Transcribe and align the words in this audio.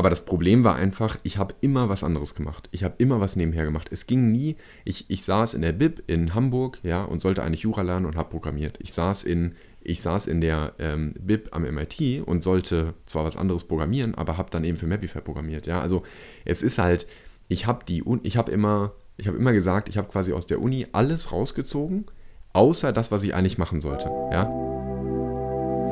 Aber 0.00 0.08
das 0.08 0.24
Problem 0.24 0.64
war 0.64 0.76
einfach, 0.76 1.18
ich 1.24 1.36
habe 1.36 1.54
immer 1.60 1.90
was 1.90 2.02
anderes 2.02 2.34
gemacht. 2.34 2.70
Ich 2.72 2.84
habe 2.84 2.94
immer 2.96 3.20
was 3.20 3.36
nebenher 3.36 3.64
gemacht. 3.64 3.90
Es 3.92 4.06
ging 4.06 4.32
nie, 4.32 4.56
ich, 4.86 5.10
ich 5.10 5.24
saß 5.24 5.52
in 5.52 5.60
der 5.60 5.72
Bib 5.72 6.02
in 6.06 6.34
Hamburg, 6.34 6.78
ja, 6.82 7.04
und 7.04 7.20
sollte 7.20 7.42
eigentlich 7.42 7.60
Jura 7.60 7.82
lernen 7.82 8.06
und 8.06 8.16
habe 8.16 8.30
programmiert. 8.30 8.78
Ich 8.80 8.94
saß 8.94 9.24
in, 9.24 9.56
ich 9.82 10.00
saß 10.00 10.26
in 10.26 10.40
der 10.40 10.72
ähm, 10.78 11.12
Bib 11.20 11.50
am 11.54 11.64
MIT 11.64 12.22
und 12.24 12.42
sollte 12.42 12.94
zwar 13.04 13.26
was 13.26 13.36
anderes 13.36 13.64
programmieren, 13.64 14.14
aber 14.14 14.38
habe 14.38 14.48
dann 14.48 14.64
eben 14.64 14.78
für 14.78 14.86
Mapify 14.86 15.20
programmiert, 15.20 15.66
ja. 15.66 15.82
Also 15.82 16.02
es 16.46 16.62
ist 16.62 16.78
halt, 16.78 17.06
ich 17.48 17.66
habe 17.66 17.84
die, 17.84 18.02
ich 18.22 18.38
habe 18.38 18.50
immer, 18.50 18.94
ich 19.18 19.28
habe 19.28 19.36
immer 19.36 19.52
gesagt, 19.52 19.90
ich 19.90 19.98
habe 19.98 20.08
quasi 20.08 20.32
aus 20.32 20.46
der 20.46 20.62
Uni 20.62 20.86
alles 20.92 21.30
rausgezogen, 21.30 22.06
außer 22.54 22.94
das, 22.94 23.12
was 23.12 23.22
ich 23.22 23.34
eigentlich 23.34 23.58
machen 23.58 23.80
sollte, 23.80 24.06
ja. 24.32 24.79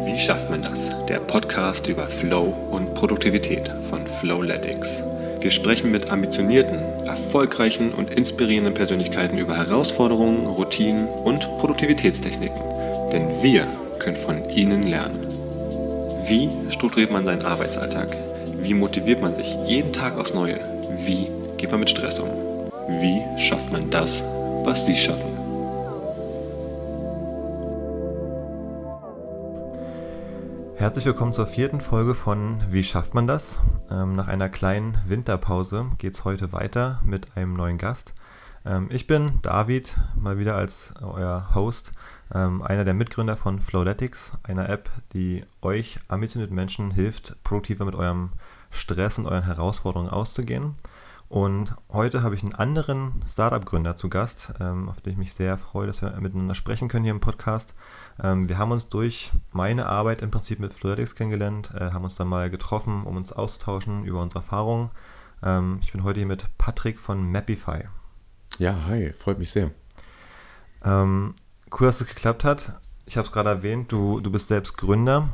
Wie 0.05 0.19
schafft 0.19 0.51
man 0.51 0.63
das? 0.63 0.91
Der 1.07 1.19
Podcast 1.21 1.87
über 1.87 2.07
Flow 2.07 2.55
und 2.71 2.95
Produktivität 2.95 3.73
von 3.89 4.07
Flowletics. 4.07 5.03
Wir 5.41 5.51
sprechen 5.51 5.91
mit 5.91 6.11
ambitionierten, 6.11 6.79
erfolgreichen 7.07 7.93
und 7.93 8.11
inspirierenden 8.11 8.75
Persönlichkeiten 8.75 9.39
über 9.39 9.57
Herausforderungen, 9.57 10.47
Routinen 10.47 11.07
und 11.09 11.41
Produktivitätstechniken. 11.59 12.61
Denn 13.13 13.43
wir 13.43 13.67
können 13.99 14.17
von 14.17 14.49
ihnen 14.51 14.89
lernen. 14.89 15.27
Wie 16.27 16.51
strukturiert 16.71 17.11
man 17.11 17.25
seinen 17.25 17.43
Arbeitsalltag? 17.43 18.17
Wie 18.61 18.75
motiviert 18.75 19.21
man 19.21 19.35
sich 19.35 19.57
jeden 19.65 19.93
Tag 19.93 20.19
aufs 20.19 20.35
Neue? 20.35 20.59
Wie 21.05 21.29
geht 21.57 21.71
man 21.71 21.81
mit 21.81 21.91
Stress 21.91 22.19
um? 22.19 22.29
Wie 23.01 23.23
schafft 23.39 23.73
man 23.73 23.91
das, 23.91 24.23
was 24.65 24.87
sie 24.87 24.97
schaffen? 24.97 25.38
Herzlich 30.79 31.07
willkommen 31.07 31.33
zur 31.33 31.49
vierten 31.49 31.81
Folge 31.81 32.15
von 32.15 32.63
Wie 32.71 32.85
schafft 32.85 33.13
man 33.13 33.27
das? 33.27 33.61
Ähm, 33.91 34.15
nach 34.15 34.29
einer 34.29 34.49
kleinen 34.49 34.97
Winterpause 35.09 35.91
geht 35.99 36.15
es 36.15 36.25
heute 36.25 36.53
weiter 36.53 37.01
mit 37.05 37.37
einem 37.37 37.55
neuen 37.55 37.79
Gast. 37.79 38.15
Ähm, 38.65 38.87
ich 38.93 39.09
bin 39.09 39.41
David, 39.43 39.99
mal 40.15 40.39
wieder 40.39 40.55
als 40.55 40.95
euer 41.03 41.53
Host, 41.53 41.91
ähm, 42.33 42.63
einer 42.63 42.85
der 42.85 42.95
Mitgründer 42.95 43.37
von 43.37 43.59
Flowletics, 43.59 44.35
einer 44.45 44.69
App, 44.69 44.89
die 45.15 45.45
euch 45.63 45.99
ambitionierten 46.07 46.55
Menschen 46.55 46.93
hilft, 46.93 47.43
produktiver 47.43 47.85
mit 47.85 47.97
eurem 47.97 48.31
Stress 48.71 49.19
und 49.19 49.27
euren 49.27 49.47
Herausforderungen 49.47 50.11
auszugehen. 50.11 50.77
Und 51.29 51.75
heute 51.93 52.23
habe 52.23 52.35
ich 52.35 52.43
einen 52.43 52.55
anderen 52.55 53.23
Startup-Gründer 53.27 53.97
zu 53.97 54.09
Gast, 54.09 54.55
ähm, 54.61 54.89
auf 54.89 55.01
den 55.03 55.13
ich 55.13 55.19
mich 55.19 55.35
sehr 55.35 55.59
freue, 55.59 55.87
dass 55.87 56.01
wir 56.01 56.19
miteinander 56.21 56.55
sprechen 56.55 56.89
können 56.89 57.05
hier 57.05 57.13
im 57.13 57.21
Podcast. 57.21 57.75
Ähm, 58.23 58.49
wir 58.49 58.59
haben 58.59 58.73
uns 58.73 58.89
durch 58.89 59.33
meine 59.53 59.87
Arbeit 59.87 60.23
im 60.23 60.31
Prinzip 60.31 60.59
mit 60.59 60.73
Fluidics 60.73 61.15
kennengelernt, 61.15 61.73
äh, 61.75 61.91
haben 61.93 62.05
uns 62.05 62.17
dann 62.17 62.29
mal 62.29 62.51
getroffen, 62.51 63.05
um 63.05 63.17
uns 63.17 63.33
auszutauschen 63.33 64.05
über 64.05 64.21
unsere 64.21 64.41
Erfahrungen. 64.41 64.91
Ähm, 65.43 65.79
ich 65.83 65.93
bin 65.93 66.03
heute 66.05 66.21
hier 66.21 66.27
mit 66.27 66.47
Patrick 66.59 66.99
von 66.99 67.31
Mapify. 67.31 67.85
Ja, 68.59 68.87
hi, 68.87 69.13
freut 69.13 69.39
mich 69.39 69.51
sehr. 69.51 69.71
Ähm, 70.85 71.35
cool, 71.79 71.87
dass 71.87 72.01
es 72.01 72.09
geklappt 72.09 72.45
hat. 72.45 72.81
Ich 73.07 73.17
habe 73.17 73.27
es 73.27 73.33
gerade 73.33 73.51
erwähnt, 73.51 73.93
du, 73.93 74.21
du 74.21 74.31
bist 74.31 74.49
selbst 74.49 74.77
Gründer 74.77 75.29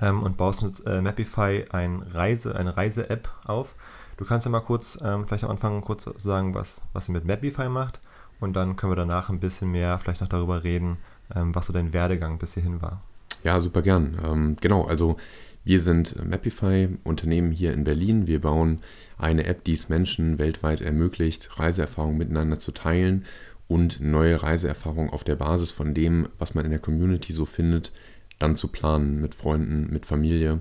ähm, 0.00 0.22
und 0.22 0.36
baust 0.36 0.62
mit 0.62 0.84
äh, 0.86 1.00
Mapify 1.00 1.64
ein 1.70 2.02
Reise, 2.02 2.56
eine 2.56 2.76
Reise-App 2.76 3.28
auf. 3.44 3.74
Du 4.16 4.24
kannst 4.24 4.44
ja 4.44 4.50
mal 4.50 4.60
kurz, 4.60 4.98
ähm, 5.02 5.26
vielleicht 5.26 5.44
am 5.44 5.50
Anfang 5.50 5.80
kurz 5.82 6.06
sagen, 6.16 6.54
was, 6.54 6.82
was 6.92 7.08
ihr 7.08 7.12
mit 7.12 7.24
Mapify 7.24 7.68
macht 7.68 8.00
und 8.40 8.54
dann 8.54 8.76
können 8.76 8.92
wir 8.92 8.96
danach 8.96 9.30
ein 9.30 9.40
bisschen 9.40 9.70
mehr 9.70 9.98
vielleicht 9.98 10.20
noch 10.20 10.28
darüber 10.28 10.64
reden, 10.64 10.98
was 11.34 11.66
so 11.66 11.72
dein 11.72 11.92
Werdegang 11.92 12.38
bis 12.38 12.54
hierhin 12.54 12.82
war. 12.82 13.02
Ja, 13.44 13.60
super 13.60 13.82
gern. 13.82 14.18
Ähm, 14.24 14.56
genau, 14.60 14.84
also 14.84 15.16
wir 15.64 15.80
sind 15.80 16.16
Mapify, 16.24 16.88
Unternehmen 17.04 17.52
hier 17.52 17.72
in 17.72 17.84
Berlin. 17.84 18.26
Wir 18.26 18.40
bauen 18.40 18.80
eine 19.18 19.46
App, 19.46 19.64
die 19.64 19.74
es 19.74 19.88
Menschen 19.88 20.38
weltweit 20.38 20.80
ermöglicht, 20.80 21.58
Reiseerfahrungen 21.58 22.18
miteinander 22.18 22.58
zu 22.58 22.72
teilen 22.72 23.24
und 23.68 24.00
neue 24.00 24.42
Reiseerfahrungen 24.42 25.10
auf 25.10 25.24
der 25.24 25.36
Basis 25.36 25.70
von 25.70 25.94
dem, 25.94 26.28
was 26.38 26.54
man 26.54 26.64
in 26.64 26.72
der 26.72 26.80
Community 26.80 27.32
so 27.32 27.44
findet, 27.46 27.92
dann 28.38 28.56
zu 28.56 28.68
planen, 28.68 29.20
mit 29.20 29.34
Freunden, 29.34 29.92
mit 29.92 30.04
Familie, 30.04 30.60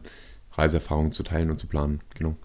Reiseerfahrungen 0.53 1.11
zu 1.11 1.23
teilen 1.23 1.49
und 1.49 1.57
zu 1.57 1.67
planen. 1.67 2.01
Genau. 2.15 2.35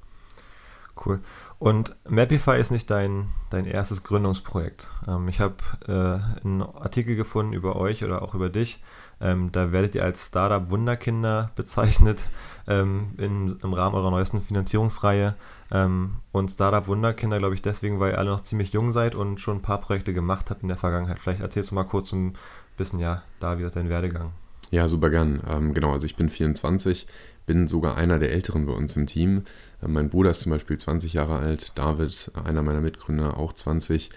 Cool. 1.05 1.21
Und 1.59 1.95
Mapify 2.09 2.59
ist 2.59 2.71
nicht 2.71 2.91
dein, 2.91 3.29
dein 3.51 3.67
erstes 3.67 4.03
Gründungsprojekt. 4.03 4.91
Ähm, 5.07 5.29
ich 5.29 5.41
habe 5.41 5.57
äh, 5.87 6.45
einen 6.45 6.63
Artikel 6.63 7.17
gefunden 7.17 7.53
über 7.53 7.77
euch 7.77 8.05
oder 8.05 8.23
auch 8.23 8.35
über 8.35 8.49
dich. 8.49 8.81
Ähm, 9.21 9.51
da 9.53 9.73
werdet 9.73 9.95
ihr 9.95 10.05
als 10.05 10.27
Startup 10.27 10.69
Wunderkinder 10.69 11.51
bezeichnet 11.57 12.29
ähm, 12.69 13.15
in, 13.19 13.59
im 13.63 13.73
Rahmen 13.73 13.95
eurer 13.95 14.11
neuesten 14.11 14.41
Finanzierungsreihe. 14.41 15.35
Ähm, 15.71 16.17
und 16.33 16.51
Startup 16.51 16.87
Wunderkinder, 16.87 17.39
glaube 17.39 17.55
ich, 17.55 17.63
deswegen, 17.63 18.01
weil 18.01 18.13
ihr 18.13 18.19
alle 18.19 18.31
noch 18.31 18.43
ziemlich 18.43 18.73
jung 18.73 18.93
seid 18.93 19.15
und 19.15 19.41
schon 19.41 19.59
ein 19.59 19.63
paar 19.63 19.81
Projekte 19.81 20.13
gemacht 20.13 20.51
habt 20.51 20.63
in 20.63 20.69
der 20.69 20.77
Vergangenheit. 20.77 21.19
Vielleicht 21.19 21.41
erzählst 21.41 21.71
du 21.71 21.75
mal 21.75 21.85
kurz 21.85 22.13
ein 22.13 22.35
bisschen, 22.77 22.99
ja, 22.99 23.23
da 23.41 23.59
wieder 23.59 23.71
dein 23.71 23.89
Werdegang. 23.89 24.33
Ja, 24.71 24.89
super 24.89 25.11
gern. 25.11 25.41
Ähm, 25.49 25.75
genau, 25.75 25.93
also 25.93 26.07
ich 26.07 26.17
bin 26.17 26.29
24, 26.29 27.07
bin 27.47 27.69
sogar 27.69 27.97
einer 27.97 28.19
der 28.19 28.33
Älteren 28.33 28.67
bei 28.67 28.73
uns 28.73 28.97
im 28.97 29.07
Team. 29.07 29.43
Äh, 29.83 29.89
mein 29.89 30.11
Bruder 30.11 30.31
ist 30.31 30.43
zum 30.43 30.51
Beispiel 30.51 30.77
20 30.77 31.15
Jahre 31.15 31.39
alt, 31.39 31.73
David, 31.79 32.31
einer 32.45 32.63
meiner 32.63 32.81
Mitgründer, 32.81 33.39
auch 33.39 33.53
20. 33.53 34.11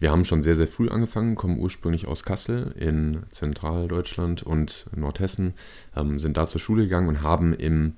Wir 0.00 0.10
haben 0.10 0.24
schon 0.24 0.42
sehr, 0.42 0.56
sehr 0.56 0.66
früh 0.66 0.88
angefangen, 0.88 1.36
kommen 1.36 1.60
ursprünglich 1.60 2.08
aus 2.08 2.24
Kassel 2.24 2.74
in 2.76 3.22
Zentraldeutschland 3.30 4.42
und 4.42 4.86
Nordhessen, 4.96 5.54
ähm, 5.94 6.18
sind 6.18 6.36
da 6.36 6.46
zur 6.48 6.60
Schule 6.60 6.84
gegangen 6.84 7.08
und 7.08 7.22
haben 7.22 7.54
im, 7.54 7.94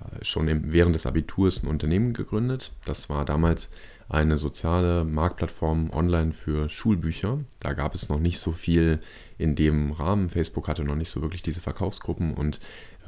äh, 0.00 0.24
schon 0.24 0.46
im, 0.46 0.72
während 0.72 0.94
des 0.94 1.06
Abiturs 1.06 1.64
ein 1.64 1.66
Unternehmen 1.66 2.12
gegründet. 2.12 2.70
Das 2.84 3.08
war 3.08 3.24
damals 3.24 3.70
eine 4.08 4.36
soziale 4.36 5.04
Marktplattform 5.04 5.90
online 5.90 6.32
für 6.32 6.68
Schulbücher. 6.68 7.38
Da 7.60 7.72
gab 7.72 7.94
es 7.94 8.08
noch 8.08 8.18
nicht 8.18 8.38
so 8.38 8.52
viel 8.52 9.00
in 9.38 9.54
dem 9.56 9.92
Rahmen. 9.92 10.28
Facebook 10.28 10.68
hatte 10.68 10.84
noch 10.84 10.96
nicht 10.96 11.10
so 11.10 11.22
wirklich 11.22 11.42
diese 11.42 11.60
Verkaufsgruppen 11.60 12.34
und 12.34 12.60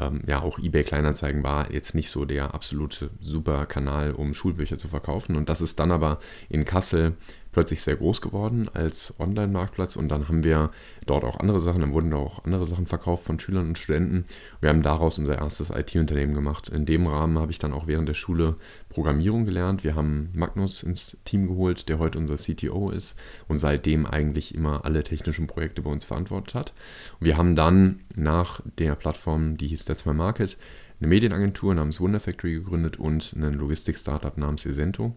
ähm, 0.07 0.23
ja, 0.27 0.43
auch 0.43 0.59
eBay 0.59 0.85
Kleinanzeigen 0.85 1.43
war 1.43 1.71
jetzt 1.73 1.95
nicht 1.95 2.11
so 2.11 2.25
der 2.25 2.55
absolute 2.55 3.11
super 3.21 3.67
Kanal, 3.67 4.13
um 4.13 4.35
Schulbücher 4.35 4.79
zu 4.79 4.89
verkaufen. 4.89 5.37
Und 5.37 5.49
das 5.49 5.61
ist 5.61 5.79
dann 5.79 5.91
aber 5.91 6.19
in 6.49 6.65
Kassel 6.65 7.17
plötzlich 7.53 7.83
sehr 7.83 7.97
groß 7.97 8.21
geworden 8.21 8.69
als 8.73 9.15
Online-Marktplatz 9.21 9.97
und 9.97 10.09
dann 10.09 10.29
haben 10.29 10.43
wir 10.43 10.71
dort 11.07 11.25
auch 11.25 11.39
andere 11.39 11.61
Sachen, 11.61 11.81
dann 11.81 11.93
wurden 11.93 12.11
da 12.11 12.17
auch 12.17 12.45
andere 12.45 12.67
Sachen 12.67 12.87
verkauft 12.87 13.25
von 13.25 13.39
Schülern 13.39 13.69
und 13.69 13.79
Studenten. 13.79 14.25
Wir 14.61 14.71
haben 14.71 14.83
daraus 14.83 15.19
unser 15.19 15.39
erstes 15.39 15.71
IT-Unternehmen 15.71 16.35
gemacht. 16.35 16.69
In 16.69 16.87
dem 16.87 17.07
Rahmen 17.07 17.39
habe 17.39 17.53
ich 17.53 17.59
dann 17.59 17.73
auch 17.73 17.87
während 17.87 18.09
der 18.09 18.15
Schule 18.15 18.57
Programmierung 18.89 19.45
gelernt. 19.45 19.85
Wir 19.85 19.95
haben 19.95 20.31
Magnus 20.35 20.83
ins 20.83 21.19
Team 21.25 21.47
geholt, 21.47 21.89
der 21.89 21.99
heute 21.99 22.19
unser 22.19 22.37
CTO 22.37 22.91
ist 22.91 23.19
und 23.49 23.59
seitdem 23.59 24.07
eigentlich 24.07 24.55
immer 24.55 24.85
alle 24.85 25.05
technischen 25.05 25.47
Projekte 25.47 25.83
bei 25.83 25.91
uns 25.91 26.05
verantwortet 26.05 26.55
hat. 26.55 26.73
Und 27.21 27.27
wir 27.27 27.37
haben 27.37 27.55
dann 27.55 28.01
nach 28.17 28.61
der 28.79 28.95
Plattform, 28.95 29.57
die 29.57 29.69
hieß 29.69 29.85
That's 29.85 30.07
My 30.07 30.15
Market, 30.15 30.57
eine 31.01 31.09
Medienagentur 31.09 31.75
namens 31.75 32.01
Wonder 32.01 32.21
Factory 32.21 32.55
gegründet 32.55 32.99
und 32.99 33.35
ein 33.35 33.55
Logistik-Startup 33.55 34.39
namens 34.39 34.65
Esento. 34.65 35.17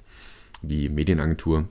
Die 0.62 0.90
Medienagentur 0.90 1.67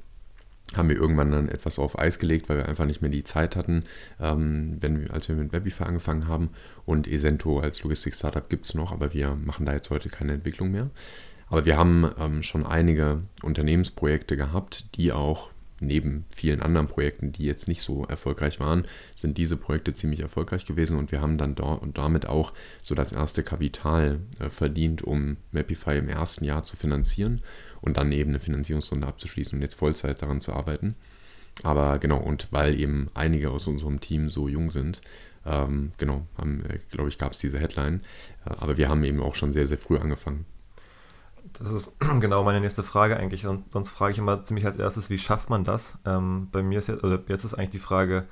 haben 0.77 0.89
wir 0.89 0.97
irgendwann 0.97 1.31
dann 1.31 1.49
etwas 1.49 1.79
auf 1.79 1.99
Eis 1.99 2.19
gelegt, 2.19 2.49
weil 2.49 2.57
wir 2.57 2.69
einfach 2.69 2.87
nicht 2.87 3.03
mehr 3.03 3.11
die 3.11 3.25
Zeit 3.25 3.55
hatten, 3.55 3.85
ähm, 4.21 4.77
wenn 4.81 5.11
als 5.11 5.29
wir 5.29 5.37
mit 5.37 5.53
Webify 5.53 5.85
angefangen 5.85 6.27
haben. 6.27 6.51
Und 6.87 7.07
Esento 7.07 7.61
als 7.61 7.83
Logistik-Startup 7.83 8.49
gibt 8.49 8.67
es 8.67 8.75
noch, 8.75 8.93
aber 8.93 9.13
wir 9.13 9.37
machen 9.37 9.67
da 9.67 9.73
jetzt 9.73 9.91
heute 9.91 10.09
keine 10.09 10.33
Entwicklung 10.33 10.71
mehr. 10.71 10.91
Aber 11.49 11.67
wir 11.67 11.77
haben 11.77 12.11
ähm, 12.19 12.43
schon 12.43 12.67
einige 12.67 13.23
Unternehmensprojekte 13.43 14.37
gehabt, 14.37 14.97
die 14.97 15.13
auch 15.13 15.51
neben 15.87 16.25
vielen 16.31 16.63
anderen 16.63 16.89
Projekten, 16.89 17.33
die 17.33 17.45
jetzt 17.45 17.69
nicht 17.69 17.83
so 17.83 18.05
erfolgreich 18.05 18.61
waren, 18.61 18.85
sind 19.15 19.39
diese 19.39 19.57
Projekte 19.57 19.93
ziemlich 19.93 20.21
erfolgreich 20.21 20.67
gewesen 20.67 20.99
und 20.99 21.13
wir 21.13 21.21
haben 21.21 21.39
dann 21.39 21.55
dort 21.55 21.83
und 21.83 21.99
damit 21.99 22.27
auch 22.27 22.53
so 22.83 22.95
das 22.95 23.13
erste 23.13 23.43
Kapital 23.43 24.21
äh, 24.39 24.51
verdient, 24.51 25.03
um 25.03 25.37
Mapify 25.53 25.99
im 25.99 26.09
ersten 26.09 26.45
Jahr 26.45 26.63
zu 26.63 26.77
finanzieren 26.77 27.43
und 27.81 27.97
dann 27.97 28.13
eben 28.13 28.31
eine 28.31 28.41
Finanzierungsrunde 28.41 29.07
abzuschließen 29.07 29.57
und 29.57 29.63
jetzt 29.63 29.75
Vollzeit 29.75 30.21
daran 30.23 30.41
zu 30.41 30.53
arbeiten. 30.53 30.95
Aber 31.63 31.99
genau, 31.99 32.19
und 32.19 32.49
weil 32.53 32.79
eben 32.81 33.11
einige 33.15 33.51
aus 33.51 33.69
unserem 33.69 34.01
Team 34.01 34.29
so 34.29 34.49
jung 34.49 34.71
sind, 34.71 35.01
ähm, 35.47 35.93
genau, 35.99 36.27
äh, 36.39 36.79
glaube 36.91 37.09
ich, 37.09 37.19
gab 37.19 37.33
es 37.33 37.39
diese 37.39 37.59
Headline. 37.59 38.01
Äh, 38.47 38.55
aber 38.59 38.77
wir 38.77 38.89
haben 38.89 39.05
eben 39.05 39.21
auch 39.21 39.35
schon 39.35 39.53
sehr, 39.53 39.67
sehr 39.67 39.79
früh 39.79 39.99
angefangen. 39.99 40.47
Das 41.59 41.73
ist 41.73 41.95
genau 42.21 42.45
meine 42.45 42.61
nächste 42.61 42.83
Frage 42.83 43.17
eigentlich. 43.17 43.47
Und 43.47 43.73
sonst 43.73 43.91
frage 43.91 44.13
ich 44.13 44.19
immer 44.19 44.43
ziemlich 44.45 44.67
als 44.67 44.77
erstes, 44.77 45.11
wie 45.11 45.19
schafft 45.19 45.51
man 45.51 45.65
das? 45.65 45.99
Ähm, 46.05 46.49
bei 46.53 46.63
mir 46.63 46.79
ist 46.79 46.89
jetzt, 46.89 47.05
oder 47.05 47.21
jetzt 47.29 47.45
ist 47.45 47.55
eigentlich 47.55 47.71
die 47.71 47.79
Frage, 47.79 48.27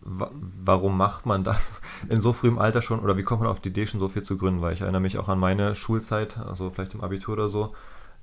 wa 0.00 0.30
warum 0.64 0.96
macht 0.96 1.26
man 1.26 1.44
das 1.44 1.80
in 2.08 2.20
so 2.20 2.32
frühem 2.32 2.58
Alter 2.58 2.82
schon 2.82 3.00
oder 3.00 3.16
wie 3.16 3.22
kommt 3.22 3.42
man 3.42 3.50
auf 3.50 3.60
die 3.60 3.68
Idee 3.68 3.86
schon 3.86 4.00
so 4.00 4.08
viel 4.08 4.22
zu 4.22 4.36
gründen? 4.36 4.62
Weil 4.62 4.74
ich 4.74 4.80
erinnere 4.80 5.00
mich 5.00 5.18
auch 5.18 5.28
an 5.28 5.38
meine 5.38 5.74
Schulzeit, 5.74 6.38
also 6.38 6.70
vielleicht 6.70 6.94
im 6.94 7.02
Abitur 7.02 7.34
oder 7.34 7.48
so, 7.48 7.74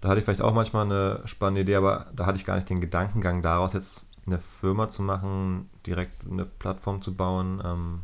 da 0.01 0.09
hatte 0.09 0.19
ich 0.19 0.25
vielleicht 0.25 0.41
auch 0.41 0.53
manchmal 0.53 0.85
eine 0.85 1.21
spannende 1.25 1.61
Idee, 1.61 1.75
aber 1.75 2.07
da 2.13 2.25
hatte 2.25 2.37
ich 2.37 2.45
gar 2.45 2.55
nicht 2.55 2.69
den 2.69 2.81
Gedankengang 2.81 3.41
daraus, 3.41 3.73
jetzt 3.73 4.07
eine 4.25 4.39
Firma 4.39 4.89
zu 4.89 5.03
machen, 5.03 5.69
direkt 5.85 6.25
eine 6.29 6.45
Plattform 6.45 7.01
zu 7.01 7.13
bauen. 7.13 7.61
Ähm, 7.63 7.99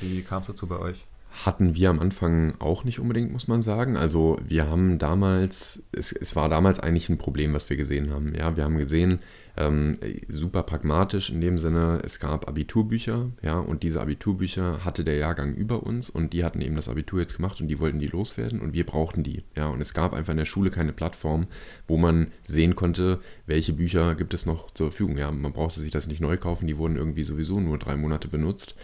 wie 0.00 0.22
kam 0.22 0.42
es 0.42 0.48
dazu 0.48 0.66
bei 0.66 0.78
euch? 0.78 1.06
Hatten 1.30 1.74
wir 1.74 1.90
am 1.90 2.00
Anfang 2.00 2.54
auch 2.58 2.84
nicht 2.84 2.98
unbedingt, 2.98 3.32
muss 3.32 3.48
man 3.48 3.62
sagen. 3.62 3.96
Also 3.96 4.38
wir 4.46 4.68
haben 4.68 4.98
damals, 4.98 5.82
es, 5.92 6.12
es 6.12 6.36
war 6.36 6.48
damals 6.48 6.80
eigentlich 6.80 7.08
ein 7.08 7.18
Problem, 7.18 7.52
was 7.52 7.70
wir 7.70 7.76
gesehen 7.76 8.12
haben. 8.12 8.34
Ja, 8.34 8.56
wir 8.56 8.64
haben 8.64 8.78
gesehen, 8.78 9.20
ähm, 9.56 9.94
super 10.28 10.62
pragmatisch 10.62 11.30
in 11.30 11.40
dem 11.40 11.58
Sinne, 11.58 12.00
es 12.04 12.18
gab 12.18 12.48
Abiturbücher, 12.48 13.30
ja, 13.42 13.58
und 13.58 13.82
diese 13.82 14.00
Abiturbücher 14.00 14.84
hatte 14.84 15.04
der 15.04 15.16
Jahrgang 15.16 15.54
über 15.54 15.82
uns 15.82 16.08
und 16.08 16.32
die 16.32 16.44
hatten 16.44 16.60
eben 16.60 16.76
das 16.76 16.88
Abitur 16.88 17.20
jetzt 17.20 17.36
gemacht 17.36 17.60
und 17.60 17.68
die 17.68 17.78
wollten 17.78 18.00
die 18.00 18.06
loswerden 18.06 18.60
und 18.60 18.72
wir 18.72 18.86
brauchten 18.86 19.22
die, 19.22 19.44
ja, 19.56 19.68
und 19.68 19.80
es 19.80 19.94
gab 19.94 20.12
einfach 20.12 20.32
in 20.32 20.38
der 20.38 20.44
Schule 20.44 20.70
keine 20.70 20.92
Plattform, 20.92 21.46
wo 21.86 21.96
man 21.96 22.28
sehen 22.42 22.74
konnte, 22.74 23.20
welche 23.46 23.72
Bücher 23.72 24.14
gibt 24.14 24.34
es 24.34 24.46
noch 24.46 24.70
zur 24.70 24.90
Verfügung, 24.90 25.18
ja, 25.18 25.30
man 25.30 25.52
brauchte 25.52 25.80
sich 25.80 25.90
das 25.90 26.06
nicht 26.06 26.20
neu 26.20 26.36
kaufen, 26.36 26.66
die 26.66 26.78
wurden 26.78 26.96
irgendwie 26.96 27.24
sowieso 27.24 27.60
nur 27.60 27.78
drei 27.78 27.96
Monate 27.96 28.28
benutzt. 28.28 28.74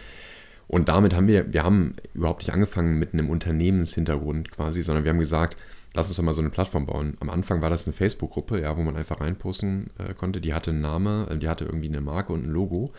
Und 0.67 0.89
damit 0.89 1.15
haben 1.15 1.27
wir, 1.27 1.53
wir 1.53 1.63
haben 1.63 1.95
überhaupt 2.13 2.41
nicht 2.41 2.53
angefangen 2.53 2.99
mit 2.99 3.13
einem 3.13 3.29
Unternehmenshintergrund 3.29 4.51
quasi, 4.51 4.81
sondern 4.81 5.05
wir 5.05 5.11
haben 5.11 5.19
gesagt, 5.19 5.55
lass 5.93 6.07
uns 6.07 6.17
doch 6.17 6.23
mal 6.23 6.33
so 6.33 6.41
eine 6.41 6.49
Plattform 6.49 6.85
bauen. 6.85 7.15
Am 7.21 7.29
Anfang 7.29 7.61
war 7.61 7.69
das 7.69 7.85
eine 7.85 7.93
Facebook-Gruppe, 7.93 8.61
ja, 8.61 8.75
wo 8.77 8.81
man 8.81 8.97
einfach 8.97 9.21
reinposten 9.21 9.91
äh, 9.97 10.13
konnte. 10.13 10.41
Die 10.41 10.53
hatte 10.53 10.71
einen 10.71 10.81
Namen, 10.81 11.27
äh, 11.27 11.37
die 11.37 11.47
hatte 11.47 11.65
irgendwie 11.65 11.87
eine 11.87 12.01
Marke 12.01 12.33
und 12.33 12.45
ein 12.45 12.51
Logo. 12.51 12.91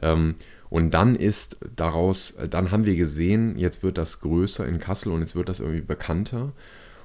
Ähm, 0.00 0.36
und 0.70 0.94
dann 0.94 1.14
ist 1.14 1.58
daraus, 1.76 2.32
äh, 2.32 2.48
dann 2.48 2.70
haben 2.70 2.86
wir 2.86 2.96
gesehen, 2.96 3.58
jetzt 3.58 3.82
wird 3.82 3.98
das 3.98 4.20
größer 4.20 4.66
in 4.66 4.78
Kassel 4.78 5.12
und 5.12 5.20
jetzt 5.20 5.36
wird 5.36 5.48
das 5.48 5.60
irgendwie 5.60 5.82
bekannter. 5.82 6.52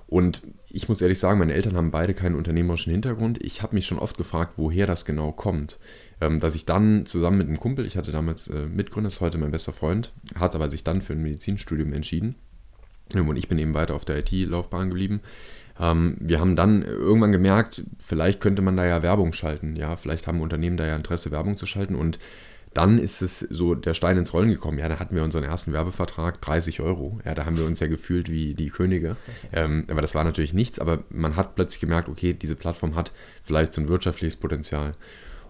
Und 0.08 0.44
ich 0.70 0.88
muss 0.88 1.02
ehrlich 1.02 1.20
sagen, 1.20 1.40
meine 1.40 1.54
Eltern 1.54 1.76
haben 1.76 1.92
beide 1.92 2.14
keinen 2.14 2.36
unternehmerischen 2.36 2.92
Hintergrund. 2.92 3.44
Ich 3.44 3.62
habe 3.64 3.76
mich 3.76 3.86
schon 3.88 4.00
oft 4.00 4.18
gefragt, 4.18 4.54
woher 4.58 4.86
das 4.86 5.04
genau 5.04 5.32
kommt. 5.32 5.80
Ähm, 6.22 6.40
dass 6.40 6.56
ich 6.56 6.66
dann 6.66 7.06
zusammen 7.06 7.38
mit 7.38 7.48
einem 7.48 7.60
Kumpel, 7.60 7.86
ich 7.86 7.98
hatte 7.98 8.12
damals 8.12 8.48
äh, 8.48 8.68
Mitgründer, 8.68 9.10
ist 9.10 9.22
heute 9.22 9.38
mein 9.38 9.52
bester 9.52 9.74
Freund, 9.74 10.14
hat 10.40 10.56
aber 10.56 10.70
sich 10.70 10.84
dann 10.84 11.02
für 11.02 11.14
ein 11.14 11.22
Medizinstudium 11.22 11.92
entschieden. 11.94 12.36
Ähm, 13.14 13.28
und 13.28 13.36
ich 13.36 13.48
bin 13.48 13.58
eben 13.58 13.74
weiter 13.74 13.96
auf 13.96 14.06
der 14.06 14.20
IT-Laufbahn 14.20 14.90
geblieben. 14.90 15.22
Ähm, 15.80 16.16
wir 16.20 16.40
haben 16.40 16.56
dann 16.56 16.84
irgendwann 16.84 17.32
gemerkt, 17.32 17.84
vielleicht 18.00 18.40
könnte 18.40 18.62
man 18.62 18.78
da 18.78 18.86
ja 18.86 19.04
Werbung 19.04 19.34
schalten. 19.34 19.76
Ja, 19.76 19.96
vielleicht 19.98 20.28
haben 20.28 20.42
Unternehmen 20.42 20.78
da 20.78 20.88
ja 20.88 20.96
Interesse, 20.96 21.32
Werbung 21.32 21.58
zu 21.58 21.66
schalten. 21.66 21.96
Und 21.96 22.18
dann 22.74 23.00
ist 23.00 23.22
es 23.22 23.40
so 23.40 23.74
der 23.74 23.94
Stein 23.94 24.18
ins 24.18 24.34
Rollen 24.34 24.50
gekommen. 24.50 24.78
Ja, 24.80 24.90
da 24.90 25.00
hatten 25.00 25.16
wir 25.16 25.24
unseren 25.24 25.44
ersten 25.46 25.72
Werbevertrag, 25.72 26.42
30 26.42 26.82
Euro. 26.82 27.20
Ja, 27.26 27.34
da 27.34 27.46
haben 27.46 27.58
wir 27.58 27.66
uns 27.66 27.80
ja 27.80 27.88
gefühlt 27.88 28.30
wie 28.30 28.54
die 28.54 28.70
Könige. 28.70 29.16
Ähm, 29.54 29.86
aber 29.90 30.02
das 30.02 30.14
war 30.14 30.26
natürlich 30.26 30.54
nichts. 30.54 30.80
Aber 30.80 31.04
man 31.10 31.38
hat 31.38 31.56
plötzlich 31.56 31.80
gemerkt, 31.80 32.10
okay, 32.10 32.34
diese 32.34 32.56
Plattform 32.56 32.96
hat 32.96 33.14
vielleicht 33.44 33.72
so 33.72 33.82
ein 33.82 33.88
wirtschaftliches 33.88 34.36
Potenzial. 34.36 34.92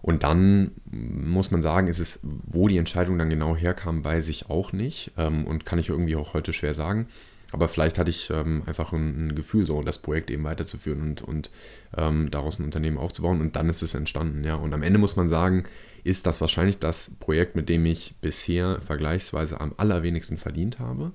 Und 0.05 0.21
dann 0.21 0.69
muss 0.85 1.49
man 1.49 1.63
sagen, 1.63 1.87
ist 1.87 1.97
es, 1.97 2.19
wo 2.21 2.67
die 2.67 2.77
Entscheidung 2.77 3.17
dann 3.17 3.31
genau 3.31 3.55
herkam, 3.55 4.05
weiß 4.05 4.27
ich 4.27 4.51
auch 4.51 4.71
nicht 4.71 5.13
ähm, 5.17 5.47
und 5.47 5.65
kann 5.65 5.79
ich 5.79 5.89
irgendwie 5.89 6.15
auch 6.15 6.35
heute 6.35 6.53
schwer 6.53 6.75
sagen. 6.75 7.07
Aber 7.51 7.67
vielleicht 7.67 7.97
hatte 7.97 8.11
ich 8.11 8.29
ähm, 8.29 8.61
einfach 8.67 8.93
ein, 8.93 9.29
ein, 9.29 9.35
Gefühl, 9.35 9.65
so 9.65 9.81
das 9.81 9.97
Projekt 9.97 10.29
eben 10.29 10.43
weiterzuführen 10.43 11.01
und, 11.01 11.23
und 11.23 11.49
ähm, 11.97 12.29
daraus 12.29 12.59
ein 12.59 12.65
Unternehmen 12.65 12.99
aufzubauen. 12.99 13.41
Und 13.41 13.55
dann 13.55 13.67
ist 13.67 13.81
es 13.81 13.95
entstanden. 13.95 14.43
Ja. 14.43 14.57
Und 14.57 14.75
am 14.75 14.83
Ende 14.83 14.99
muss 14.99 15.15
man 15.15 15.27
sagen, 15.27 15.63
ist 16.03 16.27
das 16.27 16.39
wahrscheinlich 16.39 16.77
das 16.77 17.09
Projekt, 17.19 17.55
mit 17.55 17.67
dem 17.67 17.83
ich 17.87 18.13
bisher 18.21 18.81
vergleichsweise 18.81 19.59
am 19.59 19.73
allerwenigsten 19.77 20.37
verdient 20.37 20.77
habe. 20.77 21.13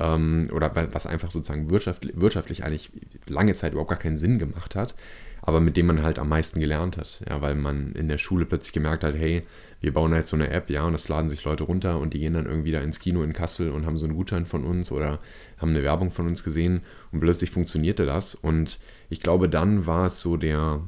Ähm, 0.00 0.48
oder 0.52 0.74
was 0.74 1.06
einfach 1.06 1.30
sozusagen 1.30 1.70
wirtschaftlich, 1.70 2.20
wirtschaftlich 2.20 2.64
eigentlich 2.64 2.90
lange 3.28 3.52
Zeit 3.54 3.70
überhaupt 3.70 3.90
gar 3.90 4.00
keinen 4.00 4.16
Sinn 4.16 4.40
gemacht 4.40 4.74
hat 4.74 4.96
aber 5.44 5.60
mit 5.60 5.76
dem 5.76 5.86
man 5.86 6.02
halt 6.02 6.20
am 6.20 6.28
meisten 6.28 6.60
gelernt 6.60 6.96
hat. 6.96 7.20
Ja, 7.28 7.40
weil 7.40 7.56
man 7.56 7.92
in 7.92 8.08
der 8.08 8.18
Schule 8.18 8.46
plötzlich 8.46 8.72
gemerkt 8.72 9.02
hat, 9.02 9.14
hey, 9.16 9.42
wir 9.80 9.92
bauen 9.92 10.14
jetzt 10.14 10.30
so 10.30 10.36
eine 10.36 10.50
App, 10.50 10.70
ja, 10.70 10.84
und 10.84 10.92
das 10.92 11.08
laden 11.08 11.28
sich 11.28 11.44
Leute 11.44 11.64
runter 11.64 11.98
und 11.98 12.14
die 12.14 12.20
gehen 12.20 12.34
dann 12.34 12.46
irgendwie 12.46 12.70
da 12.70 12.80
ins 12.80 13.00
Kino 13.00 13.22
in 13.24 13.32
Kassel 13.32 13.72
und 13.72 13.84
haben 13.84 13.98
so 13.98 14.06
einen 14.06 14.14
Gutschein 14.14 14.46
von 14.46 14.64
uns 14.64 14.92
oder 14.92 15.18
haben 15.58 15.70
eine 15.70 15.82
Werbung 15.82 16.12
von 16.12 16.28
uns 16.28 16.44
gesehen 16.44 16.82
und 17.10 17.20
plötzlich 17.20 17.50
funktionierte 17.50 18.06
das. 18.06 18.36
Und 18.36 18.78
ich 19.10 19.20
glaube, 19.20 19.48
dann 19.48 19.84
war 19.86 20.06
es 20.06 20.20
so 20.20 20.36
der, 20.36 20.80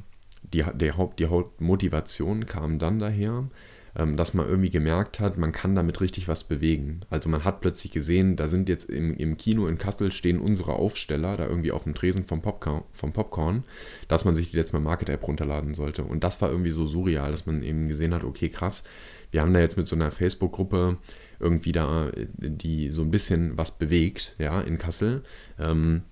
die, 0.42 0.64
der 0.72 0.96
Haupt, 0.96 1.18
die 1.18 1.26
Hauptmotivation 1.26 2.46
kam 2.46 2.78
dann 2.78 3.00
daher, 3.00 3.48
ähm, 3.96 4.16
dass 4.16 4.34
man 4.34 4.48
irgendwie 4.48 4.70
gemerkt 4.70 5.20
hat, 5.20 5.38
man 5.38 5.52
kann 5.52 5.74
damit 5.74 6.00
richtig 6.00 6.26
was 6.26 6.44
bewegen. 6.44 7.00
Also 7.10 7.28
man 7.28 7.44
hat 7.44 7.60
plötzlich 7.60 7.92
gesehen, 7.92 8.36
da 8.36 8.48
sind 8.48 8.68
jetzt 8.68 8.90
im, 8.90 9.16
im 9.16 9.36
Kino 9.36 9.66
in 9.66 9.78
Kassel 9.78 10.10
stehen 10.10 10.40
unsere 10.40 10.74
Aufsteller 10.74 11.36
da 11.36 11.46
irgendwie 11.46 11.72
auf 11.72 11.84
dem 11.84 11.94
Tresen 11.94 12.24
vom 12.24 12.42
Popcorn, 12.42 12.82
vom 12.90 13.12
Popcorn, 13.12 13.64
dass 14.08 14.24
man 14.24 14.34
sich 14.34 14.50
die 14.50 14.56
jetzt 14.56 14.72
mal 14.72 14.80
Market-App 14.80 15.26
runterladen 15.26 15.74
sollte. 15.74 16.04
Und 16.04 16.24
das 16.24 16.40
war 16.40 16.50
irgendwie 16.50 16.72
so 16.72 16.86
surreal, 16.86 17.30
dass 17.30 17.46
man 17.46 17.62
eben 17.62 17.86
gesehen 17.86 18.14
hat, 18.14 18.24
okay, 18.24 18.48
krass, 18.48 18.82
wir 19.30 19.42
haben 19.42 19.54
da 19.54 19.60
jetzt 19.60 19.76
mit 19.76 19.86
so 19.86 19.96
einer 19.96 20.10
Facebook-Gruppe 20.10 20.98
irgendwie 21.40 21.72
da, 21.72 22.10
die 22.38 22.90
so 22.90 23.02
ein 23.02 23.10
bisschen 23.10 23.56
was 23.58 23.78
bewegt, 23.78 24.36
ja, 24.38 24.60
in 24.60 24.78
Kassel. 24.78 25.22
Ähm, 25.58 26.02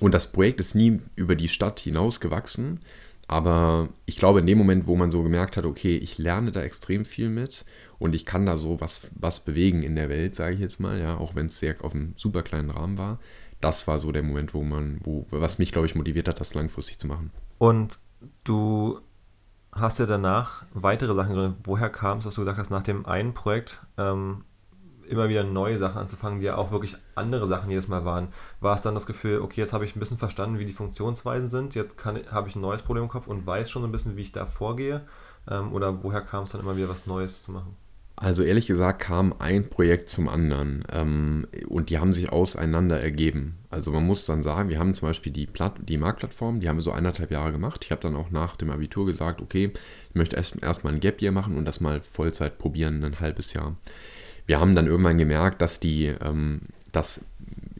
und 0.00 0.12
das 0.12 0.32
Projekt 0.32 0.60
ist 0.60 0.74
nie 0.74 1.00
über 1.14 1.36
die 1.36 1.48
Stadt 1.48 1.80
hinaus 1.80 2.20
gewachsen, 2.20 2.80
aber 3.28 3.88
ich 4.04 4.16
glaube, 4.16 4.40
in 4.40 4.46
dem 4.46 4.58
Moment, 4.58 4.86
wo 4.86 4.96
man 4.96 5.10
so 5.10 5.22
gemerkt 5.22 5.56
hat, 5.56 5.64
okay, 5.64 5.96
ich 5.96 6.18
lerne 6.18 6.52
da 6.52 6.62
extrem 6.62 7.04
viel 7.04 7.28
mit 7.28 7.64
und 7.98 8.14
ich 8.14 8.24
kann 8.24 8.46
da 8.46 8.56
so 8.56 8.80
was, 8.80 9.10
was 9.14 9.40
bewegen 9.40 9.82
in 9.82 9.96
der 9.96 10.08
Welt, 10.08 10.34
sage 10.34 10.54
ich 10.54 10.60
jetzt 10.60 10.80
mal, 10.80 11.00
ja, 11.00 11.16
auch 11.16 11.34
wenn 11.34 11.46
es 11.46 11.58
sehr 11.58 11.76
auf 11.82 11.94
einem 11.94 12.14
super 12.16 12.42
kleinen 12.42 12.70
Rahmen 12.70 12.98
war, 12.98 13.18
das 13.60 13.88
war 13.88 13.98
so 13.98 14.12
der 14.12 14.22
Moment, 14.22 14.54
wo 14.54 14.62
man, 14.62 15.00
wo, 15.02 15.26
was 15.30 15.58
mich, 15.58 15.72
glaube 15.72 15.86
ich, 15.86 15.94
motiviert 15.94 16.28
hat, 16.28 16.40
das 16.40 16.54
langfristig 16.54 16.98
zu 16.98 17.06
machen. 17.06 17.32
Und 17.58 17.98
du 18.44 19.00
hast 19.72 19.98
ja 19.98 20.06
danach 20.06 20.64
weitere 20.72 21.14
Sachen. 21.14 21.56
Woher 21.64 21.90
kam 21.90 22.18
es, 22.18 22.24
dass 22.24 22.34
du 22.34 22.42
gesagt 22.42 22.58
hast, 22.58 22.70
nach 22.70 22.82
dem 22.82 23.06
einen 23.06 23.34
Projekt 23.34 23.82
ähm, 23.98 24.44
immer 25.08 25.28
wieder 25.28 25.44
neue 25.44 25.78
Sachen 25.78 25.98
anzufangen, 25.98 26.40
die 26.40 26.46
ja 26.46 26.56
auch 26.56 26.70
wirklich 26.70 26.96
andere 27.14 27.46
Sachen 27.46 27.70
jedes 27.70 27.88
Mal 27.88 28.04
waren, 28.04 28.28
war 28.60 28.76
es 28.76 28.82
dann 28.82 28.94
das 28.94 29.06
Gefühl, 29.06 29.40
okay, 29.40 29.60
jetzt 29.60 29.72
habe 29.72 29.84
ich 29.84 29.96
ein 29.96 30.00
bisschen 30.00 30.18
verstanden, 30.18 30.58
wie 30.58 30.66
die 30.66 30.72
Funktionsweisen 30.72 31.48
sind, 31.48 31.74
jetzt 31.74 31.96
habe 32.04 32.48
ich 32.48 32.56
ein 32.56 32.60
neues 32.60 32.82
Problem 32.82 33.04
im 33.04 33.10
Kopf 33.10 33.26
und 33.26 33.46
weiß 33.46 33.70
schon 33.70 33.82
so 33.82 33.88
ein 33.88 33.92
bisschen, 33.92 34.16
wie 34.16 34.22
ich 34.22 34.32
da 34.32 34.46
vorgehe? 34.46 35.02
Ähm, 35.48 35.72
oder 35.72 36.02
woher 36.02 36.22
kam 36.22 36.44
es 36.44 36.50
dann 36.50 36.60
immer 36.60 36.76
wieder 36.76 36.88
was 36.88 37.06
Neues 37.06 37.42
zu 37.42 37.52
machen? 37.52 37.76
Also 38.18 38.42
ehrlich 38.42 38.66
gesagt 38.66 39.02
kam 39.02 39.34
ein 39.38 39.68
Projekt 39.68 40.08
zum 40.08 40.26
anderen 40.26 40.84
ähm, 40.90 41.46
und 41.68 41.90
die 41.90 41.98
haben 41.98 42.14
sich 42.14 42.30
auseinander 42.30 42.98
ergeben. 42.98 43.58
Also 43.68 43.90
man 43.90 44.06
muss 44.06 44.24
dann 44.24 44.42
sagen, 44.42 44.70
wir 44.70 44.78
haben 44.78 44.94
zum 44.94 45.08
Beispiel 45.08 45.32
die, 45.32 45.46
Platt, 45.46 45.74
die 45.82 45.98
Marktplattform, 45.98 46.60
die 46.60 46.68
haben 46.68 46.76
wir 46.76 46.82
so 46.82 46.92
eineinhalb 46.92 47.30
Jahre 47.30 47.52
gemacht. 47.52 47.84
Ich 47.84 47.90
habe 47.90 48.00
dann 48.00 48.16
auch 48.16 48.30
nach 48.30 48.56
dem 48.56 48.70
Abitur 48.70 49.04
gesagt, 49.04 49.42
okay, 49.42 49.70
ich 50.08 50.14
möchte 50.14 50.36
erst, 50.36 50.56
erst 50.62 50.86
ein 50.86 51.00
Gap 51.00 51.20
Year 51.20 51.30
machen 51.30 51.58
und 51.58 51.66
das 51.66 51.80
mal 51.82 52.00
Vollzeit 52.00 52.56
probieren, 52.56 53.04
ein 53.04 53.20
halbes 53.20 53.52
Jahr 53.52 53.76
wir 54.46 54.60
haben 54.60 54.74
dann 54.74 54.86
irgendwann 54.86 55.18
gemerkt, 55.18 55.60
dass 55.60 55.80
die, 55.80 56.06
ähm, 56.06 56.62
dass 56.92 57.24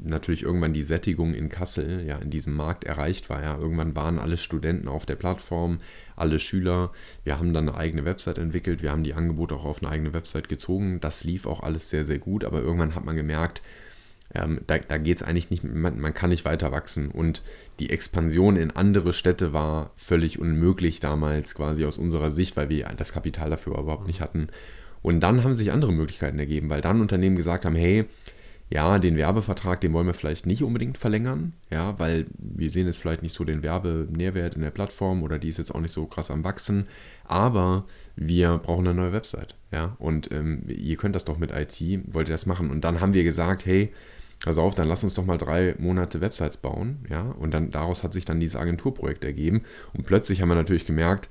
natürlich 0.07 0.43
irgendwann 0.43 0.73
die 0.73 0.83
Sättigung 0.83 1.35
in 1.35 1.49
Kassel, 1.49 2.05
ja, 2.07 2.17
in 2.19 2.31
diesem 2.31 2.55
Markt 2.55 2.85
erreicht 2.85 3.29
war. 3.29 3.43
Ja. 3.43 3.59
Irgendwann 3.59 3.97
waren 3.97 4.19
alle 4.19 4.37
Studenten 4.37 4.89
auf 4.89 5.07
der 5.07 5.17
Plattform, 5.17 5.79
alle 6.15 6.39
Schüler. 6.39 6.93
Wir 7.25 7.39
haben 7.39 7.53
dann 7.53 7.69
eine 7.69 7.77
eigene 7.77 8.05
Website 8.05 8.39
entwickelt, 8.39 8.83
wir 8.83 8.93
haben 8.93 9.05
die 9.05 9.15
Angebote 9.15 9.55
auch 9.55 9.65
auf 9.65 9.83
eine 9.83 9.91
eigene 9.91 10.13
Website 10.13 10.49
gezogen. 10.49 11.01
Das 11.01 11.25
lief 11.25 11.47
auch 11.47 11.61
alles 11.61 11.91
sehr, 11.91 12.05
sehr 12.05 12.19
gut, 12.19 12.45
aber 12.45 12.61
irgendwann 12.61 12.95
hat 12.95 13.05
man 13.05 13.17
gemerkt, 13.17 13.63
ähm, 14.35 14.61
da, 14.67 14.79
da 14.79 14.99
geht 14.99 15.19
es 15.19 15.23
eigentlich 15.23 15.51
nicht, 15.51 15.63
man, 15.63 16.01
man, 16.01 16.15
kann 16.15 16.31
nicht 16.31 16.45
weiter 16.45 16.73
wachsen. 16.73 17.11
Und 17.11 17.43
die 17.79 17.91
Expansion 17.91 18.57
in 18.57 18.71
andere 18.71 19.13
Städte 19.13 19.53
war 19.53 19.91
völlig 19.97 20.39
unmöglich 20.39 21.01
damals, 21.01 21.55
quasi 21.55 21.85
aus 21.85 21.99
unserer 21.99 22.31
Sicht, 22.31 22.57
weil 22.57 22.69
wir 22.69 22.93
das 22.97 23.13
Kapital 23.13 23.51
dafür 23.51 23.79
überhaupt 23.79 24.07
nicht 24.07 24.21
hatten. 24.21 24.49
Und 25.07 25.21
dann 25.21 25.45
haben 25.45 25.55
sich 25.55 25.71
andere 25.71 25.93
Möglichkeiten 25.93 26.41
ergeben, 26.41 26.69
weil 26.69 26.81
dann 26.81 27.01
Unternehmen 27.01 27.37
gesagt 27.37 27.65
haben, 27.65 27.77
hey, 27.77 28.07
ja, 28.71 28.99
den 28.99 29.17
Werbevertrag, 29.17 29.81
den 29.81 29.93
wollen 29.93 30.09
wir 30.09 30.15
vielleicht 30.15 30.47
nicht 30.47 30.65
unbedingt 30.65 30.99
verlängern, 30.99 31.53
ja, 31.71 31.97
weil 32.01 32.27
wir 32.37 32.69
sehen 32.73 32.89
jetzt 32.89 32.99
vielleicht 32.99 33.23
nicht 33.23 33.33
so 33.33 33.45
den 33.45 33.63
Werbenährwert 33.63 34.57
in 34.57 34.63
der 34.63 34.73
Plattform 34.73 35.23
oder 35.23 35.39
die 35.39 35.49
ist 35.49 35.59
jetzt 35.59 35.73
auch 35.73 35.81
nicht 35.81 35.93
so 35.93 36.07
krass 36.07 36.33
am 36.33 36.43
Wachsen, 36.43 36.89
aber 37.23 37.85
wir 38.17 38.59
brauchen 38.59 38.85
eine 38.89 39.01
neue 39.01 39.13
Website, 39.13 39.55
ja, 39.71 39.95
und 40.01 40.33
ähm, 40.33 40.65
ihr 40.67 40.97
könnt 40.97 41.15
das 41.15 41.25
doch 41.25 41.39
mit 41.39 41.53
IT, 41.53 41.81
wollt 42.13 42.29
ihr 42.29 42.35
das 42.35 42.47
machen? 42.47 42.69
Und 42.73 42.81
dann 42.83 43.01
haben 43.01 43.15
wir 43.15 43.23
gesagt, 43.23 43.65
hey, 43.65 43.93
pass 44.45 44.59
auf, 44.59 44.75
dann 44.75 44.89
lass 44.89 45.05
uns 45.05 45.15
doch 45.15 45.25
mal 45.25 45.39
drei 45.39 45.77
Monate 45.79 46.21
Websites 46.21 46.57
bauen, 46.57 47.07
ja, 47.09 47.31
und 47.39 47.55
dann 47.55 47.71
daraus 47.71 48.03
hat 48.03 48.13
sich 48.13 48.25
dann 48.25 48.41
dieses 48.41 48.57
Agenturprojekt 48.57 49.23
ergeben. 49.23 49.63
Und 49.93 50.05
plötzlich 50.05 50.43
haben 50.43 50.49
wir 50.49 50.57
natürlich 50.57 50.85
gemerkt, 50.85 51.29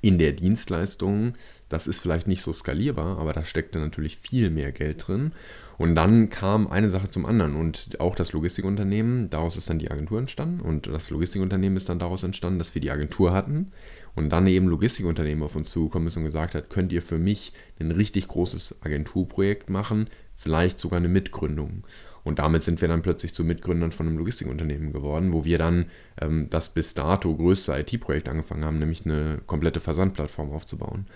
in 0.00 0.18
der 0.18 0.32
Dienstleistung, 0.32 1.34
das 1.68 1.86
ist 1.86 2.00
vielleicht 2.00 2.26
nicht 2.26 2.42
so 2.42 2.52
skalierbar, 2.52 3.18
aber 3.18 3.32
da 3.32 3.44
steckte 3.44 3.78
natürlich 3.78 4.16
viel 4.16 4.50
mehr 4.50 4.72
Geld 4.72 5.06
drin. 5.06 5.32
Und 5.78 5.94
dann 5.94 6.28
kam 6.28 6.66
eine 6.66 6.88
Sache 6.88 7.08
zum 7.08 7.24
anderen 7.24 7.54
und 7.54 8.00
auch 8.00 8.14
das 8.14 8.32
Logistikunternehmen, 8.32 9.30
daraus 9.30 9.56
ist 9.56 9.70
dann 9.70 9.78
die 9.78 9.90
Agentur 9.90 10.18
entstanden 10.18 10.60
und 10.60 10.86
das 10.86 11.10
Logistikunternehmen 11.10 11.76
ist 11.76 11.88
dann 11.88 11.98
daraus 11.98 12.22
entstanden, 12.22 12.58
dass 12.58 12.74
wir 12.74 12.82
die 12.82 12.90
Agentur 12.90 13.32
hatten 13.32 13.70
und 14.14 14.30
dann 14.30 14.46
eben 14.46 14.68
Logistikunternehmen 14.68 15.42
auf 15.42 15.56
uns 15.56 15.70
zugekommen 15.70 16.08
ist 16.08 16.16
und 16.16 16.24
gesagt 16.24 16.54
hat, 16.54 16.68
könnt 16.68 16.92
ihr 16.92 17.02
für 17.02 17.18
mich 17.18 17.52
ein 17.78 17.92
richtig 17.92 18.28
großes 18.28 18.82
Agenturprojekt 18.82 19.70
machen, 19.70 20.08
vielleicht 20.34 20.78
sogar 20.78 20.98
eine 20.98 21.08
Mitgründung. 21.08 21.84
Und 22.24 22.38
damit 22.38 22.62
sind 22.62 22.80
wir 22.80 22.88
dann 22.88 23.02
plötzlich 23.02 23.34
zu 23.34 23.44
Mitgründern 23.44 23.92
von 23.92 24.06
einem 24.06 24.18
Logistikunternehmen 24.18 24.92
geworden, 24.92 25.32
wo 25.32 25.44
wir 25.44 25.58
dann 25.58 25.86
ähm, 26.20 26.48
das 26.50 26.68
bis 26.68 26.94
dato 26.94 27.34
größte 27.34 27.72
IT-Projekt 27.78 28.28
angefangen 28.28 28.64
haben, 28.64 28.78
nämlich 28.78 29.04
eine 29.04 29.40
komplette 29.46 29.80
Versandplattform 29.80 30.50
aufzubauen. 30.50 31.06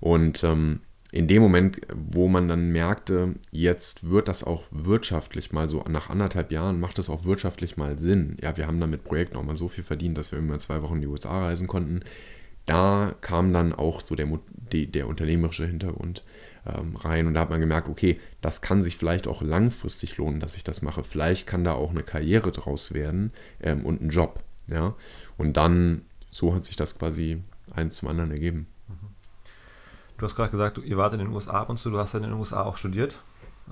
Und 0.00 0.42
ähm, 0.44 0.80
in 1.10 1.26
dem 1.26 1.42
Moment, 1.42 1.80
wo 1.94 2.28
man 2.28 2.48
dann 2.48 2.70
merkte, 2.70 3.34
jetzt 3.50 4.10
wird 4.10 4.28
das 4.28 4.44
auch 4.44 4.64
wirtschaftlich 4.70 5.52
mal 5.52 5.66
so, 5.66 5.82
nach 5.88 6.10
anderthalb 6.10 6.52
Jahren 6.52 6.80
macht 6.80 6.98
das 6.98 7.08
auch 7.08 7.24
wirtschaftlich 7.24 7.78
mal 7.78 7.98
Sinn. 7.98 8.36
Ja, 8.42 8.56
wir 8.56 8.66
haben 8.66 8.78
dann 8.78 8.90
mit 8.90 9.04
Projekten 9.04 9.36
auch 9.36 9.44
mal 9.44 9.54
so 9.54 9.68
viel 9.68 9.84
verdient, 9.84 10.18
dass 10.18 10.32
wir 10.32 10.38
immer 10.38 10.58
zwei 10.58 10.82
Wochen 10.82 10.96
in 10.96 11.00
die 11.00 11.06
USA 11.06 11.46
reisen 11.46 11.66
konnten. 11.66 12.00
Da 12.66 13.14
kam 13.22 13.54
dann 13.54 13.72
auch 13.72 14.02
so 14.02 14.14
der, 14.14 14.28
der 14.72 15.08
unternehmerische 15.08 15.66
Hintergrund 15.66 16.24
ähm, 16.68 16.96
rein 16.96 17.26
und 17.26 17.34
da 17.34 17.40
hat 17.40 17.50
man 17.50 17.60
gemerkt, 17.60 17.88
okay, 17.88 18.20
das 18.40 18.60
kann 18.60 18.82
sich 18.82 18.96
vielleicht 18.96 19.26
auch 19.26 19.42
langfristig 19.42 20.16
lohnen, 20.16 20.40
dass 20.40 20.56
ich 20.56 20.64
das 20.64 20.82
mache. 20.82 21.04
Vielleicht 21.04 21.46
kann 21.46 21.64
da 21.64 21.72
auch 21.72 21.90
eine 21.90 22.02
Karriere 22.02 22.52
draus 22.52 22.92
werden 22.92 23.32
ähm, 23.60 23.84
und 23.84 24.02
ein 24.02 24.10
Job. 24.10 24.40
Ja, 24.66 24.94
und 25.38 25.56
dann 25.56 26.02
so 26.30 26.54
hat 26.54 26.64
sich 26.64 26.76
das 26.76 26.98
quasi 26.98 27.42
eins 27.70 27.96
zum 27.96 28.08
anderen 28.08 28.30
ergeben. 28.30 28.66
Du 30.18 30.24
hast 30.24 30.34
gerade 30.34 30.50
gesagt, 30.50 30.78
ihr 30.78 30.96
wart 30.96 31.12
in 31.12 31.20
den 31.20 31.28
USA 31.28 31.52
ab 31.52 31.70
und 31.70 31.78
zu, 31.78 31.90
du 31.90 31.98
hast 31.98 32.12
ja 32.12 32.18
in 32.18 32.24
den 32.24 32.32
USA 32.32 32.64
auch 32.64 32.76
studiert, 32.76 33.20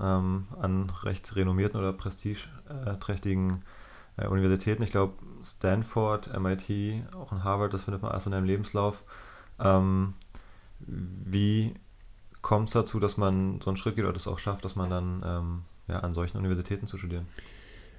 ähm, 0.01 0.47
an 0.59 0.89
recht 1.03 1.35
renommierten 1.35 1.77
oder 1.77 1.91
prestigeträchtigen 1.91 3.63
äh, 4.15 4.27
Universitäten. 4.27 4.81
Ich 4.81 4.91
glaube, 4.91 5.13
Stanford, 5.43 6.39
MIT, 6.39 7.03
auch 7.15 7.33
in 7.33 7.43
Harvard, 7.43 7.73
das 7.73 7.83
findet 7.83 8.01
man 8.01 8.11
alles 8.11 8.25
in 8.25 8.31
deinem 8.31 8.45
Lebenslauf. 8.45 9.03
Ähm, 9.59 10.13
wie 10.79 11.73
kommt 12.47 12.69
es 12.69 12.73
dazu, 12.73 13.01
dass 13.01 13.17
man 13.17 13.59
so 13.61 13.69
einen 13.69 13.75
Schritt 13.75 13.97
geht 13.97 14.05
oder 14.05 14.13
das 14.13 14.25
auch 14.25 14.39
schafft, 14.39 14.63
dass 14.63 14.77
man 14.77 14.89
dann 14.89 15.21
ähm, 15.25 15.61
ja, 15.89 15.99
an 15.99 16.13
solchen 16.13 16.37
Universitäten 16.37 16.87
zu 16.87 16.97
studieren? 16.97 17.27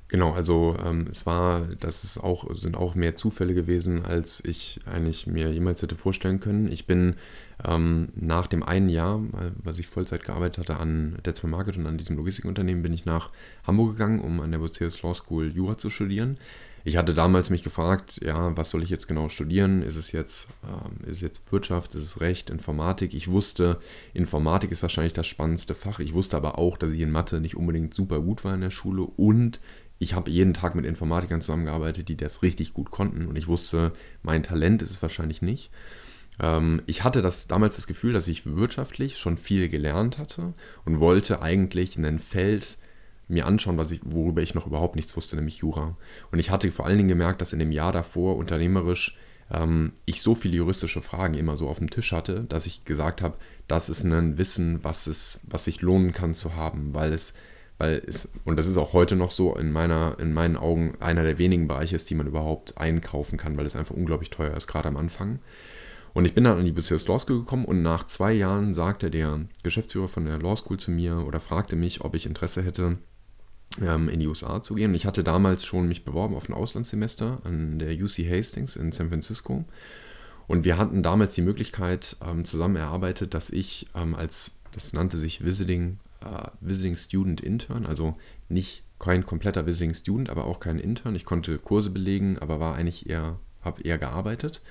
Genau, 0.08 0.32
also 0.32 0.74
ähm, 0.82 1.06
es 1.10 1.26
war, 1.26 1.66
das 1.80 2.02
ist 2.02 2.16
auch, 2.16 2.46
sind 2.54 2.74
auch 2.74 2.94
mehr 2.94 3.14
Zufälle 3.14 3.52
gewesen, 3.52 4.06
als 4.06 4.42
ich 4.42 4.80
eigentlich 4.86 5.26
mir 5.26 5.52
jemals 5.52 5.82
hätte 5.82 5.96
vorstellen 5.96 6.40
können. 6.40 6.72
Ich 6.72 6.86
bin 6.86 7.16
ähm, 7.62 8.08
nach 8.14 8.46
dem 8.46 8.62
einen 8.62 8.88
Jahr, 8.88 9.20
was 9.62 9.78
ich 9.78 9.86
Vollzeit 9.86 10.24
gearbeitet 10.24 10.56
hatte 10.56 10.80
an 10.80 11.18
der 11.26 11.34
zwei 11.34 11.48
Market 11.48 11.76
und 11.76 11.86
an 11.86 11.98
diesem 11.98 12.16
Logistikunternehmen, 12.16 12.82
bin 12.82 12.94
ich 12.94 13.04
nach 13.04 13.28
Hamburg 13.66 13.92
gegangen, 13.92 14.18
um 14.18 14.40
an 14.40 14.50
der 14.50 14.60
Bucerius 14.60 15.02
Law 15.02 15.12
School 15.12 15.52
Jura 15.54 15.76
zu 15.76 15.90
studieren. 15.90 16.38
Ich 16.88 16.96
hatte 16.96 17.12
damals 17.12 17.50
mich 17.50 17.62
gefragt, 17.62 18.18
ja, 18.24 18.56
was 18.56 18.70
soll 18.70 18.82
ich 18.82 18.88
jetzt 18.88 19.08
genau 19.08 19.28
studieren? 19.28 19.82
Ist 19.82 19.96
es 19.96 20.10
jetzt, 20.10 20.48
ähm, 20.64 21.04
ist 21.04 21.16
es 21.16 21.20
jetzt 21.20 21.52
Wirtschaft, 21.52 21.94
ist 21.94 22.02
es 22.02 22.20
Recht, 22.22 22.48
Informatik? 22.48 23.12
Ich 23.12 23.28
wusste, 23.28 23.78
Informatik 24.14 24.72
ist 24.72 24.80
wahrscheinlich 24.80 25.12
das 25.12 25.26
spannendste 25.26 25.74
Fach. 25.74 25.98
Ich 25.98 26.14
wusste 26.14 26.38
aber 26.38 26.56
auch, 26.56 26.78
dass 26.78 26.90
ich 26.90 27.00
in 27.00 27.10
Mathe 27.10 27.42
nicht 27.42 27.56
unbedingt 27.56 27.92
super 27.92 28.20
gut 28.20 28.42
war 28.42 28.54
in 28.54 28.62
der 28.62 28.70
Schule 28.70 29.02
und 29.02 29.60
ich 29.98 30.14
habe 30.14 30.30
jeden 30.30 30.54
Tag 30.54 30.74
mit 30.74 30.86
Informatikern 30.86 31.42
zusammengearbeitet, 31.42 32.08
die 32.08 32.16
das 32.16 32.40
richtig 32.42 32.72
gut 32.72 32.90
konnten 32.90 33.26
und 33.26 33.36
ich 33.36 33.48
wusste, 33.48 33.92
mein 34.22 34.42
Talent 34.42 34.80
ist 34.80 34.90
es 34.90 35.02
wahrscheinlich 35.02 35.42
nicht. 35.42 35.70
Ähm, 36.40 36.80
ich 36.86 37.04
hatte 37.04 37.20
das, 37.20 37.48
damals 37.48 37.76
das 37.76 37.86
Gefühl, 37.86 38.14
dass 38.14 38.28
ich 38.28 38.46
wirtschaftlich 38.46 39.18
schon 39.18 39.36
viel 39.36 39.68
gelernt 39.68 40.16
hatte 40.16 40.54
und 40.86 41.00
wollte 41.00 41.42
eigentlich 41.42 41.98
ein 41.98 42.18
Feld 42.18 42.78
mir 43.28 43.46
anschauen, 43.46 43.76
was 43.76 43.92
ich, 43.92 44.00
worüber 44.04 44.42
ich 44.42 44.54
noch 44.54 44.66
überhaupt 44.66 44.96
nichts 44.96 45.16
wusste, 45.16 45.36
nämlich 45.36 45.58
Jura. 45.58 45.96
Und 46.32 46.38
ich 46.38 46.50
hatte 46.50 46.70
vor 46.70 46.86
allen 46.86 46.96
Dingen 46.96 47.08
gemerkt, 47.08 47.40
dass 47.40 47.52
in 47.52 47.58
dem 47.58 47.72
Jahr 47.72 47.92
davor 47.92 48.36
unternehmerisch 48.36 49.16
ähm, 49.50 49.92
ich 50.06 50.22
so 50.22 50.34
viele 50.34 50.56
juristische 50.56 51.00
Fragen 51.00 51.34
immer 51.34 51.56
so 51.56 51.68
auf 51.68 51.78
dem 51.78 51.90
Tisch 51.90 52.12
hatte, 52.12 52.44
dass 52.44 52.66
ich 52.66 52.84
gesagt 52.84 53.22
habe, 53.22 53.38
das 53.66 53.88
ist 53.88 54.04
ein 54.04 54.38
Wissen, 54.38 54.82
was, 54.82 55.06
es, 55.06 55.40
was 55.48 55.64
sich 55.64 55.82
lohnen 55.82 56.12
kann 56.12 56.34
zu 56.34 56.56
haben, 56.56 56.94
weil 56.94 57.12
es 57.12 57.34
weil 57.78 58.02
es, 58.06 58.28
und 58.44 58.58
das 58.58 58.66
ist 58.66 58.76
auch 58.76 58.92
heute 58.92 59.14
noch 59.14 59.30
so, 59.30 59.54
in, 59.54 59.70
meiner, 59.70 60.16
in 60.18 60.32
meinen 60.32 60.56
Augen 60.56 60.96
einer 60.98 61.22
der 61.22 61.38
wenigen 61.38 61.68
Bereiche 61.68 61.94
ist, 61.94 62.10
die 62.10 62.16
man 62.16 62.26
überhaupt 62.26 62.76
einkaufen 62.76 63.38
kann, 63.38 63.56
weil 63.56 63.66
es 63.66 63.76
einfach 63.76 63.94
unglaublich 63.94 64.30
teuer 64.30 64.56
ist, 64.56 64.66
gerade 64.66 64.88
am 64.88 64.96
Anfang. 64.96 65.38
Und 66.12 66.24
ich 66.24 66.34
bin 66.34 66.42
dann 66.42 66.58
an 66.58 66.64
die 66.64 66.72
Bucerius 66.72 67.06
Law 67.06 67.20
School 67.20 67.40
gekommen 67.40 67.64
und 67.64 67.82
nach 67.82 68.04
zwei 68.04 68.32
Jahren 68.32 68.74
sagte 68.74 69.10
der 69.10 69.42
Geschäftsführer 69.62 70.08
von 70.08 70.24
der 70.24 70.38
Law 70.38 70.56
School 70.56 70.78
zu 70.78 70.90
mir 70.90 71.24
oder 71.24 71.38
fragte 71.38 71.76
mich, 71.76 72.00
ob 72.00 72.16
ich 72.16 72.26
Interesse 72.26 72.64
hätte, 72.64 72.98
ähm, 73.82 74.08
in 74.08 74.20
die 74.20 74.26
USA 74.26 74.60
zu 74.60 74.74
gehen. 74.74 74.94
Ich 74.94 75.06
hatte 75.06 75.24
damals 75.24 75.64
schon 75.64 75.88
mich 75.88 76.04
beworben 76.04 76.34
auf 76.34 76.48
ein 76.48 76.54
Auslandssemester 76.54 77.40
an 77.44 77.78
der 77.78 77.92
UC 77.92 78.28
Hastings 78.30 78.76
in 78.76 78.92
San 78.92 79.08
Francisco. 79.08 79.64
Und 80.46 80.64
wir 80.64 80.78
hatten 80.78 81.02
damals 81.02 81.34
die 81.34 81.42
Möglichkeit 81.42 82.16
ähm, 82.26 82.44
zusammen 82.44 82.76
erarbeitet, 82.76 83.34
dass 83.34 83.50
ich 83.50 83.88
ähm, 83.94 84.14
als, 84.14 84.52
das 84.72 84.92
nannte 84.92 85.16
sich 85.16 85.44
Visiting 85.44 85.98
uh, 86.24 86.48
Visiting 86.60 86.96
Student 86.96 87.40
Intern, 87.40 87.86
also 87.86 88.16
nicht 88.48 88.84
kein 88.98 89.24
kompletter 89.26 89.66
Visiting 89.66 89.94
Student, 89.94 90.30
aber 90.30 90.46
auch 90.46 90.60
kein 90.60 90.78
Intern. 90.78 91.14
Ich 91.14 91.24
konnte 91.24 91.58
Kurse 91.58 91.90
belegen, 91.90 92.38
aber 92.38 92.60
war 92.60 92.74
eigentlich 92.76 93.08
eher, 93.08 93.38
habe 93.62 93.82
eher 93.82 93.98
gearbeitet, 93.98 94.62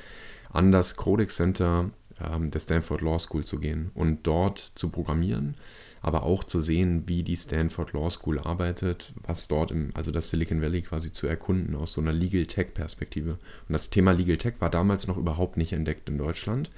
an 0.49 0.71
das 0.71 0.95
Codex 0.95 1.35
Center 1.35 1.91
der 2.19 2.59
Stanford 2.59 3.01
Law 3.01 3.19
School 3.19 3.43
zu 3.43 3.59
gehen 3.59 3.91
und 3.93 4.25
dort 4.25 4.57
zu 4.59 4.89
programmieren, 4.89 5.55
aber 6.01 6.23
auch 6.23 6.43
zu 6.43 6.61
sehen, 6.61 7.03
wie 7.07 7.23
die 7.23 7.35
Stanford 7.35 7.93
Law 7.93 8.09
School 8.09 8.39
arbeitet, 8.39 9.13
was 9.23 9.47
dort 9.47 9.71
im, 9.71 9.91
also 9.93 10.11
das 10.11 10.29
Silicon 10.29 10.61
Valley 10.61 10.81
quasi 10.81 11.11
zu 11.11 11.27
erkunden 11.27 11.75
aus 11.75 11.93
so 11.93 12.01
einer 12.01 12.13
Legal 12.13 12.45
Tech 12.45 12.73
Perspektive. 12.73 13.31
Und 13.31 13.73
das 13.73 13.89
Thema 13.89 14.11
Legal 14.11 14.37
Tech 14.37 14.55
war 14.59 14.69
damals 14.69 15.07
noch 15.07 15.17
überhaupt 15.17 15.57
nicht 15.57 15.73
entdeckt 15.73 16.09
in 16.09 16.17
Deutschland. 16.17 16.71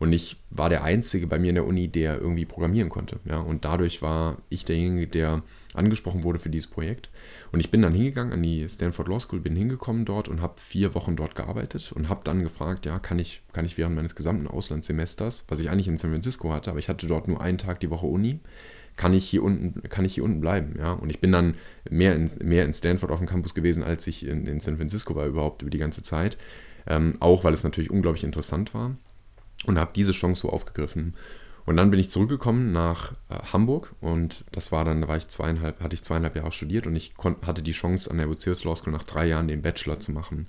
Und 0.00 0.12
ich 0.12 0.36
war 0.50 0.68
der 0.68 0.82
Einzige 0.82 1.26
bei 1.26 1.38
mir 1.38 1.50
in 1.50 1.54
der 1.54 1.66
Uni, 1.66 1.88
der 1.88 2.18
irgendwie 2.18 2.44
programmieren 2.44 2.88
konnte. 2.88 3.20
Ja? 3.24 3.38
Und 3.38 3.64
dadurch 3.64 4.02
war 4.02 4.38
ich 4.48 4.64
derjenige, 4.64 5.06
der 5.06 5.42
angesprochen 5.74 6.24
wurde 6.24 6.38
für 6.38 6.50
dieses 6.50 6.70
Projekt. 6.70 7.10
Und 7.52 7.60
ich 7.60 7.70
bin 7.70 7.82
dann 7.82 7.92
hingegangen 7.92 8.32
an 8.32 8.42
die 8.42 8.66
Stanford 8.68 9.08
Law 9.08 9.20
School, 9.20 9.40
bin 9.40 9.56
hingekommen 9.56 10.04
dort 10.04 10.28
und 10.28 10.40
habe 10.40 10.54
vier 10.56 10.94
Wochen 10.94 11.16
dort 11.16 11.34
gearbeitet 11.34 11.92
und 11.92 12.08
habe 12.08 12.22
dann 12.24 12.42
gefragt, 12.42 12.86
ja, 12.86 12.98
kann 12.98 13.18
ich, 13.18 13.42
kann 13.52 13.64
ich 13.64 13.76
während 13.76 13.96
meines 13.96 14.14
gesamten 14.14 14.46
Auslandssemesters, 14.46 15.44
was 15.48 15.60
ich 15.60 15.70
eigentlich 15.70 15.88
in 15.88 15.98
San 15.98 16.10
Francisco 16.10 16.52
hatte, 16.52 16.70
aber 16.70 16.78
ich 16.78 16.88
hatte 16.88 17.06
dort 17.06 17.28
nur 17.28 17.40
einen 17.40 17.58
Tag 17.58 17.80
die 17.80 17.90
Woche 17.90 18.06
Uni, 18.06 18.40
kann 18.96 19.12
ich 19.12 19.28
hier 19.28 19.42
unten, 19.42 19.82
kann 19.88 20.04
ich 20.04 20.14
hier 20.14 20.24
unten 20.24 20.40
bleiben, 20.40 20.76
ja. 20.78 20.92
Und 20.92 21.10
ich 21.10 21.20
bin 21.20 21.32
dann 21.32 21.54
mehr 21.90 22.14
in, 22.14 22.30
mehr 22.42 22.64
in 22.64 22.72
Stanford 22.72 23.10
auf 23.10 23.18
dem 23.18 23.26
Campus 23.26 23.54
gewesen, 23.54 23.82
als 23.82 24.06
ich 24.06 24.24
in, 24.24 24.46
in 24.46 24.60
San 24.60 24.76
Francisco 24.76 25.16
war 25.16 25.26
überhaupt 25.26 25.62
über 25.62 25.70
die 25.70 25.78
ganze 25.78 26.02
Zeit. 26.02 26.38
Ähm, 26.86 27.16
auch 27.18 27.44
weil 27.44 27.54
es 27.54 27.64
natürlich 27.64 27.90
unglaublich 27.90 28.24
interessant 28.24 28.74
war 28.74 28.94
und 29.66 29.78
habe 29.78 29.92
diese 29.96 30.12
Chance 30.12 30.42
so 30.42 30.50
aufgegriffen. 30.50 31.14
Und 31.66 31.76
dann 31.76 31.90
bin 31.90 31.98
ich 31.98 32.10
zurückgekommen 32.10 32.72
nach 32.72 33.12
äh, 33.30 33.36
Hamburg 33.52 33.94
und 34.00 34.44
das 34.52 34.70
war 34.70 34.84
dann, 34.84 35.00
da 35.00 35.08
war 35.08 35.16
ich 35.16 35.28
zweieinhalb, 35.28 35.80
hatte 35.80 35.94
ich 35.94 36.02
zweieinhalb 36.02 36.36
Jahre 36.36 36.52
studiert 36.52 36.86
und 36.86 36.94
ich 36.94 37.14
hatte 37.18 37.62
die 37.62 37.72
Chance 37.72 38.10
an 38.10 38.18
der 38.18 38.26
Bucerius 38.26 38.64
Law 38.64 38.76
School 38.76 38.92
nach 38.92 39.04
drei 39.04 39.26
Jahren 39.26 39.48
den 39.48 39.62
Bachelor 39.62 39.98
zu 39.98 40.12
machen. 40.12 40.46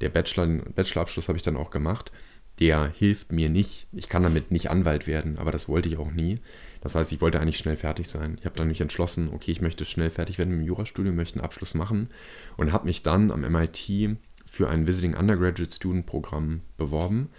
Der 0.00 0.08
Bachelor, 0.08 0.46
den 0.46 0.62
Bachelorabschluss 0.74 1.28
habe 1.28 1.36
ich 1.36 1.42
dann 1.42 1.56
auch 1.56 1.70
gemacht. 1.70 2.12
Der 2.60 2.86
hilft 2.88 3.32
mir 3.32 3.48
nicht. 3.48 3.88
Ich 3.92 4.08
kann 4.08 4.22
damit 4.22 4.52
nicht 4.52 4.70
Anwalt 4.70 5.06
werden, 5.06 5.38
aber 5.38 5.50
das 5.50 5.68
wollte 5.68 5.88
ich 5.88 5.98
auch 5.98 6.12
nie. 6.12 6.40
Das 6.80 6.94
heißt, 6.94 7.12
ich 7.12 7.20
wollte 7.20 7.40
eigentlich 7.40 7.58
schnell 7.58 7.76
fertig 7.76 8.08
sein. 8.08 8.36
Ich 8.38 8.46
habe 8.46 8.56
dann 8.56 8.68
mich 8.68 8.80
entschlossen, 8.80 9.30
okay, 9.32 9.50
ich 9.50 9.60
möchte 9.60 9.84
schnell 9.84 10.10
fertig 10.10 10.38
werden 10.38 10.54
im 10.54 10.62
Jurastudium, 10.62 11.16
möchte 11.16 11.36
einen 11.38 11.44
Abschluss 11.44 11.74
machen 11.74 12.10
und 12.56 12.72
habe 12.72 12.86
mich 12.86 13.02
dann 13.02 13.30
am 13.30 13.40
MIT 13.40 14.18
für 14.46 14.68
ein 14.68 14.86
Visiting 14.86 15.14
Undergraduate 15.14 15.72
Student 15.72 16.06
Programm 16.06 16.60
beworben 16.76 17.30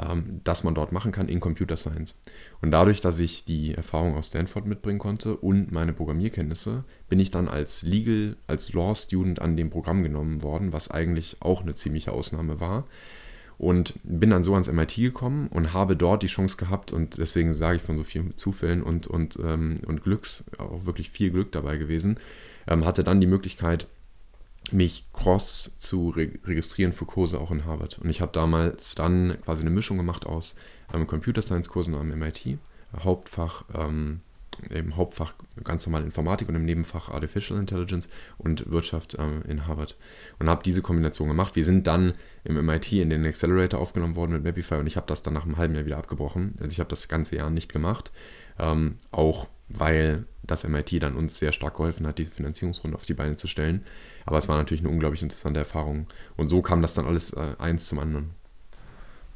ähm, 0.00 0.40
das 0.44 0.64
man 0.64 0.74
dort 0.74 0.92
machen 0.92 1.12
kann 1.12 1.28
in 1.28 1.40
Computer 1.40 1.76
Science. 1.76 2.20
Und 2.60 2.70
dadurch, 2.70 3.00
dass 3.00 3.18
ich 3.18 3.44
die 3.44 3.74
Erfahrung 3.74 4.16
aus 4.16 4.28
Stanford 4.28 4.66
mitbringen 4.66 4.98
konnte 4.98 5.36
und 5.36 5.72
meine 5.72 5.92
Programmierkenntnisse, 5.92 6.84
bin 7.08 7.20
ich 7.20 7.30
dann 7.30 7.48
als 7.48 7.82
Legal, 7.82 8.36
als 8.46 8.72
Law 8.72 8.94
Student 8.94 9.40
an 9.40 9.56
dem 9.56 9.70
Programm 9.70 10.02
genommen 10.02 10.42
worden, 10.42 10.72
was 10.72 10.90
eigentlich 10.90 11.36
auch 11.40 11.62
eine 11.62 11.74
ziemliche 11.74 12.12
Ausnahme 12.12 12.60
war. 12.60 12.84
Und 13.56 13.94
bin 14.02 14.30
dann 14.30 14.42
so 14.42 14.52
ans 14.52 14.70
MIT 14.70 14.96
gekommen 14.96 15.46
und 15.46 15.72
habe 15.72 15.96
dort 15.96 16.24
die 16.24 16.28
Chance 16.28 16.56
gehabt, 16.56 16.92
und 16.92 17.18
deswegen 17.18 17.52
sage 17.52 17.76
ich 17.76 17.82
von 17.82 17.96
so 17.96 18.02
vielen 18.02 18.36
Zufällen 18.36 18.82
und, 18.82 19.06
und, 19.06 19.38
ähm, 19.40 19.80
und 19.86 20.02
Glücks, 20.02 20.44
auch 20.58 20.86
wirklich 20.86 21.08
viel 21.08 21.30
Glück 21.30 21.52
dabei 21.52 21.76
gewesen, 21.76 22.18
ähm, 22.66 22.84
hatte 22.84 23.04
dann 23.04 23.20
die 23.20 23.28
Möglichkeit, 23.28 23.86
mich 24.72 25.04
cross 25.12 25.74
zu 25.78 26.10
re 26.10 26.30
registrieren 26.44 26.92
für 26.92 27.06
Kurse 27.06 27.40
auch 27.40 27.50
in 27.50 27.64
Harvard. 27.64 27.98
Und 27.98 28.10
ich 28.10 28.20
habe 28.20 28.32
damals 28.32 28.94
dann 28.94 29.36
quasi 29.44 29.62
eine 29.62 29.70
Mischung 29.70 29.96
gemacht 29.96 30.26
aus 30.26 30.56
ähm, 30.92 31.06
Computer 31.06 31.42
Science 31.42 31.68
Kursen 31.68 31.94
am 31.94 32.08
MIT, 32.08 32.58
Hauptfach, 33.02 33.64
ähm, 33.74 34.20
im 34.70 34.96
Hauptfach 34.96 35.34
ganz 35.64 35.84
normal 35.86 36.04
Informatik 36.04 36.48
und 36.48 36.54
im 36.54 36.64
Nebenfach 36.64 37.08
Artificial 37.08 37.58
Intelligence 37.58 38.08
und 38.38 38.70
Wirtschaft 38.70 39.16
ähm, 39.18 39.42
in 39.48 39.66
Harvard. 39.66 39.96
Und 40.38 40.48
habe 40.48 40.62
diese 40.62 40.82
Kombination 40.82 41.28
gemacht. 41.28 41.56
Wir 41.56 41.64
sind 41.64 41.86
dann 41.86 42.14
im 42.44 42.64
MIT 42.64 42.92
in 42.92 43.10
den 43.10 43.26
Accelerator 43.26 43.80
aufgenommen 43.80 44.16
worden 44.16 44.32
mit 44.32 44.44
Mapify 44.44 44.76
und 44.76 44.86
ich 44.86 44.96
habe 44.96 45.06
das 45.06 45.22
dann 45.22 45.34
nach 45.34 45.44
einem 45.44 45.58
halben 45.58 45.74
Jahr 45.74 45.86
wieder 45.86 45.98
abgebrochen. 45.98 46.54
Also 46.60 46.72
ich 46.72 46.80
habe 46.80 46.90
das 46.90 47.08
ganze 47.08 47.36
Jahr 47.36 47.50
nicht 47.50 47.72
gemacht. 47.72 48.12
Ähm, 48.58 48.96
auch 49.10 49.48
weil 49.68 50.26
das 50.42 50.64
MIT 50.64 51.02
dann 51.02 51.16
uns 51.16 51.38
sehr 51.38 51.52
stark 51.52 51.76
geholfen 51.76 52.06
hat, 52.06 52.18
die 52.18 52.24
Finanzierungsrunde 52.26 52.96
auf 52.96 53.06
die 53.06 53.14
Beine 53.14 53.36
zu 53.36 53.46
stellen. 53.46 53.84
Aber 54.26 54.38
es 54.38 54.48
war 54.48 54.56
natürlich 54.56 54.82
eine 54.82 54.90
unglaublich 54.90 55.22
interessante 55.22 55.60
Erfahrung. 55.60 56.06
Und 56.36 56.48
so 56.48 56.62
kam 56.62 56.82
das 56.82 56.94
dann 56.94 57.06
alles 57.06 57.32
äh, 57.32 57.54
eins 57.58 57.86
zum 57.86 57.98
anderen. 57.98 58.30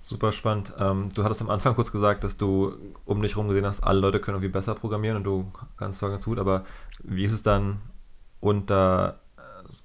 Super 0.00 0.32
spannend. 0.32 0.72
Ähm, 0.78 1.10
du 1.14 1.24
hattest 1.24 1.42
am 1.42 1.50
Anfang 1.50 1.74
kurz 1.74 1.92
gesagt, 1.92 2.24
dass 2.24 2.36
du 2.36 2.74
um 3.04 3.20
dich 3.20 3.32
herum 3.34 3.48
gesehen 3.48 3.66
hast, 3.66 3.80
alle 3.80 4.00
Leute 4.00 4.20
können 4.20 4.36
irgendwie 4.36 4.52
besser 4.52 4.74
programmieren 4.74 5.16
und 5.18 5.24
du 5.24 5.52
kannst 5.76 5.98
zwar 5.98 6.10
ganz 6.10 6.24
gut, 6.24 6.38
aber 6.38 6.64
wie 7.02 7.24
ist 7.24 7.32
es 7.32 7.42
dann 7.42 7.78
unter, 8.40 9.20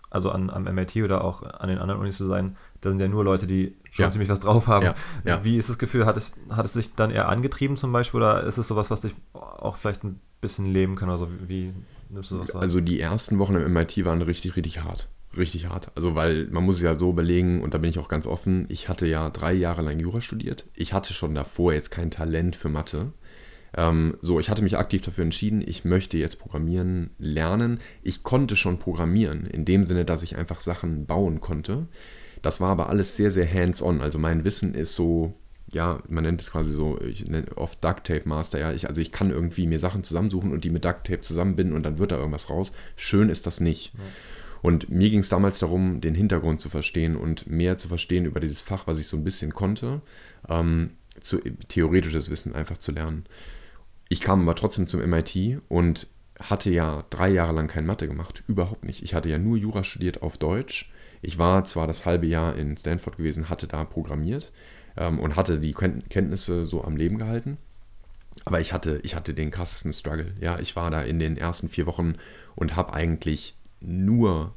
also 0.09 0.29
an, 0.29 0.49
am 0.49 0.65
MIT 0.65 0.95
oder 0.97 1.23
auch 1.23 1.41
an 1.43 1.67
den 1.67 1.79
anderen 1.79 1.99
Unis 1.99 2.17
zu 2.17 2.25
sein, 2.25 2.55
da 2.81 2.89
sind 2.89 3.01
ja 3.01 3.07
nur 3.07 3.23
Leute, 3.23 3.47
die 3.47 3.75
schon 3.91 4.05
Ja. 4.05 4.11
ziemlich 4.11 4.29
was 4.29 4.39
drauf 4.39 4.67
haben. 4.67 4.85
Ja, 4.85 4.95
ja. 5.25 5.43
Wie 5.43 5.57
ist 5.57 5.69
das 5.69 5.77
Gefühl? 5.77 6.05
Hat 6.05 6.15
es, 6.15 6.33
hat 6.51 6.65
es 6.65 6.73
dich 6.73 6.93
dann 6.95 7.11
eher 7.11 7.27
angetrieben 7.27 7.75
zum 7.75 7.91
Beispiel 7.91 8.19
oder 8.19 8.43
ist 8.43 8.57
es 8.57 8.67
sowas, 8.67 8.91
was 8.91 9.01
dich 9.01 9.15
auch 9.33 9.75
vielleicht 9.77 10.03
ein 10.03 10.19
bisschen 10.43 10.71
leben 10.71 10.95
kann? 10.95 11.09
Also 11.09 11.27
wie 11.47 11.73
nimmst 12.09 12.31
du 12.31 12.37
das 12.37 12.53
wahr? 12.53 12.61
Also 12.61 12.79
die 12.79 12.99
ersten 12.99 13.39
Wochen 13.39 13.55
im 13.55 13.73
MIT 13.73 14.05
waren 14.05 14.21
richtig, 14.21 14.55
richtig 14.55 14.83
hart. 14.83 15.09
Richtig 15.35 15.67
hart. 15.67 15.91
Also 15.95 16.13
weil 16.13 16.47
man 16.51 16.63
muss 16.63 16.75
es 16.75 16.83
ja 16.83 16.93
so 16.93 17.09
überlegen, 17.09 17.63
und 17.63 17.73
da 17.73 17.79
bin 17.79 17.89
ich 17.89 17.97
auch 17.97 18.07
ganz 18.07 18.27
offen, 18.27 18.65
ich 18.69 18.87
hatte 18.87 19.07
ja 19.07 19.31
drei 19.31 19.53
Jahre 19.53 19.81
lang 19.81 19.99
Jura 19.99 20.21
studiert. 20.21 20.65
Ich 20.75 20.93
hatte 20.93 21.13
schon 21.13 21.33
davor 21.33 21.73
jetzt 21.73 21.89
kein 21.89 22.11
Talent 22.11 22.55
für 22.55 22.69
Mathe. 22.69 23.13
Ähm, 23.75 24.17
so, 24.21 24.39
ich 24.39 24.49
hatte 24.49 24.61
mich 24.61 24.77
aktiv 24.77 25.01
dafür 25.01 25.23
entschieden, 25.23 25.63
ich 25.65 25.83
möchte 25.83 26.17
jetzt 26.17 26.37
Programmieren 26.37 27.09
lernen. 27.17 27.79
Ich 28.03 28.21
konnte 28.21 28.55
schon 28.55 28.77
programmieren, 28.77 29.47
in 29.47 29.65
dem 29.65 29.83
Sinne, 29.83 30.05
dass 30.05 30.21
ich 30.21 30.35
einfach 30.35 30.61
Sachen 30.61 31.07
bauen 31.07 31.41
konnte. 31.41 31.87
Das 32.43 32.61
war 32.61 32.69
aber 32.69 32.89
alles 32.89 33.15
sehr, 33.15 33.31
sehr 33.31 33.51
hands-on. 33.51 34.01
Also 34.01 34.19
mein 34.19 34.45
Wissen 34.45 34.75
ist 34.75 34.93
so, 34.93 35.33
ja, 35.73 36.01
man 36.07 36.23
nennt 36.23 36.41
es 36.41 36.51
quasi 36.51 36.73
so, 36.73 36.99
ich 37.01 37.27
nenne 37.27 37.55
oft 37.57 37.83
Duct 37.83 38.05
Tape 38.05 38.27
Master, 38.27 38.59
ja. 38.59 38.71
Ich, 38.71 38.87
also 38.87 39.01
ich 39.01 39.11
kann 39.11 39.29
irgendwie 39.29 39.67
mir 39.67 39.79
Sachen 39.79 40.03
zusammensuchen 40.03 40.51
und 40.51 40.63
die 40.63 40.69
mit 40.69 40.85
Duct 40.85 41.05
Tape 41.05 41.21
zusammenbinden 41.21 41.75
und 41.75 41.83
dann 41.83 41.97
wird 41.97 42.11
da 42.11 42.17
irgendwas 42.17 42.49
raus. 42.49 42.71
Schön 42.95 43.29
ist 43.29 43.47
das 43.47 43.59
nicht. 43.59 43.93
Und 44.61 44.89
mir 44.89 45.09
ging 45.09 45.19
es 45.19 45.29
damals 45.29 45.59
darum, 45.59 45.99
den 45.99 46.15
Hintergrund 46.15 46.61
zu 46.61 46.69
verstehen 46.69 47.17
und 47.17 47.47
mehr 47.47 47.75
zu 47.75 47.89
verstehen 47.89 48.25
über 48.25 48.39
dieses 48.39 48.61
Fach, 48.61 48.87
was 48.87 48.97
ich 48.97 49.07
so 49.07 49.17
ein 49.17 49.25
bisschen 49.25 49.53
konnte, 49.53 50.01
ähm, 50.47 50.91
zu, 51.19 51.39
theoretisches 51.67 52.29
Wissen 52.29 52.55
einfach 52.55 52.77
zu 52.77 52.93
lernen. 52.93 53.25
Ich 54.07 54.21
kam 54.21 54.41
aber 54.41 54.55
trotzdem 54.55 54.87
zum 54.87 55.01
MIT 55.01 55.59
und 55.67 56.07
hatte 56.39 56.69
ja 56.69 57.03
drei 57.09 57.29
Jahre 57.29 57.53
lang 57.53 57.67
kein 57.67 57.85
Mathe 57.85 58.07
gemacht, 58.07 58.43
überhaupt 58.47 58.85
nicht. 58.85 59.03
Ich 59.03 59.13
hatte 59.13 59.29
ja 59.29 59.37
nur 59.37 59.57
Jura 59.57 59.83
studiert 59.83 60.21
auf 60.21 60.37
Deutsch. 60.37 60.91
Ich 61.21 61.37
war 61.37 61.63
zwar 61.65 61.85
das 61.85 62.05
halbe 62.05 62.25
Jahr 62.25 62.55
in 62.55 62.77
Stanford 62.77 63.17
gewesen, 63.17 63.49
hatte 63.49 63.67
da 63.67 63.83
programmiert 63.83 64.53
ähm, 64.97 65.19
und 65.19 65.35
hatte 65.35 65.59
die 65.59 65.73
Ken 65.73 66.03
Kenntnisse 66.09 66.65
so 66.65 66.83
am 66.83 66.95
Leben 66.95 67.17
gehalten. 67.17 67.57
Aber 68.45 68.59
ich 68.59 68.73
hatte, 68.73 68.99
ich 69.03 69.15
hatte 69.15 69.33
den 69.33 69.51
krassesten 69.51 69.93
Struggle. 69.93 70.33
Ja, 70.41 70.59
ich 70.59 70.75
war 70.75 70.89
da 70.91 71.01
in 71.01 71.19
den 71.19 71.37
ersten 71.37 71.69
vier 71.69 71.85
Wochen 71.85 72.15
und 72.55 72.75
habe 72.75 72.93
eigentlich 72.93 73.55
nur 73.79 74.53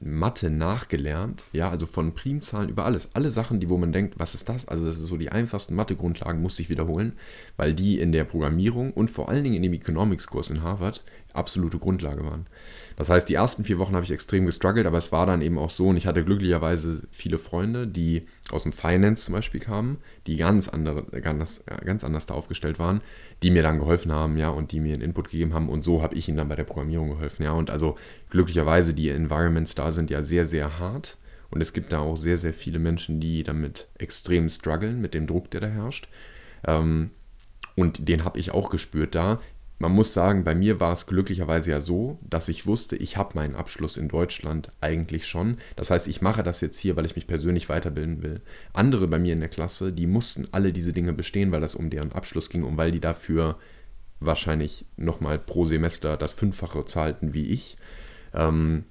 Mathe 0.00 0.50
nachgelernt, 0.50 1.46
ja, 1.52 1.68
also 1.68 1.86
von 1.86 2.14
Primzahlen 2.14 2.68
über 2.68 2.84
alles, 2.84 3.14
alle 3.14 3.30
Sachen, 3.30 3.60
die 3.60 3.68
wo 3.68 3.76
man 3.76 3.92
denkt, 3.92 4.18
was 4.18 4.34
ist 4.34 4.48
das? 4.48 4.68
Also 4.68 4.86
das 4.86 4.98
ist 4.98 5.06
so 5.06 5.16
die 5.16 5.30
einfachsten 5.30 5.74
Mathe-Grundlagen 5.74 6.40
musste 6.40 6.62
ich 6.62 6.70
wiederholen, 6.70 7.14
weil 7.56 7.74
die 7.74 7.98
in 7.98 8.12
der 8.12 8.24
Programmierung 8.24 8.92
und 8.92 9.10
vor 9.10 9.28
allen 9.28 9.44
Dingen 9.44 9.56
in 9.56 9.62
dem 9.62 9.72
Economics-Kurs 9.72 10.50
in 10.50 10.62
Harvard 10.62 11.04
absolute 11.34 11.78
Grundlage 11.78 12.24
waren. 12.24 12.46
Das 12.96 13.10
heißt, 13.10 13.28
die 13.28 13.34
ersten 13.34 13.64
vier 13.64 13.78
Wochen 13.78 13.94
habe 13.94 14.04
ich 14.04 14.10
extrem 14.10 14.46
gestruggelt, 14.46 14.86
aber 14.86 14.98
es 14.98 15.12
war 15.12 15.26
dann 15.26 15.42
eben 15.42 15.58
auch 15.58 15.70
so 15.70 15.88
und 15.88 15.96
ich 15.96 16.06
hatte 16.06 16.24
glücklicherweise 16.24 17.02
viele 17.10 17.38
Freunde, 17.38 17.86
die 17.86 18.26
aus 18.50 18.62
dem 18.62 18.72
Finance 18.72 19.26
zum 19.26 19.34
Beispiel 19.34 19.60
kamen, 19.60 19.98
die 20.26 20.36
ganz, 20.36 20.68
andere, 20.68 21.04
ganz, 21.20 21.64
ganz 21.84 22.04
anders 22.04 22.26
da 22.26 22.34
aufgestellt 22.34 22.78
waren, 22.78 23.00
die 23.42 23.50
mir 23.50 23.62
dann 23.62 23.78
geholfen 23.78 24.12
haben, 24.12 24.36
ja, 24.36 24.48
und 24.48 24.72
die 24.72 24.80
mir 24.80 24.94
einen 24.94 25.02
Input 25.02 25.30
gegeben 25.30 25.54
haben 25.54 25.68
und 25.68 25.84
so 25.84 26.02
habe 26.02 26.14
ich 26.14 26.28
ihnen 26.28 26.38
dann 26.38 26.48
bei 26.48 26.56
der 26.56 26.64
Programmierung 26.64 27.10
geholfen, 27.10 27.42
ja, 27.42 27.52
und 27.52 27.70
also 27.70 27.96
glücklicherweise 28.30 28.94
die 28.94 29.10
Environments 29.10 29.74
da 29.74 29.90
sind 29.90 30.10
ja 30.10 30.22
sehr, 30.22 30.44
sehr 30.44 30.78
hart 30.78 31.18
und 31.50 31.60
es 31.60 31.72
gibt 31.72 31.92
da 31.92 32.00
auch 32.00 32.16
sehr, 32.16 32.38
sehr 32.38 32.52
viele 32.52 32.78
Menschen, 32.78 33.20
die 33.20 33.42
damit 33.42 33.88
extrem 33.98 34.48
strugglen, 34.48 35.00
mit 35.00 35.14
dem 35.14 35.26
Druck, 35.26 35.50
der 35.50 35.60
da 35.60 35.68
herrscht. 35.68 36.08
Ähm, 36.66 37.10
und 37.76 38.08
den 38.08 38.24
habe 38.24 38.38
ich 38.38 38.50
auch 38.50 38.70
gespürt 38.70 39.14
da. 39.14 39.38
Man 39.78 39.92
muss 39.92 40.14
sagen, 40.14 40.44
bei 40.44 40.54
mir 40.54 40.78
war 40.78 40.92
es 40.92 41.06
glücklicherweise 41.06 41.72
ja 41.72 41.80
so, 41.80 42.18
dass 42.22 42.48
ich 42.48 42.66
wusste, 42.66 42.96
ich 42.96 43.16
habe 43.16 43.34
meinen 43.34 43.56
Abschluss 43.56 43.96
in 43.96 44.08
Deutschland 44.08 44.70
eigentlich 44.80 45.26
schon. 45.26 45.58
Das 45.76 45.90
heißt, 45.90 46.06
ich 46.06 46.22
mache 46.22 46.42
das 46.42 46.60
jetzt 46.60 46.78
hier, 46.78 46.96
weil 46.96 47.06
ich 47.06 47.16
mich 47.16 47.26
persönlich 47.26 47.68
weiterbilden 47.68 48.22
will. 48.22 48.40
Andere 48.72 49.08
bei 49.08 49.18
mir 49.18 49.32
in 49.32 49.40
der 49.40 49.48
Klasse, 49.48 49.92
die 49.92 50.06
mussten 50.06 50.46
alle 50.52 50.72
diese 50.72 50.92
Dinge 50.92 51.12
bestehen, 51.12 51.50
weil 51.50 51.60
das 51.60 51.74
um 51.74 51.90
deren 51.90 52.12
Abschluss 52.12 52.50
ging 52.50 52.62
und 52.62 52.76
weil 52.76 52.92
die 52.92 53.00
dafür 53.00 53.58
wahrscheinlich 54.20 54.86
nochmal 54.96 55.38
pro 55.38 55.64
Semester 55.64 56.16
das 56.16 56.34
Fünffache 56.34 56.84
zahlten 56.84 57.34
wie 57.34 57.48
ich. 57.48 57.76
Ähm, 58.32 58.84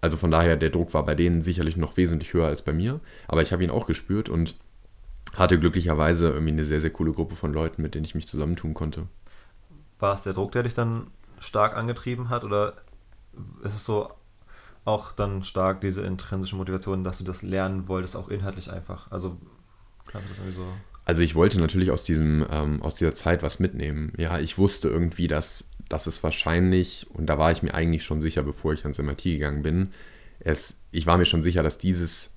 also 0.00 0.16
von 0.16 0.30
daher, 0.30 0.56
der 0.56 0.70
Druck 0.70 0.94
war 0.94 1.04
bei 1.04 1.14
denen 1.14 1.42
sicherlich 1.42 1.76
noch 1.76 1.96
wesentlich 1.96 2.32
höher 2.32 2.46
als 2.46 2.62
bei 2.62 2.72
mir, 2.72 3.00
aber 3.28 3.42
ich 3.42 3.52
habe 3.52 3.62
ihn 3.62 3.70
auch 3.70 3.86
gespürt 3.86 4.28
und 4.28 4.56
hatte 5.34 5.58
glücklicherweise 5.58 6.30
irgendwie 6.30 6.52
eine 6.52 6.64
sehr, 6.64 6.80
sehr 6.80 6.90
coole 6.90 7.12
Gruppe 7.12 7.36
von 7.36 7.52
Leuten, 7.52 7.82
mit 7.82 7.94
denen 7.94 8.04
ich 8.04 8.14
mich 8.14 8.26
zusammentun 8.26 8.74
konnte. 8.74 9.06
War 10.00 10.14
es 10.14 10.22
der 10.22 10.32
Druck, 10.32 10.52
der 10.52 10.64
dich 10.64 10.74
dann 10.74 11.08
stark 11.38 11.76
angetrieben 11.76 12.28
hat 12.28 12.44
oder 12.44 12.74
ist 13.62 13.74
es 13.74 13.84
so 13.84 14.10
auch 14.84 15.12
dann 15.12 15.42
stark 15.42 15.80
diese 15.80 16.02
intrinsische 16.02 16.56
Motivation, 16.56 17.04
dass 17.04 17.18
du 17.18 17.24
das 17.24 17.42
lernen 17.42 17.86
wolltest, 17.88 18.16
auch 18.16 18.28
inhaltlich 18.28 18.70
einfach? 18.70 19.10
Also 19.10 19.38
kannst 20.06 20.28
du 20.28 20.30
das 20.30 20.38
irgendwie 20.38 20.56
so... 20.56 20.66
Also 21.04 21.22
ich 21.22 21.34
wollte 21.34 21.58
natürlich 21.58 21.90
aus, 21.90 22.04
diesem, 22.04 22.46
ähm, 22.50 22.82
aus 22.82 22.94
dieser 22.94 23.14
Zeit 23.14 23.42
was 23.42 23.58
mitnehmen. 23.58 24.12
Ja, 24.16 24.38
ich 24.38 24.58
wusste 24.58 24.88
irgendwie, 24.88 25.26
dass, 25.26 25.70
dass 25.88 26.06
es 26.06 26.22
wahrscheinlich, 26.22 27.06
und 27.12 27.26
da 27.26 27.38
war 27.38 27.50
ich 27.50 27.62
mir 27.62 27.74
eigentlich 27.74 28.04
schon 28.04 28.20
sicher, 28.20 28.42
bevor 28.42 28.72
ich 28.72 28.82
ans 28.82 28.98
MIT 28.98 29.22
gegangen 29.22 29.62
bin, 29.62 29.90
es, 30.38 30.78
ich 30.92 31.06
war 31.06 31.18
mir 31.18 31.26
schon 31.26 31.42
sicher, 31.42 31.62
dass 31.62 31.78
dieses 31.78 32.32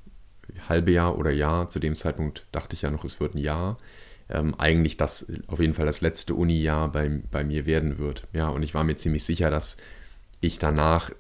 halbe 0.68 0.92
Jahr 0.92 1.18
oder 1.18 1.32
Jahr, 1.32 1.68
zu 1.68 1.80
dem 1.80 1.96
Zeitpunkt 1.96 2.46
dachte 2.52 2.76
ich 2.76 2.82
ja 2.82 2.92
noch, 2.92 3.04
es 3.04 3.20
wird 3.20 3.36
ein 3.36 3.40
Jahr, 3.40 3.78
ähm, 4.34 4.56
eigentlich 4.58 4.98
das 4.98 5.26
auf 5.48 5.60
jeden 5.60 5.74
Fall 5.74 5.86
das 5.86 6.02
letzte 6.02 6.36
Uni-Jahr 6.36 6.92
bei, 6.92 7.22
bei 7.32 7.44
mir 7.44 7.66
werden 7.66 7.98
wird. 7.98 8.28
Ja, 8.34 8.50
und 8.50 8.64
ich 8.64 8.74
war 8.74 8.84
mir 8.84 8.96
ziemlich 8.96 9.24
sicher, 9.24 9.50
dass 9.50 9.78
ich 10.42 10.60
danach, 10.60 11.12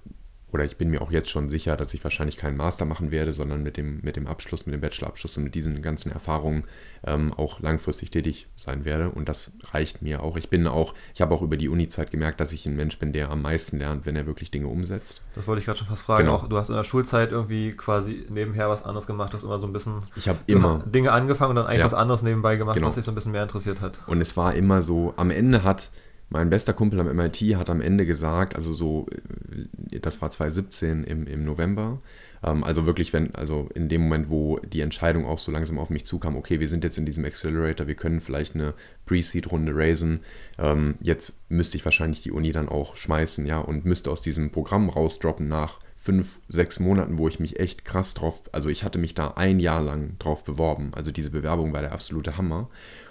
oder 0.54 0.64
ich 0.66 0.78
bin 0.78 0.90
mir 0.92 1.02
auch 1.02 1.12
jetzt 1.12 1.30
schon 1.30 1.50
sicher, 1.50 1.76
dass 1.76 1.94
ich 1.96 2.04
wahrscheinlich 2.04 2.38
keinen 2.38 2.56
Master 2.58 2.86
machen 2.86 3.10
werde, 3.10 3.34
sondern 3.34 3.64
mit 3.64 3.76
dem, 3.76 4.00
mit 4.04 4.16
dem 4.16 4.28
Abschluss, 4.28 4.66
mit 4.68 4.74
dem 4.76 4.82
Bachelorabschluss 4.82 5.36
und 5.38 5.46
mit 5.46 5.56
diesen 5.56 5.82
ganzen 5.82 6.12
Erfahrungen 6.12 6.64
ähm, 7.06 7.34
auch 7.34 7.60
langfristig 7.60 8.12
tätig 8.12 8.48
sein 8.56 8.86
werde. 8.86 9.10
Und 9.10 9.28
das 9.30 9.54
reicht 9.72 10.02
mir 10.04 10.22
auch. 10.22 10.38
Ich 10.38 10.50
bin 10.50 10.68
auch, 10.68 10.94
ich 11.16 11.22
habe 11.22 11.34
auch 11.34 11.42
über 11.42 11.58
die 11.58 11.70
Uni-Zeit 11.70 12.12
gemerkt, 12.12 12.40
dass 12.40 12.54
ich 12.54 12.66
ein 12.68 12.76
Mensch 12.76 13.00
bin, 13.00 13.14
der 13.14 13.32
am 13.32 13.42
meisten 13.42 13.80
lernt, 13.80 14.06
wenn 14.06 14.16
er 14.16 14.26
wirklich 14.28 14.52
Dinge 14.52 14.68
umsetzt. 14.68 15.22
Das 15.34 15.48
wollte 15.48 15.60
ich 15.60 15.66
gerade 15.66 15.80
schon 15.80 15.88
fast 15.88 16.04
fragen. 16.04 16.26
Genau. 16.26 16.36
Auch 16.36 16.48
du 16.48 16.58
hast 16.58 16.70
in 16.70 16.76
der 16.76 16.84
Schulzeit 16.84 17.32
irgendwie 17.32 17.72
quasi 17.72 18.26
nebenher 18.30 18.70
was 18.70 18.84
anderes 18.86 19.08
gemacht, 19.08 19.34
hast 19.34 19.44
immer 19.44 19.58
so 19.60 19.66
ein 19.68 19.74
bisschen 19.74 20.04
Ich 20.16 20.30
habe 20.30 20.38
immer. 20.46 20.84
Dinge 20.86 21.12
angefangen 21.12 21.50
und 21.52 21.56
dann 21.56 21.66
eigentlich 21.66 21.80
Ja. 21.80 21.86
was 21.86 21.94
anderes 21.96 22.22
nebenbei 22.22 22.58
gemacht, 22.58 22.76
Genau. 22.76 22.88
was 22.90 22.96
dich 22.96 23.06
so 23.06 23.12
ein 23.12 23.16
bisschen 23.16 23.32
mehr 23.32 23.44
interessiert 23.44 23.82
hat. 23.82 24.00
Und 24.06 24.22
es 24.22 24.38
war 24.38 24.54
immer 24.54 24.82
so, 24.84 25.14
am 25.18 25.32
Ende 25.32 25.64
hat 25.64 25.90
mein 26.34 26.50
bester 26.50 26.74
Kumpel 26.74 27.00
am 27.00 27.16
MIT 27.16 27.38
hat 27.56 27.70
am 27.70 27.80
Ende 27.80 28.06
gesagt, 28.08 28.56
also 28.56 28.74
so, 28.74 29.06
äh, 29.52 30.00
das 30.00 30.22
war 30.22 30.32
2017 30.32 31.04
im, 31.04 31.28
im 31.28 31.46
November, 31.46 32.00
ähm, 32.44 32.64
also 32.64 32.88
wirklich, 32.88 33.14
wenn, 33.14 33.34
also 33.36 33.70
in 33.76 33.88
dem 33.88 34.02
Moment, 34.02 34.30
wo 34.30 34.58
die 34.58 34.82
Entscheidung 34.82 35.26
auch 35.26 35.38
so 35.38 35.52
langsam 35.52 35.78
auf 35.78 35.92
mich 35.92 36.06
zukam, 36.06 36.36
okay, 36.36 36.60
wir 36.60 36.68
sind 36.68 36.84
jetzt 36.84 36.98
in 36.98 37.06
diesem 37.06 37.24
Accelerator, 37.24 37.88
wir 37.88 37.94
können 37.94 38.20
vielleicht 38.20 38.56
eine 38.56 38.74
Pre-Seed-Runde 39.06 39.74
raisen, 39.76 40.22
ähm, 40.58 40.96
jetzt 41.02 41.36
müsste 41.50 41.78
ich 41.78 41.86
wahrscheinlich 41.86 42.24
die 42.24 42.32
Uni 42.32 42.52
dann 42.52 42.68
auch 42.68 42.96
schmeißen, 42.98 43.46
ja, 43.46 43.60
und 43.60 43.86
müsste 43.86 44.10
aus 44.10 44.22
diesem 44.22 44.50
Programm 44.50 44.90
rausdroppen 44.90 45.48
nach 45.48 45.78
fünf, 45.96 46.40
sechs 46.50 46.80
Monaten, 46.80 47.20
wo 47.20 47.28
ich 47.28 47.40
mich 47.40 47.60
echt 47.60 47.86
krass 47.86 48.16
drauf, 48.16 48.42
also 48.52 48.70
ich 48.70 48.84
hatte 48.84 48.98
mich 48.98 49.14
da 49.14 49.36
ein 49.36 49.60
Jahr 49.60 49.84
lang 49.84 50.18
drauf 50.18 50.44
beworben, 50.44 50.92
also 50.96 51.12
diese 51.12 51.30
Bewerbung 51.30 51.74
war 51.74 51.82
der 51.82 51.94
absolute 51.94 52.38
Hammer. 52.38 52.70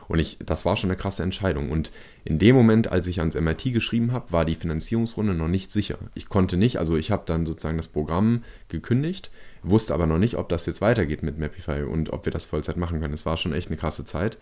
Und 0.09 0.19
ich, 0.19 0.39
das 0.45 0.65
war 0.65 0.77
schon 0.77 0.91
eine 0.91 0.97
krasse 0.97 1.23
Entscheidung. 1.23 1.71
Und 1.71 1.91
in 2.25 2.39
dem 2.39 2.55
Moment, 2.55 2.89
als 2.89 3.07
ich 3.07 3.21
ans 3.21 3.35
MIT 3.35 3.73
geschrieben 3.73 4.13
habe, 4.13 4.33
war 4.33 4.45
die 4.45 4.55
Finanzierungsrunde 4.55 5.35
noch 5.35 5.49
nicht 5.49 5.71
sicher. 5.71 5.99
Ich 6.15 6.29
konnte 6.29 6.57
nicht, 6.57 6.79
also 6.79 6.97
ich 6.97 7.11
habe 7.11 7.23
dann 7.27 7.47
sozusagen 7.47 7.77
das 7.77 7.89
Programm 7.89 8.43
gekündigt, 8.69 9.31
wusste 9.63 9.95
aber 9.95 10.07
noch 10.07 10.19
nicht, 10.19 10.37
ob 10.37 10.49
das 10.49 10.67
jetzt 10.67 10.81
weitergeht 10.81 11.23
mit 11.23 11.39
Mapify 11.39 11.83
und 11.83 12.13
ob 12.13 12.25
wir 12.25 12.33
das 12.33 12.47
Vollzeit 12.47 12.77
machen 12.77 13.01
können. 13.01 13.15
Es 13.15 13.27
war 13.27 13.37
schon 13.37 13.53
echt 13.53 13.69
eine 13.69 13.77
krasse 13.77 14.05
Zeit. 14.05 14.39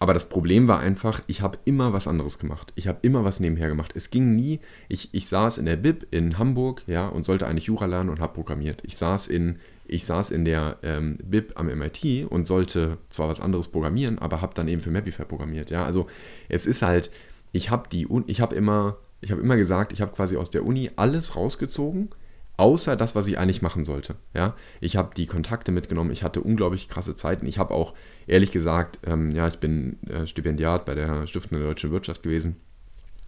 Aber 0.00 0.14
das 0.14 0.28
Problem 0.28 0.68
war 0.68 0.78
einfach, 0.78 1.22
ich 1.26 1.42
habe 1.42 1.58
immer 1.64 1.92
was 1.92 2.06
anderes 2.06 2.38
gemacht. 2.38 2.72
Ich 2.76 2.86
habe 2.86 2.98
immer 3.02 3.24
was 3.24 3.40
nebenher 3.40 3.68
gemacht. 3.68 3.92
Es 3.96 4.10
ging 4.10 4.36
nie, 4.36 4.60
ich, 4.88 5.08
ich 5.12 5.26
saß 5.26 5.58
in 5.58 5.66
der 5.66 5.76
Bib 5.76 6.06
in 6.10 6.38
Hamburg, 6.38 6.82
ja, 6.86 7.08
und 7.08 7.24
sollte 7.24 7.46
eigentlich 7.46 7.64
Jura 7.64 7.86
lernen 7.86 8.10
und 8.10 8.20
habe 8.20 8.34
programmiert. 8.34 8.82
Ich 8.84 8.96
saß 8.96 9.26
in, 9.26 9.58
ich 9.88 10.04
saß 10.04 10.30
in 10.30 10.44
der 10.44 10.76
ähm, 10.82 11.18
Bib 11.24 11.52
am 11.56 11.66
MIT 11.66 12.26
und 12.28 12.46
sollte 12.46 12.98
zwar 13.08 13.28
was 13.28 13.40
anderes 13.40 13.68
programmieren, 13.68 14.18
aber 14.18 14.40
habe 14.40 14.54
dann 14.54 14.68
eben 14.68 14.80
für 14.80 14.90
Mapify 14.90 15.24
programmiert, 15.24 15.70
ja. 15.70 15.84
Also 15.84 16.06
es 16.48 16.66
ist 16.66 16.82
halt, 16.82 17.10
ich 17.52 17.70
habe 17.70 17.88
die, 17.90 18.06
ich 18.26 18.40
habe 18.40 18.54
immer, 18.54 18.98
ich 19.20 19.32
habe 19.32 19.40
immer 19.40 19.56
gesagt, 19.56 19.92
ich 19.92 20.00
habe 20.00 20.12
quasi 20.12 20.36
aus 20.36 20.50
der 20.50 20.64
Uni 20.64 20.90
alles 20.96 21.36
rausgezogen, 21.36 22.10
außer 22.58 22.96
das, 22.96 23.14
was 23.14 23.26
ich 23.28 23.38
eigentlich 23.38 23.62
machen 23.62 23.82
sollte. 23.82 24.16
Ja, 24.34 24.54
ich 24.80 24.96
habe 24.96 25.14
die 25.16 25.26
Kontakte 25.26 25.72
mitgenommen, 25.72 26.10
ich 26.10 26.22
hatte 26.22 26.42
unglaublich 26.42 26.88
krasse 26.88 27.14
Zeiten. 27.16 27.46
Ich 27.46 27.58
habe 27.58 27.72
auch 27.72 27.94
ehrlich 28.26 28.52
gesagt, 28.52 28.98
ähm, 29.06 29.30
ja, 29.30 29.48
ich 29.48 29.58
bin 29.58 29.98
äh, 30.06 30.26
Stipendiat 30.26 30.84
bei 30.84 30.94
der 30.94 31.26
Stiftung 31.26 31.58
der 31.58 31.68
Deutschen 31.68 31.90
Wirtschaft 31.90 32.22
gewesen. 32.22 32.56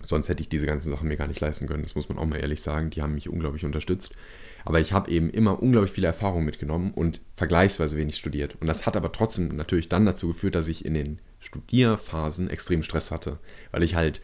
Sonst 0.02 0.28
hätte 0.28 0.42
ich 0.42 0.48
diese 0.48 0.66
ganzen 0.66 0.90
Sachen 0.90 1.08
mir 1.08 1.16
gar 1.16 1.28
nicht 1.28 1.40
leisten 1.40 1.66
können. 1.66 1.82
Das 1.82 1.94
muss 1.94 2.08
man 2.08 2.18
auch 2.18 2.26
mal 2.26 2.40
ehrlich 2.40 2.62
sagen. 2.62 2.90
Die 2.90 3.02
haben 3.02 3.14
mich 3.14 3.28
unglaublich 3.28 3.64
unterstützt. 3.64 4.14
Aber 4.64 4.80
ich 4.80 4.92
habe 4.92 5.10
eben 5.10 5.30
immer 5.30 5.62
unglaublich 5.62 5.92
viele 5.92 6.06
Erfahrungen 6.06 6.44
mitgenommen 6.44 6.92
und 6.94 7.20
vergleichsweise 7.34 7.96
wenig 7.96 8.16
studiert. 8.16 8.56
Und 8.60 8.66
das 8.66 8.86
hat 8.86 8.96
aber 8.96 9.12
trotzdem 9.12 9.48
natürlich 9.48 9.88
dann 9.88 10.06
dazu 10.06 10.28
geführt, 10.28 10.54
dass 10.54 10.68
ich 10.68 10.84
in 10.84 10.94
den 10.94 11.18
Studierphasen 11.38 12.50
extrem 12.50 12.82
Stress 12.82 13.10
hatte, 13.10 13.38
weil 13.70 13.82
ich 13.82 13.94
halt 13.94 14.20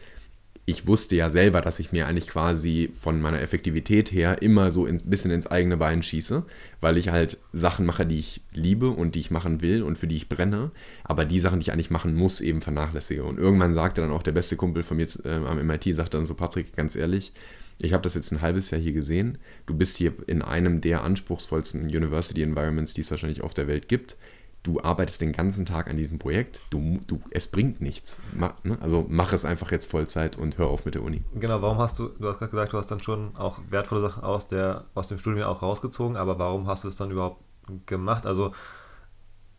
ich 0.69 0.85
wusste 0.85 1.15
ja 1.15 1.29
selber, 1.29 1.61
dass 1.61 1.79
ich 1.79 1.93
mir 1.93 2.07
eigentlich 2.07 2.27
quasi 2.27 2.89
von 2.93 3.21
meiner 3.21 3.39
Effektivität 3.39 4.11
her 4.11 4.41
immer 4.41 4.69
so 4.69 4.85
ein 4.85 4.97
bisschen 5.05 5.31
ins 5.31 5.47
eigene 5.47 5.77
Bein 5.77 6.03
schieße, 6.03 6.43
weil 6.81 6.97
ich 6.97 7.07
halt 7.07 7.37
Sachen 7.53 7.85
mache, 7.85 8.05
die 8.05 8.19
ich 8.19 8.41
liebe 8.51 8.89
und 8.89 9.15
die 9.15 9.21
ich 9.21 9.31
machen 9.31 9.61
will 9.61 9.81
und 9.81 9.97
für 9.97 10.07
die 10.07 10.17
ich 10.17 10.27
brenne, 10.27 10.71
aber 11.05 11.23
die 11.23 11.39
Sachen, 11.39 11.61
die 11.61 11.63
ich 11.63 11.71
eigentlich 11.71 11.89
machen 11.89 12.15
muss, 12.15 12.41
eben 12.41 12.61
vernachlässige. 12.61 13.23
Und 13.23 13.39
irgendwann 13.39 13.73
sagte 13.73 14.01
dann 14.01 14.11
auch 14.11 14.23
der 14.23 14.33
beste 14.33 14.57
Kumpel 14.57 14.83
von 14.83 14.97
mir 14.97 15.07
äh, 15.23 15.35
am 15.35 15.65
MIT, 15.65 15.95
sagte 15.95 16.17
dann 16.17 16.25
so, 16.25 16.33
Patrick, 16.33 16.75
ganz 16.75 16.97
ehrlich, 16.97 17.31
ich 17.79 17.93
habe 17.93 18.03
das 18.03 18.15
jetzt 18.15 18.31
ein 18.31 18.41
halbes 18.41 18.71
Jahr 18.71 18.81
hier 18.81 18.93
gesehen. 18.93 19.37
Du 19.65 19.75
bist 19.75 19.97
hier 19.97 20.13
in 20.27 20.41
einem 20.41 20.81
der 20.81 21.03
anspruchsvollsten 21.03 21.83
University 21.83 22.41
Environments, 22.41 22.93
die 22.93 23.01
es 23.01 23.11
wahrscheinlich 23.11 23.41
auf 23.41 23.53
der 23.53 23.67
Welt 23.67 23.87
gibt 23.87 24.17
du 24.67 24.81
arbeitest 24.81 25.21
den 25.21 25.31
ganzen 25.31 25.65
Tag 25.65 25.89
an 25.89 25.97
diesem 25.97 26.19
Projekt, 26.19 26.59
du, 26.69 26.99
du, 27.07 27.21
es 27.31 27.47
bringt 27.47 27.81
nichts. 27.81 28.17
Mach, 28.33 28.53
ne? 28.63 28.77
Also 28.81 29.05
mach 29.07 29.31
es 29.31 29.45
einfach 29.45 29.71
jetzt 29.71 29.89
Vollzeit 29.89 30.37
und 30.37 30.57
hör 30.57 30.67
auf 30.67 30.85
mit 30.85 30.95
der 30.95 31.03
Uni. 31.03 31.21
Genau, 31.35 31.61
warum 31.61 31.77
hast 31.77 31.97
du, 31.99 32.09
du 32.09 32.27
hast 32.27 32.39
gerade 32.39 32.51
gesagt, 32.51 32.73
du 32.73 32.77
hast 32.77 32.91
dann 32.91 33.01
schon 33.01 33.35
auch 33.37 33.59
wertvolle 33.69 34.01
Sachen 34.01 34.23
aus, 34.23 34.47
der, 34.47 34.85
aus 34.93 35.07
dem 35.07 35.17
Studium 35.17 35.47
auch 35.47 35.61
rausgezogen, 35.61 36.17
aber 36.17 36.37
warum 36.37 36.67
hast 36.67 36.83
du 36.83 36.89
es 36.89 36.97
dann 36.97 37.11
überhaupt 37.11 37.41
gemacht? 37.85 38.25
Also 38.25 38.51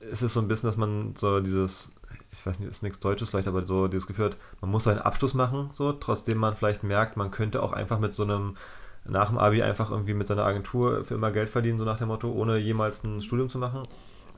ist 0.00 0.22
es 0.22 0.32
so 0.32 0.40
ein 0.40 0.48
bisschen, 0.48 0.68
dass 0.68 0.76
man 0.76 1.14
so 1.16 1.40
dieses, 1.40 1.92
ich 2.30 2.44
weiß 2.44 2.58
nicht, 2.58 2.68
ist 2.68 2.82
nichts 2.82 3.00
Deutsches 3.00 3.30
vielleicht, 3.30 3.48
aber 3.48 3.64
so 3.64 3.88
dieses 3.88 4.06
Gefühl 4.06 4.26
hat, 4.26 4.36
man 4.60 4.70
muss 4.70 4.86
einen 4.86 5.00
Abschluss 5.00 5.34
machen, 5.34 5.70
so, 5.72 5.92
trotzdem 5.92 6.38
man 6.38 6.56
vielleicht 6.56 6.82
merkt, 6.82 7.16
man 7.16 7.30
könnte 7.30 7.62
auch 7.62 7.72
einfach 7.72 7.98
mit 7.98 8.14
so 8.14 8.22
einem 8.22 8.56
nach 9.04 9.28
dem 9.28 9.38
Abi 9.38 9.62
einfach 9.62 9.90
irgendwie 9.90 10.12
mit 10.12 10.28
seiner 10.28 10.44
Agentur 10.44 11.04
für 11.04 11.14
immer 11.14 11.30
Geld 11.30 11.48
verdienen, 11.48 11.78
so 11.78 11.84
nach 11.84 11.98
dem 11.98 12.08
Motto, 12.08 12.30
ohne 12.30 12.58
jemals 12.58 13.04
ein 13.04 13.22
Studium 13.22 13.48
zu 13.48 13.58
machen? 13.58 13.84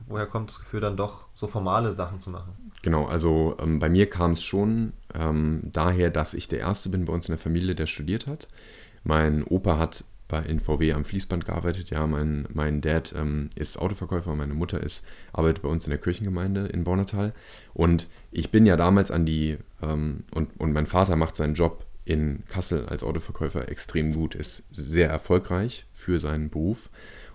woher 0.07 0.25
kommt 0.25 0.49
das 0.49 0.59
Gefühl, 0.59 0.81
dann 0.81 0.97
doch 0.97 1.25
so 1.33 1.47
formale 1.47 1.93
Sachen 1.93 2.19
zu 2.19 2.29
machen? 2.29 2.71
Genau, 2.81 3.05
also 3.05 3.55
ähm, 3.59 3.79
bei 3.79 3.89
mir 3.89 4.09
kam 4.09 4.31
es 4.31 4.43
schon 4.43 4.93
ähm, 5.13 5.61
daher, 5.63 6.09
dass 6.09 6.33
ich 6.33 6.47
der 6.47 6.59
Erste 6.59 6.89
bin 6.89 7.05
bei 7.05 7.13
uns 7.13 7.27
in 7.27 7.33
der 7.33 7.39
Familie, 7.39 7.75
der 7.75 7.85
studiert 7.85 8.27
hat. 8.27 8.47
Mein 9.03 9.43
Opa 9.43 9.77
hat 9.77 10.03
bei 10.31 10.41
in 10.43 10.59
VW 10.59 10.93
am 10.93 11.03
Fließband 11.03 11.45
gearbeitet. 11.45 11.89
Ja, 11.91 12.07
mein, 12.07 12.47
mein 12.53 12.81
Dad 12.81 13.13
ähm, 13.15 13.49
ist 13.55 13.77
Autoverkäufer, 13.77 14.33
meine 14.33 14.53
Mutter 14.53 14.81
ist, 14.81 15.03
arbeitet 15.33 15.61
bei 15.61 15.69
uns 15.69 15.85
in 15.85 15.91
der 15.91 15.99
Kirchengemeinde 15.99 16.67
in 16.67 16.85
Bornetal. 16.85 17.33
Und 17.73 18.07
ich 18.31 18.49
bin 18.49 18.65
ja 18.65 18.77
damals 18.77 19.11
an 19.11 19.25
die, 19.25 19.57
ähm, 19.83 20.23
und, 20.31 20.59
und 20.59 20.71
mein 20.71 20.87
Vater 20.87 21.17
macht 21.17 21.35
seinen 21.35 21.53
Job 21.53 21.85
in 22.05 22.43
Kassel 22.47 22.85
als 22.87 23.03
Autoverkäufer 23.03 23.69
extrem 23.69 24.13
gut, 24.13 24.33
ist 24.33 24.63
sehr 24.71 25.09
erfolgreich 25.09 25.85
für 25.93 26.19
seinen 26.19 26.49
Beruf. 26.49 26.89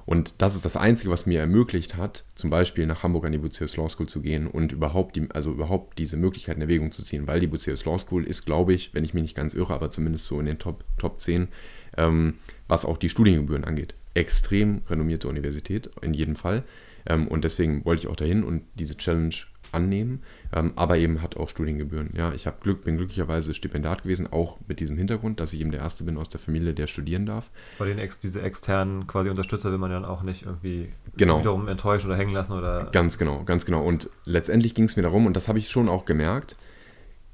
Und 0.07 0.35
das 0.39 0.55
ist 0.55 0.65
das 0.65 0.77
Einzige, 0.77 1.11
was 1.11 1.27
mir 1.27 1.41
ermöglicht 1.41 1.97
hat, 1.97 2.25
zum 2.37 2.49
Beispiel 2.49 2.87
nach 2.87 3.03
Hamburg 3.03 3.27
an 3.27 3.33
die 3.33 3.39
Bucerius 3.39 3.77
Law 3.77 3.89
School 3.89 4.09
zu 4.09 4.23
gehen 4.23 4.47
und 4.47 4.73
überhaupt, 4.73 5.17
die, 5.17 5.29
also 5.33 5.51
überhaupt 5.51 5.99
diese 5.99 6.17
Möglichkeit 6.17 6.57
in 6.57 6.63
Erwägung 6.63 6.93
zu 6.93 7.03
ziehen, 7.03 7.27
weil 7.27 7.41
die 7.41 7.49
Bucerius 7.49 7.85
Law 7.85 7.99
School 7.99 8.25
ist, 8.25 8.47
glaube 8.47 8.73
ich, 8.73 8.95
wenn 8.95 9.05
ich 9.05 9.15
mich 9.15 9.25
nicht 9.25 9.37
ganz 9.37 9.53
irre, 9.53 9.75
aber 9.75 9.91
zumindest 9.91 10.27
so 10.27 10.39
in 10.39 10.47
den 10.47 10.61
Top, 10.61 10.85
Top 10.97 11.21
10, 11.21 11.49
ähm, 11.97 12.35
was 12.69 12.85
auch 12.85 12.99
die 12.99 13.09
Studiengebühren 13.09 13.65
angeht. 13.65 13.95
Extrem 14.15 14.83
renommierte 14.89 15.29
Universität, 15.29 15.91
in 16.01 16.15
jedem 16.15 16.37
Fall. 16.37 16.65
Ähm, 17.07 17.29
und 17.29 17.45
deswegen 17.45 17.85
wollte 17.85 18.03
ich 18.03 18.09
auch 18.09 18.17
dahin 18.17 18.45
und 18.45 18.63
diese 18.75 18.97
Challenge 18.97 19.35
annehmen, 19.73 20.23
ähm, 20.53 20.73
aber 20.77 20.97
eben 20.99 21.23
hat 21.23 21.37
auch 21.37 21.49
Studiengebühren. 21.49 22.11
Ja, 22.17 22.33
ich 22.33 22.47
habe 22.47 22.57
Glück, 22.61 22.85
bin 22.85 22.97
glücklicherweise 22.97 23.55
Stipendiat 23.55 24.03
gewesen, 24.03 24.33
auch 24.33 24.59
mit 24.69 24.81
diesem 24.81 24.97
Hintergrund, 24.97 25.41
dass 25.41 25.53
ich 25.53 25.61
eben 25.61 25.71
der 25.71 25.81
Erste 25.81 26.05
bin 26.05 26.17
aus 26.19 26.29
der 26.29 26.41
Familie, 26.41 26.75
der 26.75 26.87
studieren 26.87 27.27
darf. 27.27 27.51
Bei 27.79 27.87
den 27.87 27.99
ex, 27.99 28.19
diese 28.19 28.43
externen 28.43 29.07
quasi 29.07 29.29
Unterstützer 29.31 29.71
will 29.71 29.79
man 29.79 29.91
ja 29.91 30.01
dann 30.01 30.09
auch 30.09 30.23
nicht 30.23 30.45
irgendwie 30.45 30.89
genau. 31.17 31.41
wiederum 31.41 31.69
enttäuschen 31.69 32.07
oder 32.07 32.17
hängen 32.17 32.33
lassen 32.33 32.53
oder. 32.53 32.89
Ganz 32.93 33.19
genau, 33.19 33.43
ganz 33.45 33.65
genau. 33.65 33.85
Und 33.85 34.11
letztendlich 34.25 34.75
ging 34.75 34.85
es 34.85 34.97
mir 34.97 35.03
darum, 35.03 35.27
und 35.27 35.37
das 35.37 35.49
habe 35.49 35.59
ich 35.59 35.69
schon 35.69 35.89
auch 35.89 36.05
gemerkt, 36.05 36.57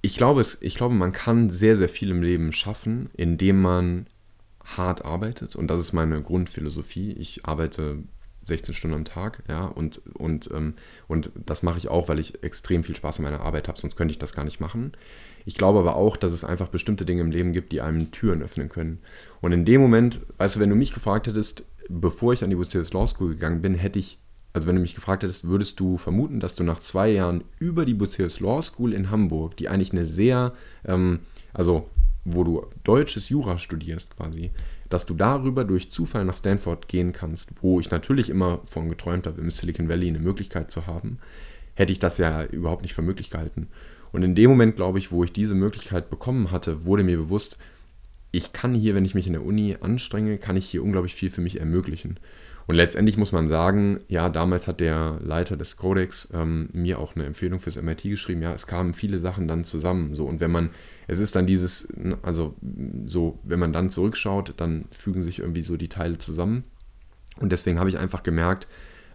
ich 0.04 0.16
glaube, 0.16 0.40
es, 0.40 0.60
ich 0.60 0.74
glaube, 0.74 0.94
man 0.94 1.12
kann 1.12 1.48
sehr, 1.48 1.76
sehr 1.76 1.88
viel 1.88 2.10
im 2.10 2.22
Leben 2.22 2.52
schaffen, 2.52 3.08
indem 3.14 3.62
man 3.62 4.06
hart 4.76 5.04
arbeitet. 5.04 5.56
Und 5.56 5.68
das 5.68 5.80
ist 5.80 5.92
meine 5.92 6.20
Grundphilosophie. 6.22 7.12
Ich 7.12 7.44
arbeite 7.44 7.98
16 8.42 8.74
Stunden 8.74 8.96
am 8.96 9.04
Tag, 9.04 9.44
ja, 9.48 9.64
und, 9.64 10.02
und, 10.14 10.50
ähm, 10.52 10.74
und 11.06 11.30
das 11.46 11.62
mache 11.62 11.78
ich 11.78 11.88
auch, 11.88 12.08
weil 12.08 12.18
ich 12.18 12.42
extrem 12.42 12.84
viel 12.84 12.96
Spaß 12.96 13.18
an 13.18 13.24
meiner 13.24 13.40
Arbeit 13.40 13.68
habe, 13.68 13.78
sonst 13.78 13.96
könnte 13.96 14.12
ich 14.12 14.18
das 14.18 14.34
gar 14.34 14.44
nicht 14.44 14.60
machen. 14.60 14.92
Ich 15.44 15.54
glaube 15.54 15.78
aber 15.78 15.96
auch, 15.96 16.16
dass 16.16 16.32
es 16.32 16.44
einfach 16.44 16.68
bestimmte 16.68 17.04
Dinge 17.04 17.22
im 17.22 17.30
Leben 17.30 17.52
gibt, 17.52 17.72
die 17.72 17.80
einem 17.80 18.10
Türen 18.10 18.42
öffnen 18.42 18.68
können. 18.68 18.98
Und 19.40 19.52
in 19.52 19.64
dem 19.64 19.80
Moment, 19.80 20.20
weißt 20.38 20.56
du, 20.56 20.60
wenn 20.60 20.70
du 20.70 20.76
mich 20.76 20.92
gefragt 20.92 21.28
hättest, 21.28 21.64
bevor 21.88 22.32
ich 22.32 22.44
an 22.44 22.50
die 22.50 22.56
Bucerius 22.56 22.92
Law 22.92 23.06
School 23.06 23.30
gegangen 23.30 23.62
bin, 23.62 23.74
hätte 23.74 23.98
ich, 23.98 24.18
also 24.52 24.68
wenn 24.68 24.76
du 24.76 24.82
mich 24.82 24.94
gefragt 24.94 25.22
hättest, 25.22 25.44
würdest 25.46 25.78
du 25.80 25.96
vermuten, 25.96 26.40
dass 26.40 26.54
du 26.54 26.64
nach 26.64 26.80
zwei 26.80 27.10
Jahren 27.10 27.44
über 27.58 27.84
die 27.84 27.94
Bucerius 27.94 28.40
Law 28.40 28.60
School 28.60 28.92
in 28.92 29.10
Hamburg, 29.10 29.56
die 29.56 29.68
eigentlich 29.68 29.92
eine 29.92 30.06
sehr, 30.06 30.52
ähm, 30.84 31.20
also 31.52 31.88
wo 32.24 32.44
du 32.44 32.66
deutsches 32.84 33.28
Jura 33.28 33.58
studierst 33.58 34.16
quasi, 34.16 34.50
dass 34.88 35.06
du 35.06 35.14
darüber 35.14 35.64
durch 35.64 35.90
Zufall 35.90 36.24
nach 36.24 36.36
Stanford 36.36 36.88
gehen 36.88 37.12
kannst, 37.12 37.50
wo 37.60 37.80
ich 37.80 37.90
natürlich 37.90 38.30
immer 38.30 38.60
von 38.64 38.88
geträumt 38.88 39.26
habe, 39.26 39.40
im 39.40 39.50
Silicon 39.50 39.88
Valley 39.88 40.08
eine 40.08 40.20
Möglichkeit 40.20 40.70
zu 40.70 40.86
haben, 40.86 41.18
hätte 41.74 41.92
ich 41.92 41.98
das 41.98 42.18
ja 42.18 42.44
überhaupt 42.44 42.82
nicht 42.82 42.94
für 42.94 43.02
möglich 43.02 43.30
gehalten. 43.30 43.68
Und 44.12 44.22
in 44.22 44.34
dem 44.34 44.50
Moment, 44.50 44.76
glaube 44.76 44.98
ich, 44.98 45.10
wo 45.10 45.24
ich 45.24 45.32
diese 45.32 45.54
Möglichkeit 45.54 46.10
bekommen 46.10 46.50
hatte, 46.50 46.84
wurde 46.84 47.02
mir 47.02 47.16
bewusst, 47.16 47.58
ich 48.30 48.52
kann 48.52 48.74
hier, 48.74 48.94
wenn 48.94 49.04
ich 49.04 49.14
mich 49.14 49.26
in 49.26 49.32
der 49.32 49.44
Uni 49.44 49.76
anstrenge, 49.80 50.38
kann 50.38 50.56
ich 50.56 50.66
hier 50.66 50.82
unglaublich 50.82 51.14
viel 51.14 51.30
für 51.30 51.40
mich 51.40 51.60
ermöglichen. 51.60 52.18
Und 52.66 52.76
letztendlich 52.76 53.16
muss 53.16 53.32
man 53.32 53.48
sagen, 53.48 54.00
ja, 54.08 54.28
damals 54.28 54.68
hat 54.68 54.80
der 54.80 55.18
Leiter 55.20 55.56
des 55.56 55.76
Codex 55.76 56.28
ähm, 56.32 56.68
mir 56.72 56.98
auch 56.98 57.16
eine 57.16 57.24
Empfehlung 57.24 57.58
fürs 57.58 57.80
MIT 57.80 58.02
geschrieben. 58.02 58.42
Ja, 58.42 58.52
es 58.52 58.66
kamen 58.66 58.94
viele 58.94 59.18
Sachen 59.18 59.48
dann 59.48 59.64
zusammen. 59.64 60.14
So 60.14 60.26
und 60.26 60.40
wenn 60.40 60.50
man, 60.50 60.70
es 61.08 61.18
ist 61.18 61.34
dann 61.34 61.46
dieses, 61.46 61.88
also 62.22 62.54
so, 63.06 63.38
wenn 63.42 63.58
man 63.58 63.72
dann 63.72 63.90
zurückschaut, 63.90 64.54
dann 64.58 64.84
fügen 64.90 65.22
sich 65.22 65.40
irgendwie 65.40 65.62
so 65.62 65.76
die 65.76 65.88
Teile 65.88 66.18
zusammen. 66.18 66.64
Und 67.40 67.52
deswegen 67.52 67.78
habe 67.78 67.88
ich 67.88 67.98
einfach 67.98 68.22
gemerkt, 68.22 68.68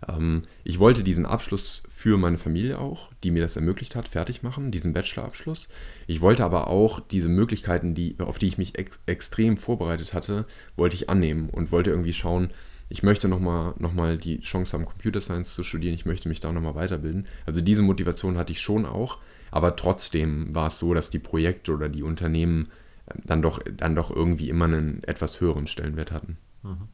ähm, 0.07 0.43
ich 0.63 0.79
wollte 0.79 1.03
diesen 1.03 1.25
Abschluss 1.25 1.83
für 1.87 2.17
meine 2.17 2.37
Familie 2.37 2.79
auch, 2.79 3.09
die 3.23 3.31
mir 3.31 3.41
das 3.41 3.55
ermöglicht 3.55 3.95
hat, 3.95 4.07
fertig 4.07 4.43
machen, 4.43 4.71
diesen 4.71 4.93
Bachelorabschluss. 4.93 5.69
Ich 6.05 6.21
wollte 6.21 6.43
aber 6.43 6.67
auch 6.67 6.99
diese 6.99 7.29
Möglichkeiten, 7.29 7.95
die, 7.95 8.15
auf 8.19 8.39
die 8.39 8.47
ich 8.47 8.57
mich 8.57 8.77
ex 8.77 8.99
extrem 9.05 9.57
vorbereitet 9.57 10.13
hatte, 10.13 10.45
wollte 10.75 10.95
ich 10.95 11.09
annehmen 11.09 11.49
und 11.49 11.71
wollte 11.71 11.89
irgendwie 11.89 12.13
schauen, 12.13 12.51
ich 12.89 13.03
möchte 13.03 13.27
nochmal 13.27 13.73
noch 13.77 13.93
mal 13.93 14.17
die 14.17 14.39
Chance 14.41 14.73
haben, 14.73 14.85
Computer 14.85 15.21
Science 15.21 15.53
zu 15.53 15.63
studieren, 15.63 15.93
ich 15.93 16.05
möchte 16.05 16.29
mich 16.29 16.39
da 16.39 16.51
nochmal 16.51 16.75
weiterbilden. 16.75 17.27
Also 17.45 17.61
diese 17.61 17.83
Motivation 17.83 18.37
hatte 18.37 18.51
ich 18.51 18.61
schon 18.61 18.85
auch, 18.85 19.17
aber 19.51 19.75
trotzdem 19.75 20.53
war 20.53 20.67
es 20.67 20.79
so, 20.79 20.93
dass 20.93 21.09
die 21.09 21.19
Projekte 21.19 21.73
oder 21.73 21.89
die 21.89 22.03
Unternehmen 22.03 22.69
ähm, 23.13 23.21
dann 23.25 23.41
doch, 23.41 23.59
dann 23.71 23.95
doch 23.95 24.09
irgendwie 24.09 24.49
immer 24.49 24.65
einen 24.65 25.03
etwas 25.03 25.41
höheren 25.41 25.67
Stellenwert 25.67 26.11
hatten. 26.11 26.37
Mhm. 26.63 26.87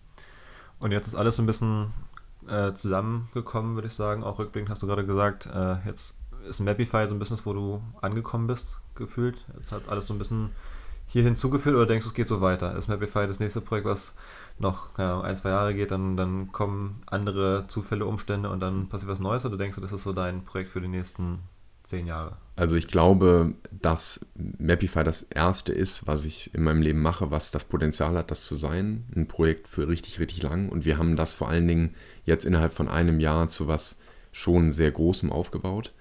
Und 0.80 0.92
jetzt 0.92 1.08
ist 1.08 1.16
alles 1.16 1.40
ein 1.40 1.46
bisschen 1.46 1.94
äh, 2.48 2.74
zusammengekommen, 2.74 3.76
würde 3.76 3.88
ich 3.88 3.94
sagen. 3.94 4.24
Auch 4.24 4.40
rückblickend 4.40 4.70
hast 4.70 4.82
du 4.82 4.88
gerade 4.88 5.06
gesagt, 5.06 5.46
äh, 5.46 5.76
jetzt 5.86 6.18
ist 6.48 6.60
Mapify 6.60 7.08
so 7.08 7.16
ein 7.16 7.20
Business, 7.20 7.46
wo 7.46 7.54
du 7.54 7.82
angekommen 8.02 8.48
bist, 8.48 8.78
gefühlt. 8.96 9.38
Jetzt 9.56 9.72
hat 9.72 9.88
alles 9.88 10.08
so 10.08 10.14
ein 10.14 10.18
bisschen 10.18 10.50
hier 11.08 11.24
hinzugeführt 11.24 11.76
oder 11.76 11.86
denkst 11.86 12.06
du, 12.06 12.10
es 12.10 12.16
geht 12.16 12.28
so 12.28 12.42
weiter? 12.42 12.76
Ist 12.76 12.88
Mapify 12.88 13.28
das 13.28 13.40
nächste 13.40 13.62
Projekt, 13.62 13.86
was 13.88 14.14
noch 14.60 14.94
keine 14.94 15.12
Ahnung, 15.12 15.24
ein, 15.26 15.38
zwei 15.38 15.50
Jahre 15.50 15.74
geht, 15.74 15.92
dann, 15.92 16.16
dann 16.18 16.52
kommen 16.52 17.02
andere 17.08 17.66
Zufälle, 17.68 18.06
Umstände 18.06 18.50
und 18.50 18.60
dann 18.60 18.88
passiert 18.90 19.12
was 19.12 19.20
Neues 19.20 19.46
oder 19.46 19.58
denkst 19.58 19.76
du, 19.76 19.82
das 19.82 19.92
ist 19.92 20.04
so 20.04 20.14
dein 20.14 20.46
Projekt 20.46 20.70
für 20.70 20.82
die 20.82 20.88
nächsten 20.88 21.40
zehn 21.84 22.08
Jahre? 22.08 22.38
Also 22.56 22.76
ich 22.76 22.88
glaube, 22.88 23.54
dass 23.72 24.26
Mapify 24.36 25.04
das 25.04 25.24
erste 25.24 25.74
ist, 25.74 26.08
was 26.08 26.26
ich 26.26 26.54
in 26.54 26.64
meinem 26.64 26.82
Leben 26.82 27.02
mache, 27.02 27.32
was 27.32 27.52
das 27.52 27.66
Potenzial 27.66 28.16
hat, 28.16 28.32
das 28.32 28.46
zu 28.46 28.56
sein. 28.56 29.06
Ein 29.16 29.28
Projekt 29.28 29.68
für 29.68 29.88
richtig, 29.88 30.20
richtig 30.20 30.44
lang. 30.44 30.70
Und 30.70 30.86
wir 30.86 30.98
haben 30.98 31.16
das 31.16 31.34
vor 31.34 31.50
allen 31.50 31.68
Dingen 31.68 31.96
jetzt 32.26 32.46
innerhalb 32.46 32.74
von 32.74 32.88
einem 32.88 33.20
Jahr 33.20 33.48
zu 33.48 33.68
was 33.68 34.00
schon 34.32 34.72
sehr 34.72 34.92
Großem 34.92 35.32
aufgebaut 35.32 35.94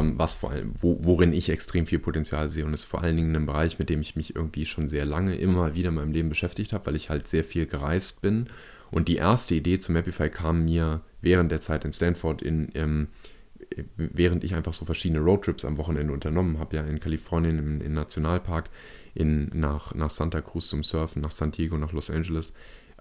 was 0.00 0.36
vor 0.36 0.50
allem, 0.50 0.72
wo, 0.80 0.98
worin 1.02 1.32
ich 1.32 1.48
extrem 1.50 1.86
viel 1.86 1.98
Potenzial 1.98 2.48
sehe. 2.48 2.64
Und 2.64 2.74
ist 2.74 2.84
vor 2.84 3.02
allen 3.02 3.16
Dingen 3.16 3.34
ein 3.36 3.46
Bereich, 3.46 3.78
mit 3.78 3.88
dem 3.88 4.00
ich 4.00 4.16
mich 4.16 4.34
irgendwie 4.36 4.66
schon 4.66 4.88
sehr 4.88 5.04
lange 5.04 5.36
immer 5.36 5.74
wieder 5.74 5.88
in 5.88 5.96
meinem 5.96 6.12
Leben 6.12 6.28
beschäftigt 6.28 6.72
habe, 6.72 6.86
weil 6.86 6.96
ich 6.96 7.10
halt 7.10 7.28
sehr 7.28 7.44
viel 7.44 7.66
gereist 7.66 8.22
bin. 8.22 8.46
Und 8.90 9.08
die 9.08 9.16
erste 9.16 9.54
Idee 9.54 9.78
zum 9.78 9.94
Mapify 9.94 10.28
kam 10.28 10.64
mir 10.64 11.00
während 11.22 11.50
der 11.50 11.60
Zeit 11.60 11.84
in 11.84 11.92
Stanford 11.92 12.42
in, 12.42 12.68
ähm, 12.74 13.08
während 13.96 14.44
ich 14.44 14.54
einfach 14.54 14.74
so 14.74 14.84
verschiedene 14.84 15.20
Roadtrips 15.20 15.64
am 15.64 15.78
Wochenende 15.78 16.12
unternommen 16.12 16.58
habe, 16.58 16.76
ja 16.76 16.82
in 16.82 17.00
Kalifornien 17.00 17.58
im, 17.58 17.80
im 17.80 17.94
Nationalpark, 17.94 18.70
in, 19.14 19.50
nach, 19.54 19.94
nach 19.94 20.10
Santa 20.10 20.40
Cruz 20.40 20.68
zum 20.68 20.82
Surfen, 20.82 21.22
nach 21.22 21.30
San 21.30 21.52
Diego, 21.52 21.78
nach 21.78 21.92
Los 21.92 22.10
Angeles, 22.10 22.52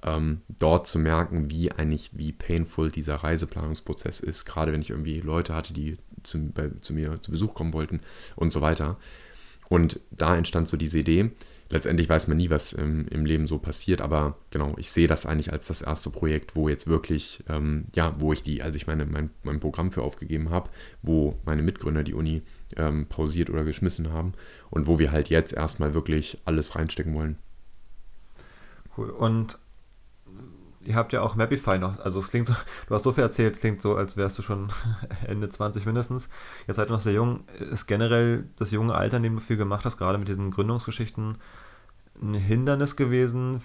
ähm, 0.03 0.41
dort 0.47 0.87
zu 0.87 0.99
merken, 0.99 1.49
wie 1.49 1.71
eigentlich, 1.71 2.11
wie 2.13 2.31
painful 2.31 2.89
dieser 2.89 3.15
Reiseplanungsprozess 3.15 4.19
ist, 4.19 4.45
gerade 4.45 4.71
wenn 4.71 4.81
ich 4.81 4.89
irgendwie 4.89 5.19
Leute 5.19 5.53
hatte, 5.55 5.73
die 5.73 5.97
zu, 6.23 6.51
bei, 6.51 6.69
zu 6.81 6.93
mir 6.93 7.21
zu 7.21 7.31
Besuch 7.31 7.53
kommen 7.53 7.73
wollten 7.73 8.01
und 8.35 8.51
so 8.51 8.61
weiter. 8.61 8.97
Und 9.69 10.01
da 10.11 10.35
entstand 10.35 10.67
so 10.67 10.77
diese 10.77 10.99
Idee, 10.99 11.31
letztendlich 11.69 12.09
weiß 12.09 12.27
man 12.27 12.37
nie, 12.37 12.49
was 12.49 12.77
ähm, 12.77 13.07
im 13.09 13.25
Leben 13.25 13.47
so 13.47 13.57
passiert, 13.57 14.01
aber 14.01 14.37
genau, 14.49 14.75
ich 14.77 14.91
sehe 14.91 15.07
das 15.07 15.25
eigentlich 15.25 15.53
als 15.53 15.67
das 15.67 15.81
erste 15.81 16.09
Projekt, 16.09 16.55
wo 16.55 16.67
jetzt 16.67 16.87
wirklich, 16.87 17.43
ähm, 17.47 17.85
ja, 17.95 18.13
wo 18.19 18.33
ich 18.33 18.43
die, 18.43 18.61
also 18.61 18.75
ich 18.75 18.87
meine, 18.87 19.05
mein, 19.05 19.29
mein 19.43 19.59
Programm 19.59 19.91
für 19.91 20.01
aufgegeben 20.01 20.49
habe, 20.49 20.69
wo 21.01 21.39
meine 21.45 21.63
Mitgründer 21.63 22.03
die 22.03 22.13
Uni 22.13 22.41
ähm, 22.75 23.07
pausiert 23.07 23.49
oder 23.49 23.63
geschmissen 23.63 24.11
haben 24.11 24.33
und 24.69 24.87
wo 24.87 24.99
wir 24.99 25.11
halt 25.11 25.29
jetzt 25.29 25.53
erstmal 25.53 25.93
wirklich 25.93 26.37
alles 26.45 26.75
reinstecken 26.75 27.13
wollen. 27.13 27.37
Cool. 28.97 29.09
Und 29.09 29.57
ihr 30.85 30.95
habt 30.95 31.13
ja 31.13 31.21
auch 31.21 31.35
Mapify 31.35 31.77
noch, 31.77 31.99
also 31.99 32.19
es 32.19 32.29
klingt 32.29 32.47
so, 32.47 32.53
du 32.87 32.95
hast 32.95 33.03
so 33.03 33.11
viel 33.11 33.23
erzählt, 33.23 33.55
es 33.55 33.61
klingt 33.61 33.81
so, 33.81 33.95
als 33.95 34.17
wärst 34.17 34.37
du 34.37 34.41
schon 34.41 34.69
Ende 35.27 35.49
20 35.49 35.85
mindestens. 35.85 36.29
Jetzt 36.67 36.77
seid 36.77 36.89
ihr 36.89 36.93
noch 36.93 37.01
sehr 37.01 37.13
jung. 37.13 37.41
Ist 37.71 37.87
generell 37.87 38.45
das 38.57 38.71
junge 38.71 38.95
Alter, 38.95 39.17
in 39.17 39.23
dem 39.23 39.35
du 39.35 39.41
viel 39.41 39.57
gemacht 39.57 39.85
hast, 39.85 39.97
gerade 39.97 40.17
mit 40.17 40.27
diesen 40.27 40.51
Gründungsgeschichten, 40.51 41.37
ein 42.21 42.33
Hindernis 42.35 42.95
gewesen 42.95 43.61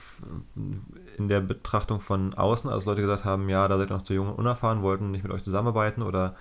in 1.19 1.29
der 1.29 1.41
Betrachtung 1.41 2.01
von 2.01 2.33
außen, 2.33 2.71
als 2.71 2.87
Leute 2.87 3.03
gesagt 3.03 3.25
haben, 3.25 3.49
ja, 3.49 3.69
da 3.69 3.77
seid 3.77 3.91
ihr 3.91 3.95
noch 3.95 4.03
zu 4.03 4.15
jung 4.15 4.29
und 4.29 4.39
unerfahren, 4.39 4.83
wollten 4.83 5.11
nicht 5.11 5.25
mit 5.25 5.33
euch 5.33 5.43
zusammenarbeiten 5.43 6.03
oder 6.03 6.37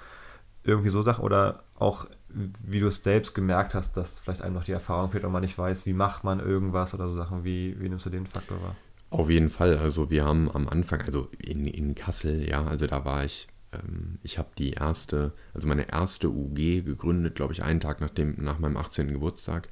irgendwie 0.64 0.90
so 0.90 1.02
Sachen 1.02 1.24
oder 1.24 1.64
auch 1.76 2.06
wie 2.30 2.80
du 2.80 2.88
es 2.88 3.04
selbst 3.04 3.34
gemerkt 3.34 3.76
hast, 3.76 3.98
dass 3.98 4.20
vielleicht 4.20 4.42
einem 4.42 4.56
noch 4.56 4.64
die 4.64 4.72
Erfahrung 4.72 5.12
fehlt 5.12 5.24
und 5.24 5.32
man 5.32 5.42
nicht 5.42 5.58
weiß, 5.58 5.86
wie 5.86 5.94
macht 5.94 6.24
man 6.24 6.40
irgendwas 6.40 6.94
oder 6.94 7.10
so 7.10 7.16
Sachen, 7.16 7.44
wie, 7.44 7.80
wie 7.80 7.90
nimmst 7.90 8.06
du 8.06 8.10
den 8.10 8.28
Faktor 8.28 8.62
wahr? 8.62 8.76
Auf 9.10 9.30
jeden 9.30 9.50
Fall. 9.50 9.78
Also 9.78 10.10
wir 10.10 10.26
haben 10.26 10.52
am 10.52 10.68
Anfang, 10.68 11.02
also 11.02 11.30
in, 11.40 11.68
in 11.68 11.96
Kassel, 11.96 12.48
ja, 12.48 12.66
also 12.66 12.88
da 12.88 13.06
war 13.06 13.24
ich, 13.24 13.48
ähm, 13.72 14.20
ich 14.24 14.38
habe 14.38 14.50
die 14.58 14.72
erste, 14.72 15.34
also 15.54 15.68
meine 15.68 15.90
erste 15.92 16.30
UG 16.30 16.84
gegründet, 16.84 17.36
glaube 17.36 17.54
ich, 17.54 17.64
einen 17.64 17.80
Tag 17.80 18.02
nach, 18.02 18.10
dem, 18.10 18.36
nach 18.38 18.60
meinem 18.60 18.78
18. 18.78 19.14
Geburtstag. 19.14 19.70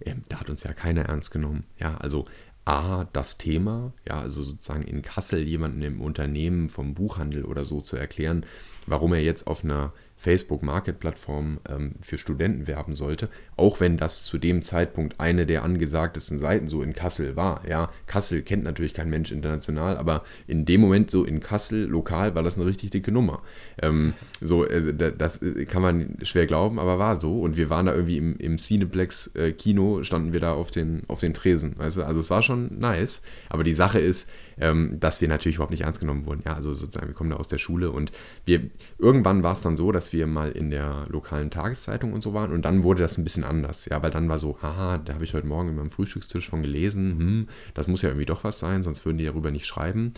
Ähm, 0.00 0.24
da 0.28 0.40
hat 0.40 0.50
uns 0.50 0.62
ja 0.62 0.72
keiner 0.72 1.02
ernst 1.02 1.30
genommen. 1.30 1.64
Ja, 1.78 1.96
also 1.96 2.26
A, 2.66 3.04
das 3.12 3.36
Thema, 3.36 3.92
ja, 4.08 4.20
also 4.20 4.42
sozusagen 4.42 4.84
in 4.84 5.02
Kassel 5.02 5.40
jemanden 5.40 5.82
im 5.82 6.00
Unternehmen 6.00 6.70
vom 6.70 6.94
Buchhandel 6.94 7.44
oder 7.44 7.64
so 7.64 7.80
zu 7.80 7.96
erklären, 7.96 8.46
warum 8.86 9.12
er 9.12 9.20
jetzt 9.20 9.46
auf 9.46 9.64
einer 9.64 9.92
Facebook-Market-Plattform 10.16 11.60
ähm, 11.68 11.94
für 12.00 12.16
Studenten 12.18 12.66
werben 12.66 12.94
sollte, 12.94 13.28
auch 13.56 13.80
wenn 13.80 13.96
das 13.96 14.24
zu 14.24 14.38
dem 14.38 14.62
Zeitpunkt 14.62 15.20
eine 15.20 15.44
der 15.44 15.64
angesagtesten 15.64 16.38
Seiten 16.38 16.66
so 16.66 16.82
in 16.82 16.94
Kassel 16.94 17.36
war. 17.36 17.60
Ja, 17.68 17.88
Kassel 18.06 18.42
kennt 18.42 18.64
natürlich 18.64 18.94
kein 18.94 19.10
Mensch 19.10 19.32
international, 19.32 19.96
aber 19.96 20.24
in 20.46 20.64
dem 20.64 20.80
Moment 20.80 21.10
so 21.10 21.24
in 21.24 21.40
Kassel 21.40 21.84
lokal 21.84 22.34
war 22.34 22.42
das 22.42 22.56
eine 22.56 22.66
richtig 22.66 22.90
dicke 22.90 23.12
Nummer. 23.12 23.42
Ähm, 23.82 24.14
so, 24.40 24.62
also 24.62 24.92
das 24.92 25.40
kann 25.68 25.82
man 25.82 26.16
schwer 26.22 26.46
glauben, 26.46 26.78
aber 26.78 26.98
war 26.98 27.16
so. 27.16 27.40
Und 27.40 27.56
wir 27.56 27.68
waren 27.68 27.86
da 27.86 27.94
irgendwie 27.94 28.16
im, 28.16 28.36
im 28.38 28.56
Cineplex-Kino, 28.56 30.00
äh, 30.00 30.04
standen 30.04 30.32
wir 30.32 30.40
da 30.40 30.52
auf 30.52 30.70
den, 30.70 31.02
auf 31.08 31.20
den 31.20 31.34
Tresen. 31.34 31.78
Weißt 31.78 31.98
du? 31.98 32.02
Also 32.02 32.20
es 32.20 32.30
war 32.30 32.42
schon 32.42 32.78
nice. 32.78 33.22
Aber 33.50 33.64
die 33.64 33.74
Sache 33.74 34.00
ist, 34.00 34.28
ähm, 34.58 34.98
dass 35.00 35.20
wir 35.20 35.28
natürlich 35.28 35.56
überhaupt 35.56 35.70
nicht 35.70 35.82
ernst 35.82 36.00
genommen 36.00 36.26
wurden. 36.26 36.42
Ja, 36.44 36.54
also 36.54 36.72
sozusagen, 36.72 37.08
wir 37.08 37.14
kommen 37.14 37.30
da 37.30 37.36
aus 37.36 37.48
der 37.48 37.58
Schule 37.58 37.90
und 37.90 38.12
wir, 38.44 38.70
irgendwann 38.98 39.42
war 39.42 39.52
es 39.52 39.60
dann 39.60 39.76
so, 39.76 39.92
dass 39.92 40.12
wir 40.12 40.26
mal 40.26 40.52
in 40.52 40.70
der 40.70 41.04
lokalen 41.08 41.50
Tageszeitung 41.50 42.12
und 42.12 42.22
so 42.22 42.34
waren 42.34 42.52
und 42.52 42.64
dann 42.64 42.82
wurde 42.82 43.02
das 43.02 43.18
ein 43.18 43.24
bisschen 43.24 43.44
anders. 43.44 43.86
Ja, 43.86 44.02
weil 44.02 44.10
dann 44.10 44.28
war 44.28 44.38
so, 44.38 44.58
haha, 44.62 44.98
da 44.98 45.14
habe 45.14 45.24
ich 45.24 45.34
heute 45.34 45.46
Morgen 45.46 45.70
in 45.70 45.76
meinem 45.76 45.90
Frühstückstisch 45.90 46.48
von 46.48 46.62
gelesen, 46.62 47.18
hm, 47.18 47.48
das 47.74 47.88
muss 47.88 48.02
ja 48.02 48.10
irgendwie 48.10 48.26
doch 48.26 48.44
was 48.44 48.58
sein, 48.58 48.82
sonst 48.82 49.04
würden 49.04 49.18
die 49.18 49.24
darüber 49.24 49.50
nicht 49.50 49.66
schreiben. 49.66 50.14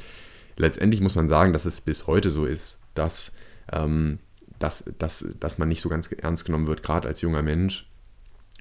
Letztendlich 0.57 1.01
muss 1.01 1.15
man 1.15 1.29
sagen, 1.29 1.53
dass 1.53 1.65
es 1.67 1.81
bis 1.81 2.07
heute 2.07 2.31
so 2.31 2.47
ist, 2.47 2.81
dass, 2.95 3.33
ähm, 3.73 4.19
dass, 4.59 4.91
dass, 4.99 5.27
dass 5.39 5.59
man 5.59 5.69
nicht 5.69 5.83
so 5.83 5.89
ganz 5.89 6.11
ernst 6.13 6.47
genommen 6.47 6.67
wird, 6.67 6.83
gerade 6.83 7.09
als 7.09 7.21
junger 7.21 7.43
Mensch 7.43 7.91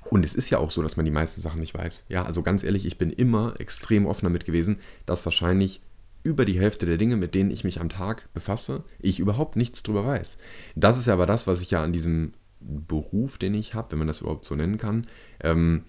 und 0.09 0.25
es 0.25 0.35
ist 0.35 0.49
ja 0.49 0.59
auch 0.59 0.71
so, 0.71 0.81
dass 0.81 0.97
man 0.97 1.05
die 1.05 1.11
meisten 1.11 1.41
Sachen 1.41 1.59
nicht 1.59 1.73
weiß. 1.73 2.05
Ja, 2.09 2.23
also 2.23 2.43
ganz 2.43 2.63
ehrlich, 2.63 2.85
ich 2.85 2.97
bin 2.97 3.09
immer 3.09 3.55
extrem 3.59 4.05
offen 4.05 4.25
damit 4.25 4.45
gewesen, 4.45 4.79
dass 5.05 5.25
wahrscheinlich 5.25 5.81
über 6.23 6.45
die 6.45 6.59
Hälfte 6.59 6.85
der 6.85 6.97
Dinge, 6.97 7.17
mit 7.17 7.35
denen 7.35 7.51
ich 7.51 7.63
mich 7.63 7.79
am 7.79 7.89
Tag 7.89 8.33
befasse, 8.33 8.83
ich 8.99 9.19
überhaupt 9.19 9.55
nichts 9.55 9.83
drüber 9.83 10.05
weiß. 10.05 10.39
Das 10.75 10.97
ist 10.97 11.05
ja 11.05 11.13
aber 11.13 11.25
das, 11.27 11.47
was 11.47 11.61
ich 11.61 11.71
ja 11.71 11.83
an 11.83 11.93
diesem 11.93 12.33
Beruf, 12.59 13.37
den 13.37 13.53
ich 13.53 13.73
habe, 13.75 13.91
wenn 13.91 13.99
man 13.99 14.07
das 14.07 14.21
überhaupt 14.21 14.45
so 14.45 14.55
nennen 14.55 14.77
kann, 14.77 15.05
ähm, 15.41 15.83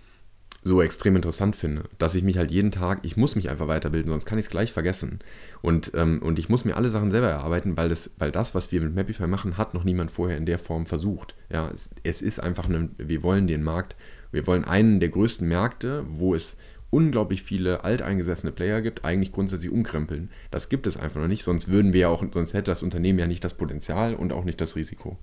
so 0.66 0.82
extrem 0.82 1.14
interessant 1.14 1.54
finde, 1.54 1.84
dass 1.98 2.14
ich 2.16 2.24
mich 2.24 2.38
halt 2.38 2.50
jeden 2.50 2.72
Tag, 2.72 2.98
ich 3.02 3.16
muss 3.16 3.36
mich 3.36 3.48
einfach 3.48 3.68
weiterbilden, 3.68 4.10
sonst 4.10 4.26
kann 4.26 4.38
ich 4.38 4.46
es 4.46 4.50
gleich 4.50 4.72
vergessen. 4.72 5.20
Und, 5.62 5.92
ähm, 5.94 6.20
und 6.22 6.38
ich 6.38 6.48
muss 6.48 6.64
mir 6.64 6.76
alle 6.76 6.88
Sachen 6.88 7.10
selber 7.10 7.28
erarbeiten, 7.28 7.76
weil 7.76 7.88
das, 7.88 8.10
weil 8.18 8.32
das, 8.32 8.54
was 8.54 8.72
wir 8.72 8.80
mit 8.80 8.94
Mapify 8.94 9.28
machen, 9.28 9.56
hat 9.56 9.74
noch 9.74 9.84
niemand 9.84 10.10
vorher 10.10 10.36
in 10.36 10.44
der 10.44 10.58
Form 10.58 10.86
versucht. 10.86 11.36
Ja, 11.50 11.70
es, 11.72 11.90
es 12.02 12.20
ist 12.20 12.40
einfach, 12.40 12.68
eine, 12.68 12.90
wir 12.98 13.22
wollen 13.22 13.46
den 13.46 13.62
Markt, 13.62 13.94
wir 14.32 14.46
wollen 14.48 14.64
einen 14.64 14.98
der 14.98 15.08
größten 15.10 15.46
Märkte, 15.46 16.04
wo 16.08 16.34
es 16.34 16.56
unglaublich 16.90 17.42
viele 17.42 17.84
alteingesessene 17.84 18.52
Player 18.52 18.82
gibt, 18.82 19.04
eigentlich 19.04 19.32
grundsätzlich 19.32 19.70
umkrempeln. 19.70 20.30
Das 20.50 20.68
gibt 20.68 20.86
es 20.86 20.96
einfach 20.96 21.20
noch 21.20 21.28
nicht, 21.28 21.44
sonst 21.44 21.68
würden 21.68 21.92
wir 21.92 22.00
ja 22.00 22.08
auch, 22.08 22.24
sonst 22.32 22.54
hätte 22.54 22.70
das 22.70 22.82
Unternehmen 22.82 23.18
ja 23.18 23.26
nicht 23.26 23.44
das 23.44 23.54
Potenzial 23.54 24.14
und 24.14 24.32
auch 24.32 24.44
nicht 24.44 24.60
das 24.60 24.74
Risiko. 24.74 25.16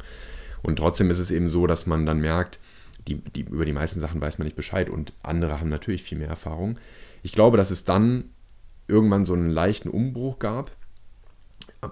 Und 0.61 0.77
trotzdem 0.77 1.09
ist 1.09 1.19
es 1.19 1.31
eben 1.31 1.49
so, 1.49 1.67
dass 1.67 1.85
man 1.85 2.05
dann 2.05 2.19
merkt, 2.19 2.59
die, 3.07 3.15
die, 3.15 3.41
über 3.41 3.65
die 3.65 3.73
meisten 3.73 3.99
Sachen 3.99 4.21
weiß 4.21 4.37
man 4.37 4.45
nicht 4.45 4.55
Bescheid 4.55 4.89
und 4.89 5.13
andere 5.21 5.59
haben 5.59 5.69
natürlich 5.69 6.03
viel 6.03 6.17
mehr 6.17 6.27
Erfahrung. 6.27 6.77
Ich 7.21 7.33
glaube, 7.33 7.57
dass 7.57 7.71
es 7.71 7.85
dann 7.85 8.25
irgendwann 8.87 9.25
so 9.25 9.33
einen 9.33 9.49
leichten 9.49 9.89
Umbruch 9.89 10.39
gab, 10.39 10.71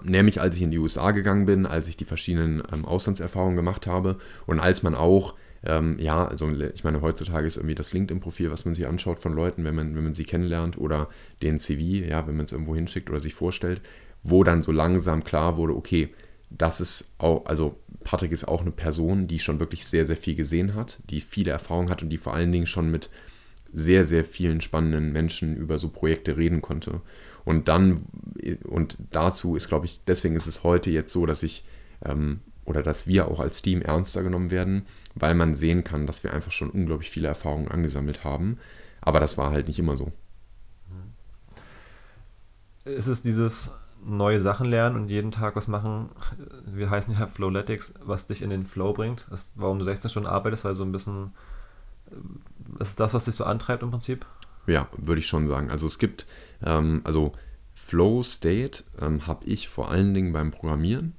nämlich 0.02 0.40
als 0.40 0.56
ich 0.56 0.62
in 0.62 0.70
die 0.70 0.78
USA 0.78 1.10
gegangen 1.10 1.46
bin, 1.46 1.66
als 1.66 1.88
ich 1.88 1.96
die 1.96 2.04
verschiedenen 2.04 2.62
ähm, 2.72 2.84
Auslandserfahrungen 2.84 3.56
gemacht 3.56 3.86
habe 3.86 4.18
und 4.46 4.60
als 4.60 4.82
man 4.82 4.94
auch, 4.94 5.34
ähm, 5.64 5.98
ja, 5.98 6.26
also 6.26 6.50
ich 6.50 6.84
meine, 6.84 7.00
heutzutage 7.02 7.46
ist 7.46 7.56
irgendwie 7.56 7.74
das 7.74 7.92
LinkedIn-Profil, 7.92 8.50
was 8.50 8.64
man 8.64 8.74
sich 8.74 8.86
anschaut 8.86 9.18
von 9.18 9.32
Leuten, 9.32 9.64
wenn 9.64 9.74
man, 9.74 9.94
wenn 9.94 10.04
man 10.04 10.14
sie 10.14 10.24
kennenlernt 10.24 10.78
oder 10.78 11.08
den 11.40 11.58
CV, 11.58 12.06
ja, 12.08 12.26
wenn 12.26 12.36
man 12.36 12.44
es 12.44 12.52
irgendwo 12.52 12.74
hinschickt 12.74 13.10
oder 13.10 13.20
sich 13.20 13.34
vorstellt, 13.34 13.82
wo 14.22 14.44
dann 14.44 14.62
so 14.62 14.72
langsam 14.72 15.24
klar 15.24 15.56
wurde, 15.56 15.74
okay, 15.74 16.14
das 16.58 16.80
ist 16.80 17.08
auch, 17.18 17.46
also 17.46 17.78
Patrick 18.04 18.32
ist 18.32 18.46
auch 18.46 18.62
eine 18.62 18.70
Person, 18.70 19.28
die 19.28 19.38
schon 19.38 19.60
wirklich 19.60 19.86
sehr, 19.86 20.06
sehr 20.06 20.16
viel 20.16 20.34
gesehen 20.34 20.74
hat, 20.74 20.98
die 21.10 21.20
viele 21.20 21.50
Erfahrung 21.50 21.90
hat 21.90 22.02
und 22.02 22.10
die 22.10 22.18
vor 22.18 22.34
allen 22.34 22.52
Dingen 22.52 22.66
schon 22.66 22.90
mit 22.90 23.10
sehr, 23.72 24.04
sehr 24.04 24.24
vielen 24.24 24.60
spannenden 24.60 25.12
Menschen 25.12 25.56
über 25.56 25.78
so 25.78 25.88
Projekte 25.88 26.36
reden 26.36 26.60
konnte. 26.60 27.00
Und 27.44 27.68
dann, 27.68 28.04
und 28.64 28.96
dazu 29.10 29.56
ist, 29.56 29.68
glaube 29.68 29.86
ich, 29.86 30.04
deswegen 30.04 30.36
ist 30.36 30.46
es 30.46 30.62
heute 30.62 30.90
jetzt 30.90 31.12
so, 31.12 31.26
dass 31.26 31.42
ich 31.42 31.64
ähm, 32.04 32.40
oder 32.64 32.82
dass 32.82 33.06
wir 33.06 33.28
auch 33.28 33.40
als 33.40 33.62
Team 33.62 33.82
ernster 33.82 34.22
genommen 34.22 34.50
werden, 34.50 34.86
weil 35.14 35.34
man 35.34 35.54
sehen 35.54 35.84
kann, 35.84 36.06
dass 36.06 36.22
wir 36.22 36.32
einfach 36.32 36.52
schon 36.52 36.70
unglaublich 36.70 37.10
viele 37.10 37.28
Erfahrungen 37.28 37.68
angesammelt 37.68 38.24
haben. 38.24 38.58
Aber 39.00 39.18
das 39.18 39.36
war 39.36 39.50
halt 39.50 39.66
nicht 39.66 39.78
immer 39.78 39.96
so. 39.96 40.12
Ist 42.84 43.06
es 43.06 43.22
dieses 43.22 43.70
neue 44.04 44.40
Sachen 44.40 44.66
lernen 44.66 44.96
und 44.96 45.08
jeden 45.08 45.30
Tag 45.30 45.56
was 45.56 45.68
machen. 45.68 46.10
Wir 46.66 46.90
heißen 46.90 47.14
ja 47.18 47.26
Flowletics, 47.26 47.94
was 48.04 48.26
dich 48.26 48.42
in 48.42 48.50
den 48.50 48.64
Flow 48.64 48.92
bringt. 48.92 49.26
Ist, 49.32 49.52
warum 49.54 49.78
du 49.78 49.84
16 49.84 50.10
Stunden 50.10 50.28
arbeitest, 50.28 50.64
weil 50.64 50.74
so 50.74 50.84
ein 50.84 50.92
bisschen, 50.92 51.32
das 52.78 52.90
ist 52.90 53.00
das, 53.00 53.14
was 53.14 53.24
dich 53.24 53.34
so 53.34 53.44
antreibt 53.44 53.82
im 53.82 53.90
Prinzip? 53.90 54.26
Ja, 54.66 54.88
würde 54.96 55.20
ich 55.20 55.26
schon 55.26 55.46
sagen. 55.46 55.70
Also 55.70 55.86
es 55.86 55.98
gibt, 55.98 56.26
ähm, 56.64 57.00
also 57.04 57.32
Flow 57.74 58.22
State 58.22 58.84
ähm, 59.00 59.26
habe 59.26 59.44
ich 59.46 59.68
vor 59.68 59.90
allen 59.90 60.14
Dingen 60.14 60.32
beim 60.32 60.50
Programmieren. 60.50 61.14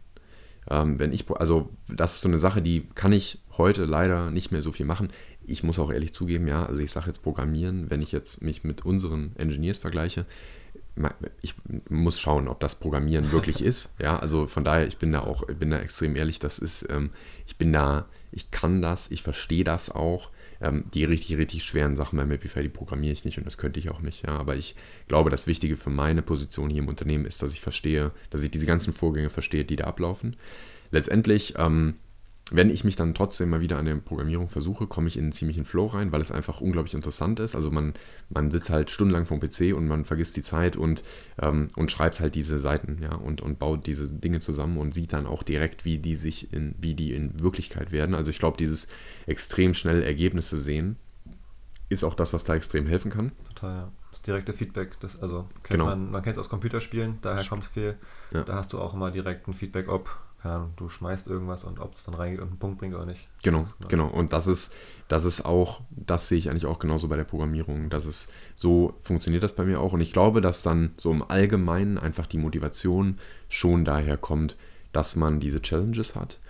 Ähm, 0.69 0.98
wenn 1.00 1.12
ich, 1.12 1.30
also 1.30 1.69
das 1.88 2.15
ist 2.15 2.22
so 2.22 2.30
eine 2.30 2.39
Sache, 2.39 2.62
die 2.62 2.88
kann 2.96 3.12
ich 3.12 3.39
heute 3.58 3.86
leider 3.86 4.32
nicht 4.32 4.52
mehr 4.52 4.62
so 4.62 4.72
viel 4.72 4.86
machen. 4.86 5.10
Ich 5.46 5.63
muss 5.63 5.78
auch 5.78 5.91
ehrlich 5.91 6.13
zugeben, 6.13 6.48
ja, 6.48 6.65
also 6.65 6.80
ich 6.80 6.91
sage 6.91 7.08
jetzt 7.08 7.22
Programmieren, 7.22 7.89
wenn 7.89 8.02
ich 8.02 8.13
jetzt 8.13 8.41
mich 8.41 8.63
mit 8.63 8.86
unseren 8.86 9.36
Engineers 9.36 9.78
vergleiche, 9.78 10.26
ich 11.41 11.56
muss 11.89 12.19
schauen, 12.19 12.47
ob 12.47 12.60
das 12.60 12.75
Programmieren 12.75 13.32
wirklich 13.32 13.62
ist. 13.63 13.93
Ja, 13.99 14.19
also 14.19 14.47
von 14.47 14.63
daher, 14.63 14.88
ich 14.88 14.97
bin 14.97 15.12
da 15.12 15.21
auch, 15.21 15.45
bin 15.47 15.71
da 15.71 15.79
extrem 15.79 16.15
ehrlich, 16.15 16.39
das 16.39 16.60
ist, 16.60 16.88
ähm, 16.89 17.12
ich 17.47 17.58
bin 17.58 17.73
da, 17.73 18.06
ich 18.32 18.51
kann 18.51 18.82
das, 18.82 19.10
ich 19.12 19.23
verstehe 19.23 19.63
das 19.63 19.89
auch. 19.89 20.32
Ähm, 20.62 20.86
die 20.93 21.03
richtig, 21.03 21.38
richtig 21.38 21.63
schweren 21.63 21.95
Sachen 21.95 22.17
bei 22.17 22.25
Mapify, 22.25 22.62
die 22.62 22.69
programmiere 22.69 23.12
ich 23.12 23.25
nicht 23.25 23.38
und 23.38 23.45
das 23.45 23.58
könnte 23.58 23.79
ich 23.79 23.89
auch 23.89 24.01
nicht. 24.01 24.25
Ja, 24.25 24.38
aber 24.38 24.56
ich 24.56 24.75
glaube, 25.08 25.29
das 25.29 25.47
Wichtige 25.47 25.75
für 25.75 25.89
meine 25.89 26.21
Position 26.21 26.69
hier 26.69 26.84
im 26.84 26.88
Unternehmen 26.88 27.25
ist, 27.25 27.41
dass 27.41 27.53
ich 27.53 27.62
verstehe, 27.62 28.12
dass 28.29 28.43
ich 28.43 28.51
diese 28.51 28.65
ganzen 28.65 28.93
Vorgänge 28.93 29.29
verstehe, 29.29 29.65
die 29.65 29.75
da 29.75 29.86
ablaufen. 29.86 30.38
Letztendlich, 30.91 31.56
ähm, 31.58 31.95
wenn 32.51 32.69
ich 32.69 32.84
mich 32.84 32.95
dann 32.95 33.13
trotzdem 33.13 33.49
mal 33.49 33.62
wieder 33.62 33.77
an 33.77 33.86
der 33.86 33.95
Programmierung 33.95 34.47
versuche, 34.47 34.86
komme 34.86 35.08
ich 35.08 35.17
in 35.17 35.23
einen 35.23 35.32
ziemlichen 35.32 35.65
Flow 35.65 35.88
rein, 35.88 36.12
weil 36.12 36.21
es 36.21 36.32
einfach 36.32 36.62
unglaublich 36.62 36.93
interessant 36.93 37.39
ist. 37.39 37.56
Also 37.56 37.71
man, 37.71 37.93
man 38.29 38.51
sitzt 38.51 38.69
halt 38.69 38.91
stundenlang 38.91 39.25
vom 39.25 39.39
PC 39.39 39.73
und 39.75 39.88
man 39.88 40.03
vergisst 40.03 40.36
die 40.36 40.41
Zeit 40.41 40.75
und, 40.75 41.03
ähm, 41.41 41.69
und 41.75 41.89
schreibt 41.89 42.19
halt 42.19 42.36
diese 42.36 42.60
Seiten, 42.60 42.99
ja, 43.01 43.15
und, 43.15 43.41
und 43.41 43.60
baut 43.60 43.88
diese 43.88 44.13
Dinge 44.13 44.39
zusammen 44.39 44.77
und 44.77 44.93
sieht 44.93 45.13
dann 45.13 45.25
auch 45.25 45.41
direkt, 45.41 45.86
wie 45.86 45.99
die 45.99 46.15
sich 46.15 46.53
in, 46.53 46.75
wie 46.79 46.95
die 46.95 47.13
in 47.13 47.41
Wirklichkeit 47.41 47.91
werden. 47.91 48.13
Also 48.13 48.29
ich 48.29 48.39
glaube, 48.39 48.58
dieses 48.58 48.88
extrem 49.25 49.73
schnell 49.73 50.03
Ergebnisse 50.03 50.58
sehen, 50.58 50.97
ist 51.89 52.03
auch 52.03 52.15
das, 52.15 52.34
was 52.34 52.43
da 52.43 52.56
extrem 52.56 52.88
helfen 52.88 53.12
kann. 53.12 53.32
Total, 53.47 53.75
ja. 53.75 53.91
Das 54.12 54.21
direkte 54.21 54.53
Feedback, 54.53 54.99
das, 54.99 55.19
also 55.19 55.49
genau. 55.63 55.86
man, 55.86 56.12
man 56.12 56.21
kennt 56.21 56.36
es 56.36 56.39
aus 56.39 56.49
Computerspielen, 56.49 57.17
daher 57.21 57.43
kommt 57.45 57.65
viel. 57.65 57.95
Ja. 58.32 58.43
Da 58.43 58.56
hast 58.56 58.73
du 58.73 58.79
auch 58.79 58.93
immer 58.93 59.10
direkt 59.10 59.47
ein 59.47 59.53
Feedback, 59.53 59.89
ob 59.89 60.19
keine 60.43 60.56
Ahnung, 60.56 60.73
du 60.75 60.89
schmeißt 60.89 61.27
irgendwas 61.27 61.63
und 61.63 61.79
ob 61.79 61.93
es 61.93 62.03
dann 62.03 62.15
reingeht 62.15 62.41
und 62.41 62.49
einen 62.49 62.60
Punkt 62.60 62.77
bringt 62.77 62.93
oder 62.93 63.06
nicht. 63.06 63.29
Genau, 63.43 63.65
genau. 63.88 64.08
Und 64.08 64.34
das 64.34 64.45
ist, 64.45 64.75
das 65.08 65.23
ist 65.23 65.45
auch, 65.45 65.79
das 65.89 66.27
sehe 66.27 66.38
ich 66.38 66.49
eigentlich 66.49 66.65
auch 66.65 66.79
genauso 66.79 67.08
bei 67.08 67.15
der 67.15 67.23
Programmierung. 67.23 67.89
Das 67.89 68.06
ist, 68.06 68.29
so 68.58 68.93
funktioniert 68.99 69.41
das 69.41 69.56
bei 69.56 69.63
mir 69.63 69.79
auch. 69.79 69.93
Und 69.93 70.01
ich 70.01 70.12
glaube, 70.12 70.41
dass 70.41 70.62
dann 70.62 70.91
so 70.97 71.12
im 71.12 71.23
Allgemeinen 71.23 71.97
einfach 71.97 72.27
die 72.27 72.38
Motivation 72.38 73.19
schon 73.47 73.86
daher 73.86 74.17
kommt, 74.17 74.58
dass 74.91 75.15
man 75.15 75.39
diese 75.39 75.62
Challenges 75.62 76.13
hat, 76.17 76.41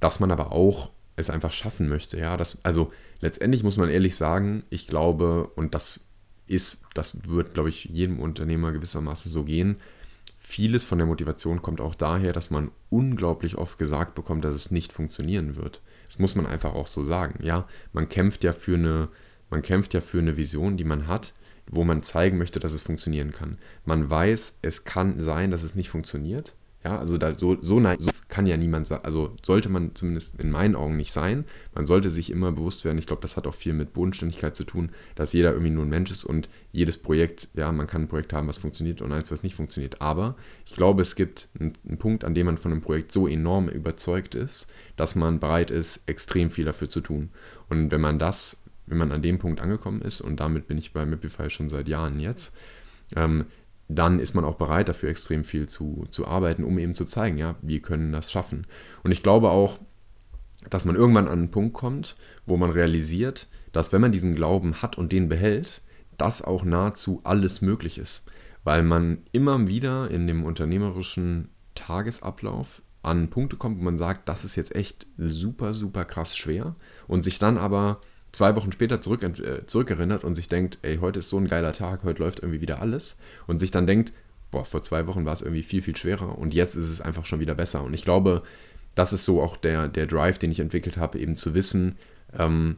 dass 0.00 0.18
man 0.18 0.30
aber 0.30 0.50
auch 0.50 0.90
es 1.16 1.28
einfach 1.28 1.52
schaffen 1.52 1.90
möchte. 1.90 2.16
Ja, 2.16 2.38
das, 2.38 2.64
also 2.64 2.90
letztendlich 3.20 3.64
muss 3.64 3.76
man 3.76 3.90
ehrlich 3.90 4.16
sagen, 4.16 4.64
ich 4.70 4.86
glaube, 4.86 5.50
und 5.56 5.74
das 5.74 6.08
ist, 6.46 6.80
das 6.94 7.28
wird, 7.28 7.52
glaube 7.52 7.68
ich, 7.68 7.84
jedem 7.84 8.18
Unternehmer 8.18 8.72
gewissermaßen 8.72 9.30
so 9.30 9.44
gehen, 9.44 9.76
vieles 10.52 10.84
von 10.84 10.98
der 10.98 11.06
Motivation 11.06 11.62
kommt 11.62 11.80
auch 11.80 11.94
daher, 11.94 12.34
dass 12.34 12.50
man 12.50 12.70
unglaublich 12.90 13.56
oft 13.56 13.78
gesagt 13.78 14.14
bekommt, 14.14 14.44
dass 14.44 14.54
es 14.54 14.70
nicht 14.70 14.92
funktionieren 14.92 15.56
wird. 15.56 15.80
Das 16.06 16.18
muss 16.18 16.34
man 16.34 16.44
einfach 16.44 16.74
auch 16.74 16.86
so 16.86 17.02
sagen. 17.02 17.42
Ja, 17.42 17.66
man 17.94 18.10
kämpft 18.10 18.44
ja 18.44 18.52
für 18.52 18.74
eine, 18.74 19.08
man 19.48 19.62
kämpft 19.62 19.94
ja 19.94 20.02
für 20.02 20.18
eine 20.18 20.36
Vision, 20.36 20.76
die 20.76 20.84
man 20.84 21.06
hat, 21.06 21.32
wo 21.66 21.84
man 21.84 22.02
zeigen 22.02 22.36
möchte, 22.36 22.60
dass 22.60 22.74
es 22.74 22.82
funktionieren 22.82 23.32
kann. 23.32 23.56
Man 23.86 24.10
weiß, 24.10 24.58
es 24.60 24.84
kann 24.84 25.20
sein, 25.20 25.50
dass 25.50 25.62
es 25.62 25.74
nicht 25.74 25.88
funktioniert. 25.88 26.54
Ja, 26.84 26.98
also 26.98 27.16
da, 27.16 27.34
so, 27.34 27.56
so, 27.60 27.80
so 27.98 28.10
kann 28.28 28.46
ja 28.46 28.56
niemand 28.56 28.88
sagen, 28.88 29.04
also 29.04 29.36
sollte 29.44 29.68
man 29.68 29.94
zumindest 29.94 30.40
in 30.40 30.50
meinen 30.50 30.74
Augen 30.74 30.96
nicht 30.96 31.12
sein. 31.12 31.44
Man 31.74 31.86
sollte 31.86 32.10
sich 32.10 32.30
immer 32.30 32.50
bewusst 32.50 32.84
werden, 32.84 32.98
ich 32.98 33.06
glaube, 33.06 33.22
das 33.22 33.36
hat 33.36 33.46
auch 33.46 33.54
viel 33.54 33.72
mit 33.72 33.92
Bodenständigkeit 33.92 34.56
zu 34.56 34.64
tun, 34.64 34.90
dass 35.14 35.32
jeder 35.32 35.52
irgendwie 35.52 35.70
nur 35.70 35.84
ein 35.84 35.90
Mensch 35.90 36.10
ist 36.10 36.24
und 36.24 36.48
jedes 36.72 36.98
Projekt, 36.98 37.48
ja, 37.54 37.70
man 37.70 37.86
kann 37.86 38.02
ein 38.02 38.08
Projekt 38.08 38.32
haben, 38.32 38.48
was 38.48 38.58
funktioniert 38.58 39.00
und 39.00 39.12
eins, 39.12 39.30
was 39.30 39.44
nicht 39.44 39.54
funktioniert. 39.54 40.00
Aber 40.00 40.36
ich 40.66 40.72
glaube, 40.72 41.02
es 41.02 41.14
gibt 41.14 41.48
einen, 41.60 41.74
einen 41.86 41.98
Punkt, 41.98 42.24
an 42.24 42.34
dem 42.34 42.46
man 42.46 42.58
von 42.58 42.72
einem 42.72 42.80
Projekt 42.80 43.12
so 43.12 43.28
enorm 43.28 43.68
überzeugt 43.68 44.34
ist, 44.34 44.66
dass 44.96 45.14
man 45.14 45.38
bereit 45.38 45.70
ist, 45.70 46.00
extrem 46.06 46.50
viel 46.50 46.64
dafür 46.64 46.88
zu 46.88 47.00
tun. 47.00 47.30
Und 47.68 47.92
wenn 47.92 48.00
man 48.00 48.18
das, 48.18 48.60
wenn 48.86 48.98
man 48.98 49.12
an 49.12 49.22
dem 49.22 49.38
Punkt 49.38 49.60
angekommen 49.60 50.02
ist, 50.02 50.20
und 50.20 50.40
damit 50.40 50.66
bin 50.66 50.78
ich 50.78 50.92
bei 50.92 51.06
Mapify 51.06 51.48
schon 51.48 51.68
seit 51.68 51.86
Jahren 51.86 52.18
jetzt, 52.18 52.52
ähm, 53.14 53.44
dann 53.94 54.18
ist 54.18 54.34
man 54.34 54.44
auch 54.44 54.56
bereit, 54.56 54.88
dafür 54.88 55.10
extrem 55.10 55.44
viel 55.44 55.68
zu, 55.68 56.06
zu 56.10 56.26
arbeiten, 56.26 56.64
um 56.64 56.78
eben 56.78 56.94
zu 56.94 57.04
zeigen, 57.04 57.38
ja, 57.38 57.56
wir 57.62 57.80
können 57.80 58.12
das 58.12 58.30
schaffen. 58.30 58.66
Und 59.02 59.12
ich 59.12 59.22
glaube 59.22 59.50
auch, 59.50 59.78
dass 60.70 60.84
man 60.84 60.96
irgendwann 60.96 61.28
an 61.28 61.38
einen 61.38 61.50
Punkt 61.50 61.74
kommt, 61.74 62.16
wo 62.46 62.56
man 62.56 62.70
realisiert, 62.70 63.48
dass 63.72 63.92
wenn 63.92 64.00
man 64.00 64.12
diesen 64.12 64.34
Glauben 64.34 64.82
hat 64.82 64.98
und 64.98 65.12
den 65.12 65.28
behält, 65.28 65.82
dass 66.18 66.42
auch 66.42 66.64
nahezu 66.64 67.20
alles 67.24 67.62
möglich 67.62 67.98
ist. 67.98 68.22
Weil 68.64 68.82
man 68.82 69.22
immer 69.32 69.66
wieder 69.66 70.10
in 70.10 70.26
dem 70.26 70.44
unternehmerischen 70.44 71.48
Tagesablauf 71.74 72.82
an 73.02 73.30
Punkte 73.30 73.56
kommt, 73.56 73.78
wo 73.78 73.82
man 73.82 73.98
sagt, 73.98 74.28
das 74.28 74.44
ist 74.44 74.54
jetzt 74.54 74.74
echt 74.76 75.06
super, 75.16 75.74
super 75.74 76.04
krass 76.04 76.36
schwer 76.36 76.76
und 77.08 77.22
sich 77.22 77.40
dann 77.40 77.58
aber 77.58 78.00
zwei 78.32 78.56
Wochen 78.56 78.72
später 78.72 79.00
zurück, 79.00 79.22
äh, 79.22 79.66
zurückerinnert 79.66 80.24
und 80.24 80.34
sich 80.34 80.48
denkt, 80.48 80.78
ey, 80.82 80.96
heute 80.96 81.20
ist 81.20 81.28
so 81.28 81.38
ein 81.38 81.46
geiler 81.46 81.72
Tag, 81.72 82.02
heute 82.02 82.22
läuft 82.22 82.40
irgendwie 82.40 82.60
wieder 82.60 82.80
alles 82.80 83.18
und 83.46 83.58
sich 83.58 83.70
dann 83.70 83.86
denkt, 83.86 84.12
boah, 84.50 84.64
vor 84.64 84.82
zwei 84.82 85.06
Wochen 85.06 85.24
war 85.24 85.32
es 85.32 85.42
irgendwie 85.42 85.62
viel, 85.62 85.82
viel 85.82 85.96
schwerer 85.96 86.38
und 86.38 86.54
jetzt 86.54 86.74
ist 86.74 86.90
es 86.90 87.00
einfach 87.00 87.26
schon 87.26 87.40
wieder 87.40 87.54
besser. 87.54 87.84
Und 87.84 87.94
ich 87.94 88.04
glaube, 88.04 88.42
das 88.94 89.12
ist 89.12 89.24
so 89.24 89.42
auch 89.42 89.56
der, 89.56 89.88
der 89.88 90.06
Drive, 90.06 90.38
den 90.38 90.50
ich 90.50 90.60
entwickelt 90.60 90.96
habe, 90.96 91.18
eben 91.18 91.36
zu 91.36 91.54
wissen, 91.54 91.96
ähm, 92.34 92.76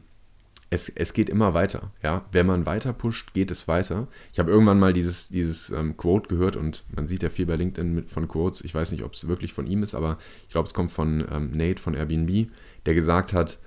es, 0.69 0.89
es 0.89 1.13
geht 1.13 1.29
immer 1.29 1.53
weiter. 1.53 1.91
Ja? 2.01 2.25
Wenn 2.31 2.47
man 2.47 2.65
weiter 2.65 2.93
pusht, 2.93 3.33
geht 3.33 3.51
es 3.51 3.67
weiter. 3.67 4.07
Ich 4.33 4.39
habe 4.39 4.51
irgendwann 4.51 4.79
mal 4.79 4.93
dieses, 4.93 5.29
dieses 5.29 5.69
ähm, 5.69 5.95
Quote 5.95 6.27
gehört 6.27 6.55
und 6.55 6.83
man 6.93 7.07
sieht 7.07 7.23
ja 7.23 7.29
viel 7.29 7.45
bei 7.45 7.55
LinkedIn 7.55 7.93
mit, 7.93 8.09
von 8.09 8.27
Quotes. 8.27 8.61
Ich 8.63 8.73
weiß 8.73 8.91
nicht, 8.91 9.03
ob 9.03 9.13
es 9.13 9.27
wirklich 9.27 9.53
von 9.53 9.67
ihm 9.67 9.83
ist, 9.83 9.95
aber 9.95 10.17
ich 10.43 10.49
glaube, 10.49 10.67
es 10.67 10.73
kommt 10.73 10.91
von 10.91 11.25
ähm, 11.31 11.51
Nate 11.51 11.81
von 11.81 11.93
Airbnb, 11.93 12.49
der 12.85 12.93
gesagt 12.93 13.33
hat, 13.33 13.59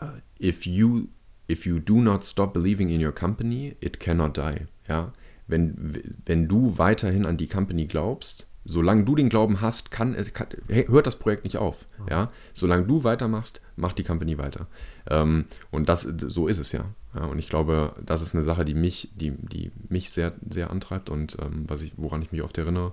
ähm, 0.00 0.22
if 0.40 0.66
you 0.66 1.08
if 1.48 1.66
you 1.66 1.78
do 1.78 2.00
not 2.00 2.24
stop 2.24 2.52
believing 2.52 2.88
in 2.88 3.04
your 3.04 3.12
company, 3.12 3.76
it 3.80 4.00
cannot 4.00 4.36
die. 4.36 4.66
Ja, 4.88 5.12
wenn, 5.46 6.02
wenn 6.24 6.48
du 6.48 6.78
weiterhin 6.78 7.24
an 7.24 7.36
die 7.36 7.46
Company 7.46 7.86
glaubst, 7.86 8.48
solange 8.64 9.04
du 9.04 9.14
den 9.14 9.28
Glauben 9.28 9.60
hast, 9.60 9.90
kann 9.90 10.14
es 10.14 10.32
kann, 10.32 10.48
hört 10.68 11.06
das 11.06 11.16
Projekt 11.16 11.44
nicht 11.44 11.56
auf. 11.56 11.86
Ja, 12.10 12.28
solange 12.52 12.84
du 12.84 13.04
weitermachst, 13.04 13.60
macht 13.76 13.98
die 13.98 14.04
Company 14.04 14.38
weiter. 14.38 14.66
Ähm, 15.08 15.46
und 15.70 15.88
das 15.88 16.02
so 16.02 16.48
ist 16.48 16.58
es 16.58 16.72
ja. 16.72 16.86
ja. 17.14 17.24
Und 17.24 17.38
ich 17.38 17.48
glaube, 17.48 17.94
das 18.04 18.22
ist 18.22 18.34
eine 18.34 18.42
Sache, 18.42 18.64
die 18.64 18.74
mich 18.74 19.10
die 19.14 19.30
die 19.30 19.70
mich 19.88 20.10
sehr 20.10 20.32
sehr 20.50 20.70
antreibt 20.70 21.10
und 21.10 21.36
ähm, 21.40 21.64
was 21.68 21.82
ich 21.82 21.92
woran 21.96 22.22
ich 22.22 22.32
mich 22.32 22.42
oft 22.42 22.58
erinnere. 22.58 22.92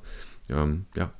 Ähm, 0.49 0.85
ja, 0.95 1.11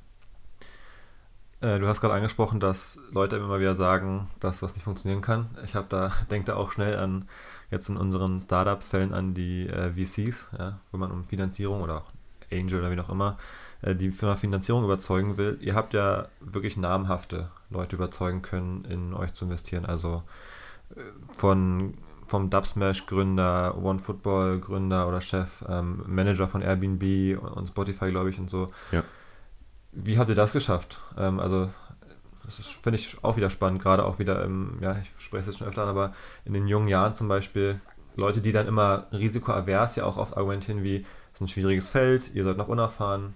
äh, 1.64 1.78
du 1.78 1.88
hast 1.88 2.00
gerade 2.00 2.14
angesprochen, 2.14 2.60
dass 2.60 2.98
Leute 3.10 3.36
immer 3.36 3.58
wieder 3.58 3.74
sagen, 3.74 4.28
dass 4.40 4.62
was 4.62 4.74
nicht 4.74 4.84
funktionieren 4.84 5.22
kann. 5.22 5.48
Ich 5.64 5.74
habe 5.74 5.86
da, 5.88 6.12
denke 6.30 6.46
da 6.46 6.56
auch 6.56 6.70
schnell 6.70 6.96
an 6.96 7.26
jetzt 7.70 7.88
in 7.88 7.96
unseren 7.96 8.40
Startup-Fällen 8.40 9.14
an 9.14 9.34
die 9.34 9.66
äh, 9.68 9.92
VCs, 9.92 10.50
ja, 10.58 10.78
wo 10.92 10.98
man 10.98 11.10
um 11.10 11.24
Finanzierung 11.24 11.82
oder 11.82 11.98
auch 11.98 12.12
Angel 12.52 12.80
oder 12.80 12.90
wie 12.90 13.00
auch 13.00 13.08
immer, 13.08 13.36
äh, 13.82 13.94
die 13.94 14.12
eine 14.20 14.36
Finanzierung 14.36 14.84
überzeugen 14.84 15.36
will. 15.38 15.58
Ihr 15.60 15.74
habt 15.74 15.94
ja 15.94 16.28
wirklich 16.40 16.76
namhafte 16.76 17.50
Leute 17.70 17.96
überzeugen 17.96 18.42
können, 18.42 18.84
in 18.84 19.14
euch 19.14 19.32
zu 19.32 19.46
investieren. 19.46 19.86
Also 19.86 20.22
äh, 20.94 21.00
von 21.34 21.94
vom 22.26 22.48
Dubsmash-Gründer, 22.48 23.76
OneFootball-Gründer 23.76 25.06
oder 25.06 25.20
Chef, 25.20 25.62
ähm, 25.68 26.02
Manager 26.06 26.48
von 26.48 26.62
Airbnb 26.62 27.38
und 27.38 27.68
Spotify, 27.68 28.10
glaube 28.10 28.30
ich, 28.30 28.38
und 28.38 28.48
so. 28.48 28.66
Ja 28.92 29.04
wie 29.94 30.18
habt 30.18 30.28
ihr 30.28 30.34
das 30.34 30.52
geschafft? 30.52 31.00
Ähm, 31.16 31.40
also, 31.40 31.70
das 32.44 32.56
finde 32.56 32.98
ich 32.98 33.16
auch 33.22 33.36
wieder 33.36 33.50
spannend, 33.50 33.82
gerade 33.82 34.04
auch 34.04 34.18
wieder 34.18 34.44
im, 34.44 34.78
ja, 34.80 34.98
ich 35.00 35.10
spreche 35.18 35.42
es 35.42 35.46
jetzt 35.46 35.58
schon 35.58 35.68
öfter 35.68 35.82
an, 35.82 35.88
aber 35.88 36.12
in 36.44 36.52
den 36.52 36.66
jungen 36.66 36.88
Jahren 36.88 37.14
zum 37.14 37.28
Beispiel, 37.28 37.80
Leute, 38.16 38.40
die 38.40 38.52
dann 38.52 38.66
immer 38.66 39.06
risikoavers 39.12 39.96
ja 39.96 40.04
auch 40.04 40.16
oft 40.16 40.36
argumentieren 40.36 40.82
wie, 40.82 41.04
es 41.32 41.38
ist 41.38 41.40
ein 41.40 41.48
schwieriges 41.48 41.88
Feld, 41.88 42.34
ihr 42.34 42.44
seid 42.44 42.56
noch 42.56 42.68
unerfahren. 42.68 43.34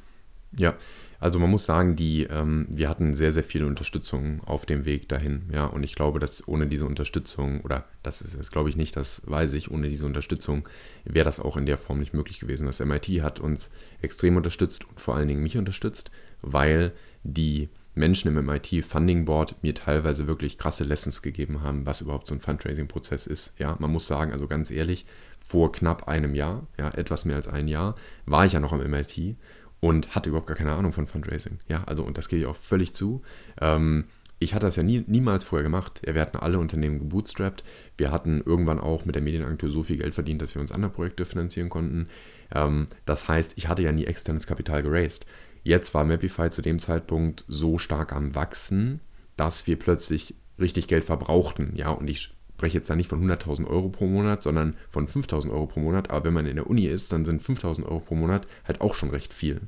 Ja, 0.53 0.75
also 1.21 1.39
man 1.39 1.51
muss 1.51 1.65
sagen, 1.65 1.97
die, 1.97 2.25
ähm, 2.25 2.67
wir 2.71 2.89
hatten 2.89 3.13
sehr, 3.13 3.33
sehr 3.33 3.43
viel 3.43 3.65
Unterstützung 3.65 4.41
auf 4.45 4.67
dem 4.67 4.85
Weg 4.85 5.09
dahin. 5.09 5.43
Ja, 5.53 5.67
und 5.67 5.83
ich 5.83 5.97
glaube, 5.97 6.21
dass 6.21 6.47
ohne 6.47 6.69
diese 6.69 6.87
Unterstützung, 6.87 7.61
oder 7.63 7.85
das 8.03 8.23
ist 8.23 8.39
das 8.39 8.53
glaube 8.53 8.71
ich 8.71 8.77
nicht, 8.77 8.97
das 8.97 9.23
weiß 9.27 9.55
ich, 9.55 9.71
ohne 9.71 9.89
diese 9.89 10.07
Unterstützung 10.07 10.69
wäre 11.05 11.25
das 11.25 11.41
auch 11.41 11.57
in 11.57 11.67
der 11.67 11.77
Form 11.77 11.99
nicht 11.99 12.15
möglich 12.15 12.39
gewesen. 12.39 12.67
Das 12.67 12.81
MIT 12.81 13.09
hat 13.23 13.41
uns 13.41 13.73
extrem 14.01 14.37
unterstützt 14.37 14.89
und 14.89 15.01
vor 15.01 15.17
allen 15.17 15.29
Dingen 15.29 15.43
mich 15.43 15.59
unterstützt, 15.59 16.13
weil 16.41 16.93
die 17.25 17.69
Menschen 17.97 18.29
im 18.29 18.47
MIT 18.47 18.85
Funding 18.85 19.25
Board 19.25 19.57
mir 19.63 19.75
teilweise 19.75 20.29
wirklich 20.29 20.57
krasse 20.57 20.85
Lessons 20.85 21.21
gegeben 21.21 21.63
haben, 21.63 21.85
was 21.85 22.01
überhaupt 22.01 22.29
so 22.29 22.35
ein 22.35 22.41
Fundraising-Prozess 22.41 23.27
ist. 23.27 23.59
Ja, 23.59 23.77
man 23.81 23.91
muss 23.91 24.07
sagen, 24.07 24.31
also 24.31 24.47
ganz 24.47 24.71
ehrlich, 24.71 25.05
vor 25.45 25.73
knapp 25.73 26.07
einem 26.07 26.35
Jahr, 26.35 26.67
ja, 26.79 26.91
etwas 26.91 27.25
mehr 27.25 27.37
als 27.37 27.49
ein 27.49 27.67
Jahr, 27.67 27.97
war 28.25 28.47
ich 28.47 28.53
ja 28.53 28.61
noch 28.61 28.73
am 28.73 28.89
MIT 28.89 29.37
und 29.81 30.15
hatte 30.15 30.29
überhaupt 30.29 30.49
gar 30.49 30.57
keine 30.57 30.73
Ahnung 30.73 30.93
von 30.93 31.07
Fundraising. 31.07 31.59
Ja, 31.69 31.85
also 31.85 32.05
und 32.05 32.19
das 32.19 32.29
gehe 32.29 32.39
ich 32.39 32.47
auch 32.47 32.57
völlig 32.57 32.93
zu. 32.93 33.23
Ähm, 33.61 34.05
ich 34.41 34.55
hatte 34.55 34.67
das 34.67 34.77
ja 34.77 34.83
nie, 34.83 35.05
niemals 35.07 35.45
vorher 35.45 35.65
gemacht. 35.65 36.01
Wir 36.05 36.21
hatten 36.21 36.39
alle 36.39 36.59
Unternehmen 36.59 37.01
gebootstrapped. 37.01 37.65
Wir 37.97 38.13
hatten 38.13 38.41
irgendwann 38.45 38.79
auch 38.79 39.05
mit 39.05 39.15
der 39.15 39.23
Medienagentur 39.23 39.69
so 39.69 39.83
viel 39.83 39.99
Geld 39.99 40.15
verdient, 40.15 40.43
dass 40.43 40.55
wir 40.55 40.61
uns 40.61 40.71
andere 40.71 40.93
Projekte 40.93 41.25
finanzieren 41.25 41.69
konnten. 41.69 42.09
Ähm, 42.55 42.89
das 43.05 43.29
heißt, 43.29 43.53
ich 43.57 43.69
hatte 43.69 43.83
ja 43.83 43.93
nie 43.93 44.05
externes 44.05 44.47
Kapital 44.47 44.83
geraced. 44.83 45.27
Jetzt 45.65 45.93
war 45.93 46.05
Mapify 46.05 46.51
zu 46.51 46.63
dem 46.63 46.79
Zeitpunkt 46.79 47.45
so 47.49 47.79
stark 47.79 48.13
am 48.13 48.35
Wachsen, 48.35 49.01
dass 49.37 49.67
wir 49.67 49.79
plötzlich 49.79 50.37
richtig 50.59 50.87
Geld 50.87 51.05
verbrauchten. 51.05 51.73
Ja, 51.75 51.91
und 51.91 52.09
ich 52.09 52.38
spreche 52.59 52.79
jetzt 52.79 52.91
da 52.91 52.97
nicht 52.97 53.09
von 53.09 53.23
100.000 53.23 53.69
Euro 53.69 53.89
pro 53.89 54.09
Monat, 54.09 54.43
sondern 54.43 54.75
von 54.89 55.07
5.000 55.07 55.53
Euro 55.53 55.67
pro 55.67 55.79
Monat. 55.79 56.11
Aber 56.11 56.25
wenn 56.25 56.35
man 56.35 56.45
in 56.45 56.57
der 56.57 56.67
Uni 56.67 56.87
ist, 56.87 57.13
dann 57.13 57.25
sind 57.25 57.41
5.000 57.41 57.85
Euro 57.85 58.01
pro 58.01 58.17
Monat 58.17 58.49
halt 58.65 58.81
auch 58.81 58.95
schon 58.95 59.11
recht 59.11 59.33
viel. 59.33 59.61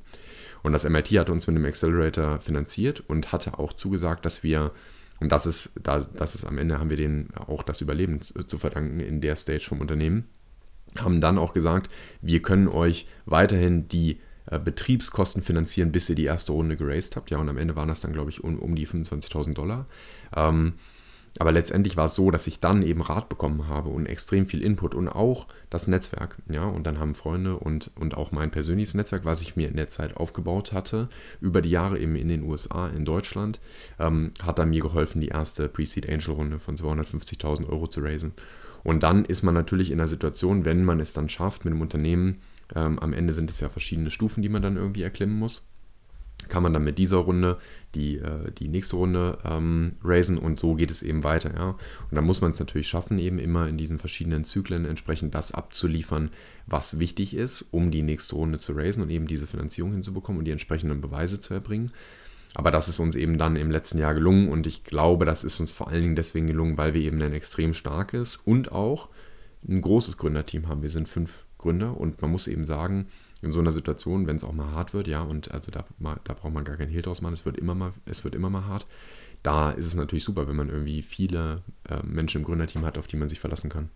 Und 0.64 0.72
das 0.72 0.82
MIT 0.82 1.06
hat 1.10 1.30
uns 1.30 1.46
mit 1.46 1.54
einem 1.54 1.66
Accelerator 1.66 2.40
finanziert 2.40 3.04
und 3.06 3.30
hatte 3.30 3.60
auch 3.60 3.72
zugesagt, 3.72 4.26
dass 4.26 4.42
wir, 4.42 4.72
und 5.20 5.30
das 5.30 5.46
ist, 5.46 5.70
das 5.84 6.34
ist 6.34 6.44
am 6.44 6.58
Ende, 6.58 6.80
haben 6.80 6.90
wir 6.90 6.96
denen 6.96 7.32
auch 7.36 7.62
das 7.62 7.80
Überleben 7.80 8.20
zu 8.22 8.58
verdanken 8.58 8.98
in 8.98 9.20
der 9.20 9.36
Stage 9.36 9.66
vom 9.68 9.80
Unternehmen, 9.80 10.24
haben 10.98 11.20
dann 11.20 11.38
auch 11.38 11.54
gesagt, 11.54 11.90
wir 12.20 12.42
können 12.42 12.66
euch 12.66 13.06
weiterhin 13.24 13.86
die 13.86 14.18
äh, 14.46 14.58
Betriebskosten 14.58 15.42
finanzieren, 15.42 15.92
bis 15.92 16.10
ihr 16.10 16.16
die 16.16 16.24
erste 16.24 16.50
Runde 16.50 16.76
geraced 16.76 17.14
habt. 17.14 17.30
Ja, 17.30 17.38
und 17.38 17.48
am 17.48 17.56
Ende 17.56 17.76
waren 17.76 17.86
das 17.86 18.00
dann, 18.00 18.12
glaube 18.12 18.30
ich, 18.30 18.42
um, 18.42 18.58
um 18.58 18.74
die 18.74 18.88
25.000 18.88 19.54
Dollar. 19.54 19.86
Ähm, 20.34 20.72
aber 21.38 21.52
letztendlich 21.52 21.96
war 21.96 22.06
es 22.06 22.14
so, 22.14 22.30
dass 22.30 22.46
ich 22.46 22.58
dann 22.58 22.82
eben 22.82 23.02
Rat 23.02 23.28
bekommen 23.28 23.68
habe 23.68 23.88
und 23.88 24.06
extrem 24.06 24.46
viel 24.46 24.62
Input 24.62 24.94
und 24.94 25.08
auch 25.08 25.46
das 25.70 25.86
Netzwerk. 25.86 26.36
Ja, 26.50 26.64
und 26.64 26.86
dann 26.86 26.98
haben 26.98 27.14
Freunde 27.14 27.56
und, 27.56 27.92
und 27.94 28.16
auch 28.16 28.32
mein 28.32 28.50
persönliches 28.50 28.94
Netzwerk, 28.94 29.24
was 29.24 29.42
ich 29.42 29.54
mir 29.54 29.68
in 29.68 29.76
der 29.76 29.88
Zeit 29.88 30.16
aufgebaut 30.16 30.72
hatte, 30.72 31.08
über 31.40 31.62
die 31.62 31.70
Jahre 31.70 31.98
eben 31.98 32.16
in 32.16 32.28
den 32.28 32.42
USA, 32.42 32.88
in 32.88 33.04
Deutschland, 33.04 33.60
ähm, 34.00 34.32
hat 34.42 34.58
dann 34.58 34.70
mir 34.70 34.80
geholfen, 34.80 35.20
die 35.20 35.28
erste 35.28 35.68
Pre-Seed 35.68 36.10
Angel 36.10 36.34
Runde 36.34 36.58
von 36.58 36.76
250.000 36.76 37.68
Euro 37.68 37.86
zu 37.86 38.00
raisen. 38.00 38.32
Und 38.82 39.02
dann 39.02 39.24
ist 39.24 39.42
man 39.42 39.54
natürlich 39.54 39.90
in 39.90 39.98
der 39.98 40.08
Situation, 40.08 40.64
wenn 40.64 40.84
man 40.84 41.00
es 41.00 41.12
dann 41.12 41.28
schafft 41.28 41.64
mit 41.64 41.72
einem 41.72 41.82
Unternehmen, 41.82 42.40
ähm, 42.74 42.98
am 42.98 43.12
Ende 43.12 43.32
sind 43.32 43.50
es 43.50 43.60
ja 43.60 43.68
verschiedene 43.68 44.10
Stufen, 44.10 44.42
die 44.42 44.48
man 44.48 44.62
dann 44.62 44.76
irgendwie 44.76 45.02
erklimmen 45.02 45.38
muss 45.38 45.69
kann 46.48 46.62
man 46.62 46.72
dann 46.72 46.84
mit 46.84 46.98
dieser 46.98 47.18
Runde 47.18 47.58
die, 47.94 48.18
äh, 48.18 48.50
die 48.58 48.68
nächste 48.68 48.96
Runde 48.96 49.38
ähm, 49.44 49.92
raisen 50.02 50.38
und 50.38 50.58
so 50.58 50.74
geht 50.74 50.90
es 50.90 51.02
eben 51.02 51.24
weiter. 51.24 51.52
Ja? 51.54 51.70
Und 51.70 52.14
dann 52.14 52.24
muss 52.24 52.40
man 52.40 52.50
es 52.50 52.60
natürlich 52.60 52.88
schaffen, 52.88 53.18
eben 53.18 53.38
immer 53.38 53.68
in 53.68 53.76
diesen 53.76 53.98
verschiedenen 53.98 54.44
Zyklen 54.44 54.84
entsprechend 54.84 55.34
das 55.34 55.52
abzuliefern, 55.52 56.30
was 56.66 56.98
wichtig 56.98 57.34
ist, 57.34 57.62
um 57.72 57.90
die 57.90 58.02
nächste 58.02 58.36
Runde 58.36 58.58
zu 58.58 58.72
raisen 58.72 59.02
und 59.02 59.10
eben 59.10 59.26
diese 59.26 59.46
Finanzierung 59.46 59.92
hinzubekommen 59.92 60.38
und 60.38 60.44
die 60.44 60.52
entsprechenden 60.52 61.00
Beweise 61.00 61.40
zu 61.40 61.54
erbringen. 61.54 61.92
Aber 62.54 62.70
das 62.70 62.88
ist 62.88 62.98
uns 62.98 63.14
eben 63.14 63.38
dann 63.38 63.56
im 63.56 63.70
letzten 63.70 63.98
Jahr 63.98 64.14
gelungen 64.14 64.48
und 64.48 64.66
ich 64.66 64.82
glaube, 64.82 65.24
das 65.24 65.44
ist 65.44 65.60
uns 65.60 65.70
vor 65.70 65.88
allen 65.88 66.02
Dingen 66.02 66.16
deswegen 66.16 66.48
gelungen, 66.48 66.76
weil 66.76 66.94
wir 66.94 67.00
eben 67.00 67.22
ein 67.22 67.32
extrem 67.32 67.74
starkes 67.74 68.38
und 68.44 68.72
auch 68.72 69.08
ein 69.68 69.80
großes 69.80 70.16
Gründerteam 70.16 70.68
haben. 70.68 70.82
Wir 70.82 70.90
sind 70.90 71.08
fünf 71.08 71.44
Gründer 71.58 71.96
und 71.96 72.20
man 72.22 72.30
muss 72.30 72.48
eben 72.48 72.64
sagen, 72.64 73.06
in 73.42 73.52
so 73.52 73.60
einer 73.60 73.72
Situation, 73.72 74.26
wenn 74.26 74.36
es 74.36 74.44
auch 74.44 74.52
mal 74.52 74.72
hart 74.72 74.92
wird, 74.92 75.08
ja, 75.08 75.22
und 75.22 75.50
also 75.50 75.70
da, 75.70 75.84
da 75.98 76.34
braucht 76.34 76.52
man 76.52 76.64
gar 76.64 76.76
keinen 76.76 76.90
Hehl 76.90 77.02
draus 77.02 77.22
machen, 77.22 77.32
es 77.32 77.44
wird 77.44 77.56
immer 77.56 77.74
mal, 77.74 77.92
es 78.04 78.24
wird 78.24 78.34
immer 78.34 78.50
mal 78.50 78.66
hart. 78.66 78.86
Da 79.42 79.70
ist 79.70 79.86
es 79.86 79.94
natürlich 79.94 80.24
super, 80.24 80.46
wenn 80.46 80.56
man 80.56 80.68
irgendwie 80.68 81.00
viele 81.00 81.62
äh, 81.88 82.02
Menschen 82.02 82.42
im 82.42 82.44
Gründerteam 82.44 82.84
hat, 82.84 82.98
auf 82.98 83.06
die 83.06 83.16
man 83.16 83.28
sich 83.28 83.40
verlassen 83.40 83.70
kann. 83.70 83.88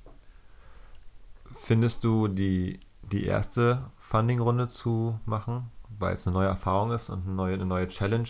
Findest 1.55 2.05
du 2.05 2.29
die, 2.29 2.81
die 3.13 3.25
erste 3.25 3.83
Funding-Runde 3.97 4.69
zu 4.69 5.21
machen, 5.27 5.71
weil 5.99 6.15
es 6.15 6.27
eine 6.27 6.35
neue 6.35 6.49
Erfahrung 6.49 6.93
ist 6.93 7.11
und 7.11 7.27
eine 7.27 7.35
neue, 7.35 7.55
eine 7.55 7.67
neue 7.67 7.89
Challenge, 7.89 8.29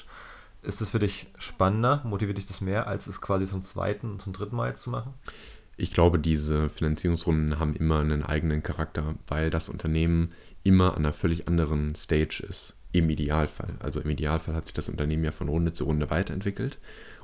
ist 0.63 0.81
es 0.81 0.91
für 0.91 0.99
dich 0.99 1.29
spannender? 1.39 2.03
Motiviert 2.05 2.39
dich 2.39 2.47
das 2.47 2.61
mehr, 2.61 2.87
als 2.89 3.07
es 3.07 3.21
quasi 3.21 3.47
zum 3.47 3.63
zweiten 3.63 4.11
und 4.13 4.23
zum 4.23 4.33
dritten 4.33 4.57
Mal 4.57 4.71
jetzt 4.71 4.83
zu 4.83 4.91
machen? 4.91 5.15
Ich 5.77 5.93
glaube, 5.93 6.19
diese 6.19 6.69
Finanzierungsrunden 6.69 7.59
haben 7.59 7.75
immer 7.75 8.01
einen 8.01 8.23
eigenen 8.23 8.63
Charakter, 8.63 9.15
weil 9.27 9.51
das 9.51 9.69
Unternehmen 9.69 10.33
immer 10.65 10.93
an 10.93 11.05
einer 11.05 11.13
völlig 11.13 11.47
anderen 11.47 11.95
Stage 11.95 12.45
ist. 12.49 12.77
Im 12.93 13.11
Idealfall. 13.11 13.75
Also 13.81 14.01
im 14.01 14.11
Idealfall 14.11 14.55
hat 14.55 14.67
sich 14.67 14.75
das 14.75 14.89
Unternehmen 14.89 15.25
ja 15.25 15.31
von 15.31 15.49
Runde 15.49 15.73
zu 15.73 15.85
Runde 15.85 16.11
weiterentwickelt 16.11 16.79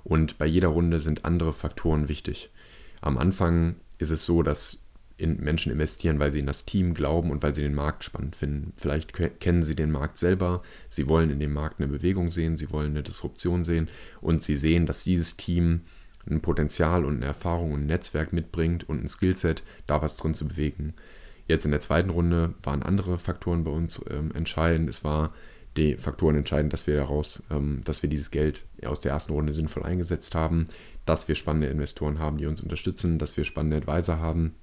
und 0.05 0.39
bei 0.39 0.47
jeder 0.47 0.69
Runde 0.69 1.01
sind 1.01 1.25
andere 1.25 1.53
Faktoren 1.53 2.09
wichtig. 2.09 2.51
Am 3.01 3.19
Anfang 3.19 3.77
ist 3.99 4.11
es 4.11 4.25
so, 4.25 4.43
dass 4.43 4.79
in 5.17 5.37
Menschen 5.39 5.71
investieren, 5.71 6.19
weil 6.19 6.33
sie 6.33 6.39
in 6.39 6.47
das 6.47 6.65
Team 6.65 6.95
glauben 6.95 7.31
und 7.31 7.43
weil 7.43 7.55
sie 7.55 7.63
den 7.63 7.75
Markt 7.75 8.05
spannend 8.05 8.37
finden. 8.37 8.73
Vielleicht 8.79 9.13
kennen 9.41 9.63
sie 9.63 9.77
den 9.77 9.91
Markt 9.91 10.17
selber, 10.17 10.63
sie 10.89 11.09
wollen 11.09 11.31
in 11.31 11.39
dem 11.39 11.53
Markt 11.53 11.79
eine 11.79 11.89
Bewegung 11.89 12.29
sehen, 12.29 12.57
sie 12.57 12.71
wollen 12.71 12.93
eine 12.93 13.03
Disruption 13.03 13.63
sehen 13.63 13.89
und 14.23 14.43
sie 14.43 14.57
sehen, 14.57 14.87
dass 14.87 15.05
dieses 15.05 15.37
Team 15.37 15.83
ein 16.29 16.41
Potenzial 16.41 17.05
und 17.05 17.17
eine 17.17 17.27
Erfahrung 17.27 17.73
und 17.73 17.83
ein 17.83 17.87
Netzwerk 17.87 18.33
mitbringt 18.33 18.89
und 18.89 19.03
ein 19.03 19.09
Skillset, 19.09 19.63
da 19.87 20.01
was 20.01 20.17
drin 20.17 20.35
zu 20.35 20.49
bewegen. 20.49 20.95
Jetzt 21.51 21.65
in 21.65 21.73
der 21.73 21.81
zweiten 21.81 22.11
Runde 22.11 22.55
waren 22.63 22.85
andere 22.85 23.19
Faktoren 23.19 23.65
bei 23.65 23.73
uns 23.73 24.01
ähm, 24.09 24.31
entscheidend. 24.37 24.89
Es 24.89 25.03
war 25.03 25.35
die 25.77 25.97
Faktoren 25.97 26.37
entscheidend, 26.37 26.73
dass 26.73 26.87
wir 26.87 26.95
daraus, 26.95 27.43
ähm, 27.51 27.81
dass 27.83 28.05
wir 28.05 28.09
dieses 28.09 28.31
Geld 28.31 28.63
aus 28.87 29.01
der 29.01 29.11
ersten 29.11 29.33
Runde 29.33 29.53
sinnvoll 29.53 29.83
eingesetzt 29.83 30.37
haben, 30.37 30.67
dass 31.07 31.27
wir 31.27 31.35
spannende 31.35 31.67
Investoren 31.67 32.21
haben, 32.21 32.37
die 32.37 32.47
uns 32.47 32.61
unterstützen, 32.61 33.19
dass 33.19 33.37
wir 33.37 33.43
spannende 33.43 33.79
Advisor 33.79 34.21
haben, 34.21 34.55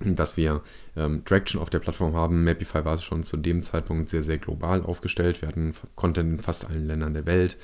dass 0.00 0.38
wir 0.38 0.62
ähm, 0.96 1.26
Traction 1.26 1.60
auf 1.60 1.68
der 1.68 1.80
Plattform 1.80 2.14
haben. 2.14 2.42
Mapify 2.42 2.86
war 2.86 2.96
schon 2.96 3.22
zu 3.22 3.36
dem 3.36 3.60
Zeitpunkt 3.60 4.08
sehr, 4.08 4.22
sehr 4.22 4.38
global 4.38 4.82
aufgestellt. 4.82 5.42
Wir 5.42 5.48
hatten 5.48 5.74
Content 5.94 6.32
in 6.32 6.38
fast 6.38 6.64
allen 6.64 6.86
Ländern 6.86 7.12
der 7.12 7.26
Welt. 7.26 7.58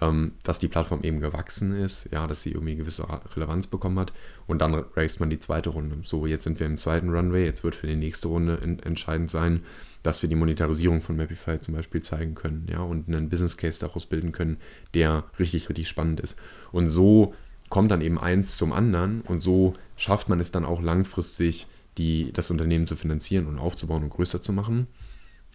Ähm, 0.00 0.32
dass 0.42 0.58
die 0.58 0.68
Plattform 0.68 1.02
eben 1.02 1.20
gewachsen 1.20 1.74
ist, 1.74 2.08
ja, 2.12 2.26
dass 2.26 2.42
sie 2.42 2.52
irgendwie 2.52 2.76
gewisse 2.76 3.06
Relevanz 3.34 3.66
bekommen 3.66 3.98
hat. 3.98 4.12
Und 4.46 4.60
dann 4.60 4.74
raced 4.74 5.20
man 5.20 5.30
die 5.30 5.40
zweite 5.40 5.70
Runde. 5.70 5.98
So, 6.02 6.26
jetzt 6.26 6.44
sind 6.44 6.60
wir 6.60 6.66
im 6.66 6.78
zweiten 6.78 7.10
Runway. 7.10 7.44
Jetzt 7.44 7.64
wird 7.64 7.74
für 7.74 7.86
die 7.86 7.96
nächste 7.96 8.28
Runde 8.28 8.60
entscheidend 8.82 9.30
sein, 9.30 9.62
dass 10.02 10.22
wir 10.22 10.28
die 10.28 10.36
Monetarisierung 10.36 11.00
von 11.00 11.16
Mapify 11.16 11.58
zum 11.58 11.74
Beispiel 11.74 12.02
zeigen 12.02 12.34
können, 12.34 12.66
ja, 12.70 12.80
und 12.80 13.08
einen 13.08 13.28
Business 13.28 13.56
Case 13.56 13.80
daraus 13.80 14.06
bilden 14.06 14.32
können, 14.32 14.58
der 14.94 15.24
richtig, 15.38 15.68
richtig 15.68 15.88
spannend 15.88 16.20
ist. 16.20 16.38
Und 16.72 16.88
so 16.88 17.34
kommt 17.68 17.90
dann 17.90 18.00
eben 18.00 18.18
eins 18.18 18.56
zum 18.56 18.72
anderen 18.72 19.20
und 19.22 19.40
so 19.40 19.74
schafft 19.96 20.28
man 20.28 20.40
es 20.40 20.50
dann 20.50 20.64
auch 20.64 20.80
langfristig, 20.82 21.66
die, 21.98 22.32
das 22.32 22.50
Unternehmen 22.50 22.86
zu 22.86 22.96
finanzieren 22.96 23.46
und 23.46 23.58
aufzubauen 23.58 24.02
und 24.02 24.10
größer 24.10 24.40
zu 24.40 24.52
machen. 24.52 24.86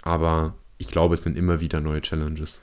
Aber 0.02 0.56
ich 0.78 0.88
glaube, 0.88 1.16
es 1.16 1.24
sind 1.24 1.38
immer 1.38 1.60
wieder 1.60 1.82
neue 1.82 2.02
Challenges. 2.02 2.62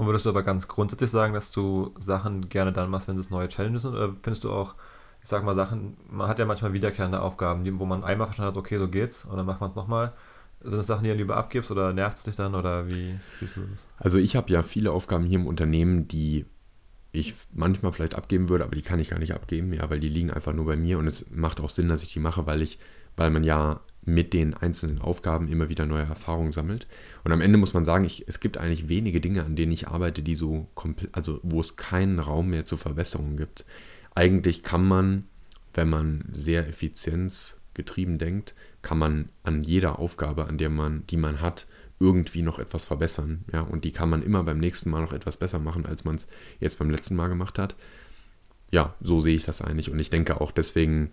Und 0.00 0.06
würdest 0.06 0.24
du 0.24 0.30
aber 0.30 0.42
ganz 0.42 0.66
grundsätzlich 0.66 1.10
sagen, 1.10 1.34
dass 1.34 1.52
du 1.52 1.92
Sachen 1.98 2.48
gerne 2.48 2.72
dann 2.72 2.88
machst, 2.88 3.06
wenn 3.06 3.18
es 3.18 3.28
neue 3.28 3.48
Challenges 3.48 3.82
sind? 3.82 3.92
Oder 3.92 4.14
findest 4.22 4.44
du 4.44 4.50
auch, 4.50 4.74
ich 5.22 5.28
sag 5.28 5.44
mal, 5.44 5.54
Sachen, 5.54 5.98
man 6.08 6.26
hat 6.26 6.38
ja 6.38 6.46
manchmal 6.46 6.72
wiederkehrende 6.72 7.20
Aufgaben, 7.20 7.78
wo 7.78 7.84
man 7.84 8.02
einmal 8.02 8.26
verstanden 8.26 8.52
hat, 8.52 8.56
okay, 8.56 8.78
so 8.78 8.88
geht's, 8.88 9.26
und 9.26 9.36
dann 9.36 9.44
macht 9.44 9.60
man 9.60 9.68
es 9.68 9.76
nochmal. 9.76 10.14
Sind 10.62 10.78
das 10.78 10.86
Sachen, 10.86 11.04
die 11.04 11.10
du 11.10 11.16
lieber 11.16 11.36
abgibst 11.36 11.70
oder 11.70 11.92
nervt 11.92 12.16
es 12.16 12.24
dich 12.24 12.34
dann 12.34 12.54
oder 12.54 12.88
wie 12.88 13.20
siehst 13.40 13.58
du 13.58 13.60
das? 13.70 13.86
Also 13.98 14.16
ich 14.16 14.36
habe 14.36 14.50
ja 14.50 14.62
viele 14.62 14.90
Aufgaben 14.90 15.26
hier 15.26 15.38
im 15.38 15.46
Unternehmen, 15.46 16.08
die 16.08 16.46
ich 17.12 17.34
manchmal 17.52 17.92
vielleicht 17.92 18.14
abgeben 18.14 18.48
würde, 18.48 18.64
aber 18.64 18.76
die 18.76 18.82
kann 18.82 19.00
ich 19.00 19.10
gar 19.10 19.18
nicht 19.18 19.34
abgeben, 19.34 19.70
ja, 19.74 19.90
weil 19.90 20.00
die 20.00 20.08
liegen 20.08 20.30
einfach 20.30 20.54
nur 20.54 20.64
bei 20.64 20.76
mir 20.76 20.98
und 20.98 21.08
es 21.08 21.30
macht 21.30 21.60
auch 21.60 21.68
Sinn, 21.68 21.90
dass 21.90 22.02
ich 22.04 22.14
die 22.14 22.20
mache, 22.20 22.46
weil 22.46 22.62
ich, 22.62 22.78
weil 23.18 23.28
man 23.28 23.44
ja 23.44 23.80
mit 24.02 24.32
den 24.32 24.54
einzelnen 24.54 25.00
Aufgaben 25.00 25.48
immer 25.48 25.68
wieder 25.68 25.86
neue 25.86 26.04
Erfahrungen 26.04 26.52
sammelt. 26.52 26.86
Und 27.24 27.32
am 27.32 27.40
Ende 27.40 27.58
muss 27.58 27.74
man 27.74 27.84
sagen, 27.84 28.04
ich, 28.04 28.26
es 28.28 28.40
gibt 28.40 28.58
eigentlich 28.58 28.88
wenige 28.88 29.20
Dinge, 29.20 29.44
an 29.44 29.56
denen 29.56 29.72
ich 29.72 29.88
arbeite, 29.88 30.22
die 30.22 30.34
so 30.34 30.68
also 31.12 31.40
wo 31.42 31.60
es 31.60 31.76
keinen 31.76 32.18
Raum 32.18 32.48
mehr 32.48 32.64
zur 32.64 32.78
Verbesserung 32.78 33.36
gibt. 33.36 33.64
Eigentlich 34.14 34.62
kann 34.62 34.86
man, 34.86 35.24
wenn 35.74 35.88
man 35.88 36.24
sehr 36.32 36.66
effizienzgetrieben 36.66 38.18
denkt, 38.18 38.54
kann 38.82 38.98
man 38.98 39.28
an 39.42 39.62
jeder 39.62 39.98
Aufgabe, 39.98 40.46
an 40.46 40.58
der 40.58 40.70
man, 40.70 41.06
die 41.08 41.18
man 41.18 41.40
hat, 41.40 41.66
irgendwie 41.98 42.40
noch 42.40 42.58
etwas 42.58 42.86
verbessern. 42.86 43.44
Ja, 43.52 43.60
und 43.60 43.84
die 43.84 43.92
kann 43.92 44.08
man 44.08 44.22
immer 44.22 44.42
beim 44.42 44.58
nächsten 44.58 44.90
Mal 44.90 45.02
noch 45.02 45.12
etwas 45.12 45.36
besser 45.36 45.58
machen, 45.58 45.84
als 45.84 46.04
man 46.04 46.16
es 46.16 46.28
jetzt 46.58 46.78
beim 46.78 46.90
letzten 46.90 47.14
Mal 47.14 47.28
gemacht 47.28 47.58
hat. 47.58 47.76
Ja, 48.72 48.94
so 49.00 49.20
sehe 49.20 49.36
ich 49.36 49.44
das 49.44 49.60
eigentlich. 49.60 49.90
Und 49.90 49.98
ich 49.98 50.08
denke 50.08 50.40
auch 50.40 50.50
deswegen 50.50 51.12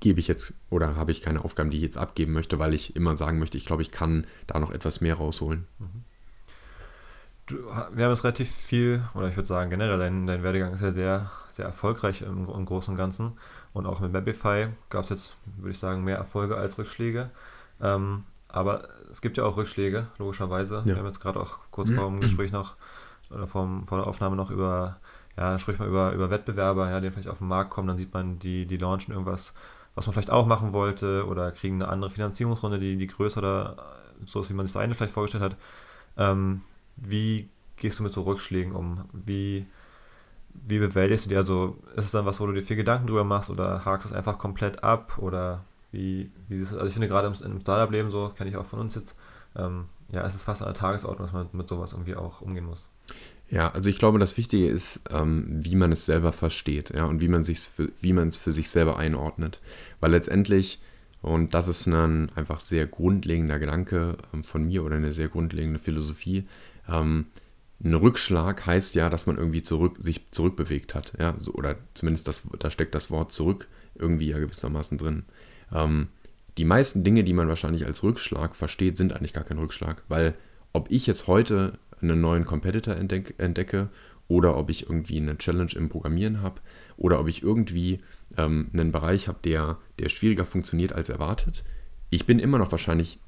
gebe 0.00 0.20
ich 0.20 0.28
jetzt 0.28 0.54
oder 0.70 0.96
habe 0.96 1.10
ich 1.10 1.22
keine 1.22 1.44
Aufgaben, 1.44 1.70
die 1.70 1.76
ich 1.78 1.82
jetzt 1.82 1.98
abgeben 1.98 2.32
möchte, 2.32 2.58
weil 2.58 2.74
ich 2.74 2.94
immer 2.96 3.16
sagen 3.16 3.38
möchte, 3.38 3.56
ich 3.56 3.66
glaube, 3.66 3.82
ich 3.82 3.90
kann 3.90 4.26
da 4.46 4.58
noch 4.58 4.70
etwas 4.70 5.00
mehr 5.00 5.14
rausholen. 5.14 5.66
Du, 7.46 7.56
wir 7.64 8.04
haben 8.04 8.10
jetzt 8.10 8.24
relativ 8.24 8.50
viel, 8.50 9.02
oder 9.14 9.28
ich 9.28 9.36
würde 9.36 9.46
sagen 9.46 9.70
generell, 9.70 9.98
dein, 9.98 10.26
dein 10.26 10.42
Werdegang 10.42 10.74
ist 10.74 10.82
ja 10.82 10.92
sehr, 10.92 11.30
sehr 11.50 11.64
erfolgreich 11.64 12.22
im, 12.22 12.48
im 12.48 12.66
Großen 12.66 12.92
und 12.92 12.98
Ganzen. 12.98 13.32
Und 13.72 13.86
auch 13.86 14.00
mit 14.00 14.12
Mapify 14.12 14.68
gab 14.90 15.04
es 15.04 15.10
jetzt, 15.10 15.36
würde 15.56 15.70
ich 15.70 15.78
sagen, 15.78 16.04
mehr 16.04 16.16
Erfolge 16.16 16.56
als 16.56 16.78
Rückschläge. 16.78 17.30
Ähm, 17.80 18.24
aber 18.48 18.88
es 19.10 19.20
gibt 19.20 19.36
ja 19.36 19.44
auch 19.44 19.56
Rückschläge, 19.56 20.08
logischerweise. 20.18 20.76
Ja. 20.76 20.86
Wir 20.86 20.96
haben 20.96 21.06
jetzt 21.06 21.20
gerade 21.20 21.40
auch 21.40 21.58
kurz 21.70 21.90
vor 21.90 22.06
dem 22.06 22.20
Gespräch 22.20 22.52
noch, 22.52 22.76
oder 23.30 23.46
vor, 23.46 23.82
vor 23.86 23.98
der 23.98 24.06
Aufnahme 24.06 24.36
noch 24.36 24.50
über, 24.50 24.98
ja, 25.36 25.58
sprich 25.58 25.78
mal 25.78 25.88
über, 25.88 26.12
über 26.12 26.30
Wettbewerber, 26.30 26.90
ja, 26.90 27.00
die 27.00 27.10
vielleicht 27.10 27.28
auf 27.28 27.38
den 27.38 27.48
Markt 27.48 27.70
kommen, 27.70 27.88
dann 27.88 27.98
sieht 27.98 28.12
man, 28.12 28.38
die, 28.38 28.66
die 28.66 28.76
launchen 28.76 29.12
irgendwas 29.12 29.54
was 29.98 30.06
man 30.06 30.12
vielleicht 30.12 30.30
auch 30.30 30.46
machen 30.46 30.72
wollte 30.72 31.26
oder 31.26 31.50
kriegen 31.50 31.82
eine 31.82 31.90
andere 31.90 32.10
Finanzierungsrunde, 32.10 32.78
die, 32.78 32.96
die 32.96 33.08
größer 33.08 33.38
oder 33.38 33.76
so 34.24 34.40
ist, 34.40 34.48
wie 34.48 34.54
man 34.54 34.64
sich 34.64 34.72
das 34.72 34.82
eine 34.82 34.94
vielleicht 34.94 35.12
vorgestellt 35.12 35.42
hat. 35.42 35.56
Ähm, 36.16 36.62
wie 36.96 37.48
gehst 37.76 37.98
du 37.98 38.04
mit 38.04 38.12
so 38.12 38.22
Rückschlägen 38.22 38.74
um? 38.74 39.06
Wie, 39.12 39.66
wie 40.54 40.78
bewältigst 40.78 41.26
du 41.26 41.30
die? 41.30 41.36
Also 41.36 41.78
ist 41.96 42.04
es 42.04 42.10
dann 42.12 42.26
was, 42.26 42.38
wo 42.38 42.46
du 42.46 42.52
dir 42.52 42.62
viel 42.62 42.76
Gedanken 42.76 43.08
drüber 43.08 43.24
machst 43.24 43.50
oder 43.50 43.84
hakst 43.84 44.06
es 44.06 44.12
einfach 44.12 44.38
komplett 44.38 44.84
ab 44.84 45.18
oder 45.18 45.64
wie, 45.90 46.30
wie 46.46 46.56
siehst 46.56 46.70
du 46.72 46.76
Also 46.76 46.86
ich 46.86 46.92
finde 46.92 47.08
gerade 47.08 47.26
im, 47.26 47.34
im 47.52 47.60
Startup-Leben 47.60 48.12
so, 48.12 48.28
kenne 48.28 48.50
ich 48.50 48.56
auch 48.56 48.66
von 48.66 48.78
uns 48.78 48.94
jetzt, 48.94 49.16
ähm, 49.56 49.86
ja, 50.12 50.22
es 50.22 50.36
ist 50.36 50.42
fast 50.42 50.62
an 50.62 50.68
der 50.68 50.74
Tagesordnung, 50.74 51.26
dass 51.26 51.34
man 51.34 51.48
mit 51.50 51.68
sowas 51.68 51.92
irgendwie 51.92 52.14
auch 52.14 52.40
umgehen 52.40 52.66
muss. 52.66 52.86
Ja, 53.50 53.70
also 53.70 53.88
ich 53.88 53.98
glaube, 53.98 54.18
das 54.18 54.36
Wichtige 54.36 54.68
ist, 54.68 55.00
ähm, 55.10 55.46
wie 55.48 55.74
man 55.74 55.90
es 55.90 56.04
selber 56.04 56.32
versteht, 56.32 56.94
ja, 56.94 57.04
und 57.06 57.20
wie 57.22 57.28
man 57.28 57.40
es 57.40 58.36
für 58.36 58.52
sich 58.52 58.68
selber 58.68 58.98
einordnet, 58.98 59.60
weil 60.00 60.10
letztendlich 60.10 60.80
und 61.20 61.54
das 61.54 61.68
ist 61.68 61.86
ein 61.86 62.30
einfach 62.36 62.60
sehr 62.60 62.86
grundlegender 62.86 63.58
Gedanke 63.58 64.16
ähm, 64.32 64.44
von 64.44 64.64
mir 64.66 64.84
oder 64.84 64.96
eine 64.96 65.12
sehr 65.12 65.28
grundlegende 65.28 65.78
Philosophie. 65.78 66.46
Ähm, 66.88 67.26
ein 67.82 67.94
Rückschlag 67.94 68.66
heißt 68.66 68.94
ja, 68.94 69.08
dass 69.08 69.26
man 69.26 69.36
irgendwie 69.36 69.62
zurück, 69.62 69.96
sich 69.98 70.30
zurückbewegt 70.30 70.94
hat, 70.94 71.12
ja, 71.18 71.34
so, 71.38 71.52
oder 71.52 71.76
zumindest 71.94 72.26
das, 72.28 72.42
da 72.58 72.70
steckt 72.70 72.94
das 72.94 73.10
Wort 73.10 73.32
zurück 73.32 73.68
irgendwie 73.94 74.28
ja 74.28 74.38
gewissermaßen 74.38 74.98
drin. 74.98 75.24
Ähm, 75.72 76.08
die 76.56 76.64
meisten 76.64 77.04
Dinge, 77.04 77.22
die 77.24 77.32
man 77.32 77.48
wahrscheinlich 77.48 77.86
als 77.86 78.02
Rückschlag 78.02 78.56
versteht, 78.56 78.96
sind 78.96 79.12
eigentlich 79.12 79.32
gar 79.32 79.44
kein 79.44 79.58
Rückschlag, 79.58 80.02
weil 80.08 80.34
ob 80.72 80.90
ich 80.90 81.06
jetzt 81.06 81.26
heute 81.26 81.78
einen 82.02 82.20
neuen 82.20 82.44
Competitor 82.44 82.96
entdecke, 82.96 83.34
entdecke 83.38 83.88
oder 84.28 84.56
ob 84.56 84.70
ich 84.70 84.84
irgendwie 84.84 85.18
eine 85.18 85.38
Challenge 85.38 85.72
im 85.74 85.88
Programmieren 85.88 86.42
habe 86.42 86.60
oder 86.96 87.18
ob 87.18 87.28
ich 87.28 87.42
irgendwie 87.42 88.00
ähm, 88.36 88.68
einen 88.72 88.92
Bereich 88.92 89.28
habe, 89.28 89.38
der, 89.44 89.78
der 89.98 90.08
schwieriger 90.08 90.44
funktioniert 90.44 90.92
als 90.92 91.08
erwartet. 91.08 91.64
Ich 92.10 92.26
bin 92.26 92.38
immer 92.38 92.58
noch 92.58 92.70
wahrscheinlich 92.70 93.18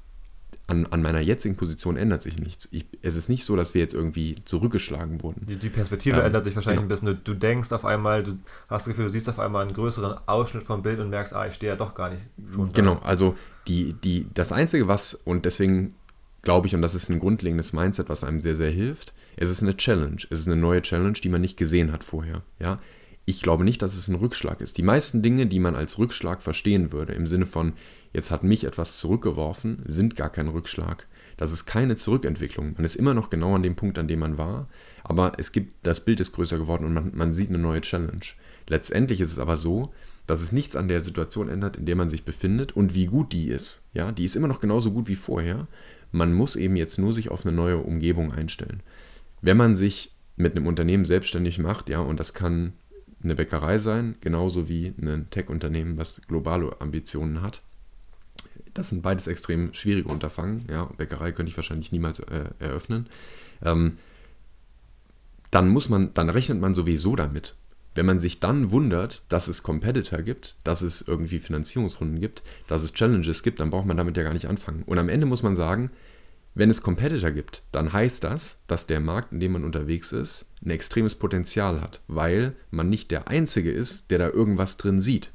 an, 0.67 0.85
an 0.87 1.01
meiner 1.01 1.19
jetzigen 1.19 1.55
Position 1.55 1.97
ändert 1.97 2.21
sich 2.21 2.39
nichts. 2.39 2.67
Ich, 2.71 2.85
es 3.01 3.15
ist 3.15 3.29
nicht 3.29 3.43
so, 3.43 3.55
dass 3.55 3.73
wir 3.73 3.81
jetzt 3.81 3.93
irgendwie 3.93 4.35
zurückgeschlagen 4.45 5.21
wurden. 5.21 5.45
Die, 5.45 5.57
die 5.57 5.69
Perspektive 5.69 6.19
ähm, 6.19 6.27
ändert 6.27 6.45
sich 6.45 6.55
wahrscheinlich 6.55 6.87
genau. 6.87 6.95
ein 6.95 7.15
bisschen. 7.15 7.23
Du, 7.23 7.33
du, 7.33 7.39
denkst 7.39 7.71
auf 7.71 7.83
einmal, 7.83 8.23
du 8.23 8.37
hast 8.69 8.87
das 8.87 8.93
Gefühl, 8.93 9.05
du 9.05 9.11
siehst 9.11 9.27
auf 9.27 9.39
einmal 9.39 9.63
einen 9.63 9.73
größeren 9.73 10.15
Ausschnitt 10.27 10.63
vom 10.63 10.81
Bild 10.81 10.99
und 10.99 11.09
merkst, 11.09 11.33
ah, 11.33 11.47
ich 11.47 11.55
stehe 11.55 11.71
ja 11.71 11.75
doch 11.75 11.93
gar 11.93 12.09
nicht 12.09 12.21
schon. 12.53 12.71
Genau, 12.73 12.95
da. 12.95 13.01
also 13.01 13.35
die, 13.67 13.93
die, 13.93 14.27
das 14.33 14.51
Einzige, 14.51 14.87
was, 14.87 15.13
und 15.13 15.45
deswegen 15.45 15.95
glaube 16.41 16.67
ich, 16.67 16.75
und 16.75 16.81
das 16.81 16.95
ist 16.95 17.09
ein 17.09 17.19
grundlegendes 17.19 17.73
Mindset, 17.73 18.09
was 18.09 18.23
einem 18.23 18.39
sehr, 18.39 18.55
sehr 18.55 18.71
hilft, 18.71 19.13
es 19.37 19.49
ist 19.49 19.61
eine 19.61 19.77
Challenge. 19.77 20.17
Es 20.29 20.41
ist 20.41 20.47
eine 20.47 20.59
neue 20.59 20.81
Challenge, 20.81 21.13
die 21.13 21.29
man 21.29 21.41
nicht 21.41 21.57
gesehen 21.57 21.91
hat 21.91 22.03
vorher. 22.03 22.43
Ja? 22.59 22.79
Ich 23.25 23.41
glaube 23.41 23.63
nicht, 23.63 23.81
dass 23.81 23.95
es 23.95 24.07
ein 24.07 24.15
Rückschlag 24.15 24.61
ist. 24.61 24.77
Die 24.77 24.83
meisten 24.83 25.21
Dinge, 25.21 25.47
die 25.47 25.59
man 25.59 25.75
als 25.75 25.97
Rückschlag 25.97 26.41
verstehen 26.41 26.91
würde, 26.91 27.13
im 27.13 27.25
Sinne 27.25 27.45
von, 27.45 27.73
jetzt 28.13 28.31
hat 28.31 28.43
mich 28.43 28.63
etwas 28.63 28.97
zurückgeworfen, 28.97 29.83
sind 29.85 30.15
gar 30.15 30.29
kein 30.29 30.47
Rückschlag. 30.47 31.07
Das 31.37 31.51
ist 31.51 31.65
keine 31.65 31.95
Zurückentwicklung. 31.95 32.73
Man 32.75 32.85
ist 32.85 32.95
immer 32.95 33.13
noch 33.13 33.29
genau 33.29 33.55
an 33.55 33.63
dem 33.63 33.75
Punkt, 33.75 33.97
an 33.97 34.07
dem 34.07 34.19
man 34.19 34.37
war, 34.37 34.67
aber 35.03 35.33
es 35.37 35.51
gibt, 35.51 35.85
das 35.85 36.03
Bild 36.03 36.19
ist 36.19 36.33
größer 36.33 36.57
geworden 36.57 36.85
und 36.85 36.93
man, 36.93 37.11
man 37.15 37.33
sieht 37.33 37.49
eine 37.49 37.57
neue 37.57 37.81
Challenge. 37.81 38.25
Letztendlich 38.67 39.21
ist 39.21 39.31
es 39.31 39.39
aber 39.39 39.55
so, 39.55 39.93
dass 40.27 40.41
es 40.41 40.51
nichts 40.51 40.75
an 40.75 40.87
der 40.87 41.01
Situation 41.01 41.49
ändert, 41.49 41.77
in 41.77 41.85
der 41.85 41.95
man 41.95 42.09
sich 42.09 42.25
befindet 42.25 42.73
und 42.73 42.93
wie 42.93 43.07
gut 43.07 43.33
die 43.33 43.47
ist. 43.47 43.83
Ja, 43.93 44.11
die 44.11 44.25
ist 44.25 44.35
immer 44.35 44.47
noch 44.47 44.59
genauso 44.59 44.91
gut 44.91 45.07
wie 45.07 45.15
vorher. 45.15 45.67
Man 46.11 46.33
muss 46.33 46.55
eben 46.55 46.75
jetzt 46.75 46.97
nur 46.97 47.13
sich 47.13 47.29
auf 47.29 47.45
eine 47.45 47.55
neue 47.55 47.77
Umgebung 47.77 48.31
einstellen. 48.31 48.81
Wenn 49.41 49.57
man 49.57 49.75
sich 49.75 50.11
mit 50.35 50.55
einem 50.55 50.67
Unternehmen 50.67 51.05
selbstständig 51.05 51.59
macht, 51.59 51.89
ja, 51.89 51.99
und 51.99 52.19
das 52.19 52.33
kann 52.33 52.73
eine 53.23 53.35
Bäckerei 53.35 53.77
sein, 53.77 54.15
genauso 54.21 54.67
wie 54.67 54.93
ein 55.01 55.27
Tech-Unternehmen, 55.29 55.97
was 55.97 56.21
globale 56.27 56.79
Ambitionen 56.81 57.41
hat. 57.41 57.61
Das 58.73 58.89
sind 58.89 59.01
beides 59.01 59.27
extrem 59.27 59.73
schwierige 59.73 60.09
Unterfangen. 60.09 60.65
Ja, 60.69 60.85
Bäckerei 60.97 61.31
könnte 61.31 61.49
ich 61.49 61.57
wahrscheinlich 61.57 61.91
niemals 61.91 62.19
äh, 62.19 62.45
eröffnen. 62.59 63.07
Ähm, 63.63 63.97
dann 65.51 65.67
muss 65.67 65.89
man, 65.89 66.13
dann 66.13 66.29
rechnet 66.29 66.59
man 66.59 66.73
sowieso 66.73 67.15
damit. 67.15 67.55
Wenn 67.93 68.05
man 68.05 68.19
sich 68.19 68.39
dann 68.39 68.71
wundert, 68.71 69.23
dass 69.27 69.47
es 69.47 69.63
Competitor 69.63 70.21
gibt, 70.21 70.55
dass 70.63 70.81
es 70.81 71.01
irgendwie 71.01 71.39
Finanzierungsrunden 71.39 72.19
gibt, 72.19 72.41
dass 72.67 72.83
es 72.83 72.93
Challenges 72.93 73.43
gibt, 73.43 73.59
dann 73.59 73.69
braucht 73.69 73.85
man 73.85 73.97
damit 73.97 74.15
ja 74.15 74.23
gar 74.23 74.33
nicht 74.33 74.47
anfangen. 74.47 74.83
Und 74.83 74.97
am 74.97 75.09
Ende 75.09 75.25
muss 75.25 75.43
man 75.43 75.55
sagen, 75.55 75.91
wenn 76.53 76.69
es 76.69 76.81
Competitor 76.81 77.31
gibt, 77.31 77.63
dann 77.71 77.93
heißt 77.93 78.23
das, 78.23 78.57
dass 78.67 78.87
der 78.87 78.99
Markt, 78.99 79.31
in 79.31 79.39
dem 79.39 79.53
man 79.53 79.63
unterwegs 79.63 80.11
ist, 80.11 80.51
ein 80.65 80.69
extremes 80.69 81.15
Potenzial 81.15 81.81
hat, 81.81 82.01
weil 82.07 82.55
man 82.71 82.89
nicht 82.89 83.11
der 83.11 83.27
Einzige 83.29 83.71
ist, 83.71 84.11
der 84.11 84.19
da 84.19 84.29
irgendwas 84.29 84.77
drin 84.77 84.99
sieht. 84.99 85.31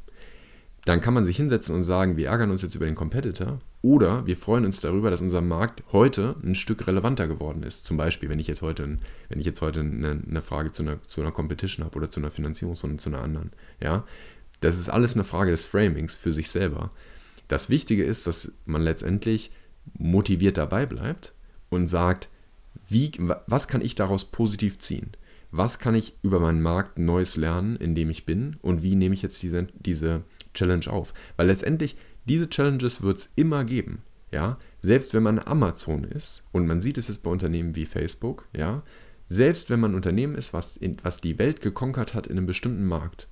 Dann 0.85 1.01
kann 1.01 1.15
man 1.15 1.25
sich 1.25 1.37
hinsetzen 1.37 1.75
und 1.75 1.83
sagen, 1.83 2.17
wir 2.17 2.29
ärgern 2.29 2.51
uns 2.51 2.63
jetzt 2.63 2.75
über 2.75 2.87
den 2.87 2.95
Competitor 2.95 3.59
oder 3.87 4.27
wir 4.27 4.37
freuen 4.37 4.65
uns 4.65 4.81
darüber, 4.81 5.13
dass 5.13 5.21
unser 5.21 5.41
Markt 5.43 5.85
heute 5.93 6.35
ein 6.43 6.57
Stück 6.57 6.89
relevanter 6.89 7.29
geworden 7.29 7.63
ist. 7.63 7.87
Zum 7.87 7.97
Beispiel, 7.97 8.29
wenn 8.29 8.41
ich 8.41 8.49
jetzt 8.49 8.61
heute, 8.61 8.99
wenn 9.29 9.39
ich 9.39 9.47
jetzt 9.47 9.61
heute 9.61 9.79
eine, 9.79 10.21
eine 10.29 10.43
Frage 10.43 10.73
zu 10.73 10.83
einer, 10.83 11.01
zu 11.05 11.21
einer 11.21 11.31
Competition 11.31 11.85
habe 11.85 11.97
oder 11.97 12.11
zu 12.11 12.19
einer 12.19 12.33
Finanzierungsrunde 12.33 12.97
zu 12.97 13.11
einer 13.11 13.23
anderen. 13.23 13.53
Ja, 13.81 14.05
das 14.59 14.77
ist 14.77 14.89
alles 14.89 15.15
eine 15.15 15.23
Frage 15.23 15.53
des 15.53 15.67
Framings 15.67 16.17
für 16.17 16.33
sich 16.33 16.51
selber. 16.51 16.91
Das 17.47 17.71
Wichtige 17.71 18.05
ist, 18.05 18.27
dass 18.27 18.55
man 18.65 18.83
letztendlich 18.83 19.53
motiviert 19.97 20.57
dabei 20.57 20.85
bleibt 20.85 21.33
und 21.71 21.87
sagt, 21.87 22.29
wie, 22.89 23.13
was 23.47 23.69
kann 23.69 23.83
ich 23.83 23.95
daraus 23.95 24.25
positiv 24.25 24.81
ziehen? 24.81 25.13
Was 25.53 25.79
kann 25.79 25.95
ich 25.95 26.15
über 26.23 26.41
meinen 26.41 26.61
Markt 26.61 26.99
Neues 26.99 27.37
lernen, 27.37 27.77
in 27.77 27.95
dem 27.95 28.11
ich 28.11 28.27
bin? 28.27 28.57
Und 28.63 28.83
wie 28.83 28.97
nehme 28.97 29.15
ich 29.15 29.23
jetzt 29.23 29.41
diese, 29.45 29.69
diese 29.79 30.23
Challenge 30.55 30.89
auf? 30.89 31.15
Weil 31.37 31.47
letztendlich, 31.47 31.97
diese 32.27 32.49
Challenges 32.49 33.03
wird 33.03 33.19
es 33.19 33.33
immer 33.37 33.65
geben. 33.65 34.03
Ja? 34.31 34.59
Selbst 34.81 35.15
wenn 35.15 35.23
man 35.23 35.39
Amazon 35.39 36.05
ist, 36.05 36.47
und 36.53 36.67
man 36.67 36.81
sieht 36.81 36.99
es 36.99 37.09
jetzt 37.09 37.23
bei 37.23 37.31
Unternehmen 37.31 37.75
wie 37.75 37.87
Facebook, 37.87 38.49
ja, 38.57 38.83
selbst 39.29 39.71
wenn 39.71 39.81
man 39.81 39.93
ein 39.93 39.97
Unternehmen 39.97 40.37
ist, 40.37 40.53
was, 40.53 40.77
in, 40.77 40.99
was 41.03 41.21
die 41.21 41.39
Welt 41.39 41.61
gekonkert 41.61 42.15
hat 42.15 42.27
in 42.27 42.37
einem 42.37 42.47
bestimmten 42.47 42.87
Markt, 42.87 43.29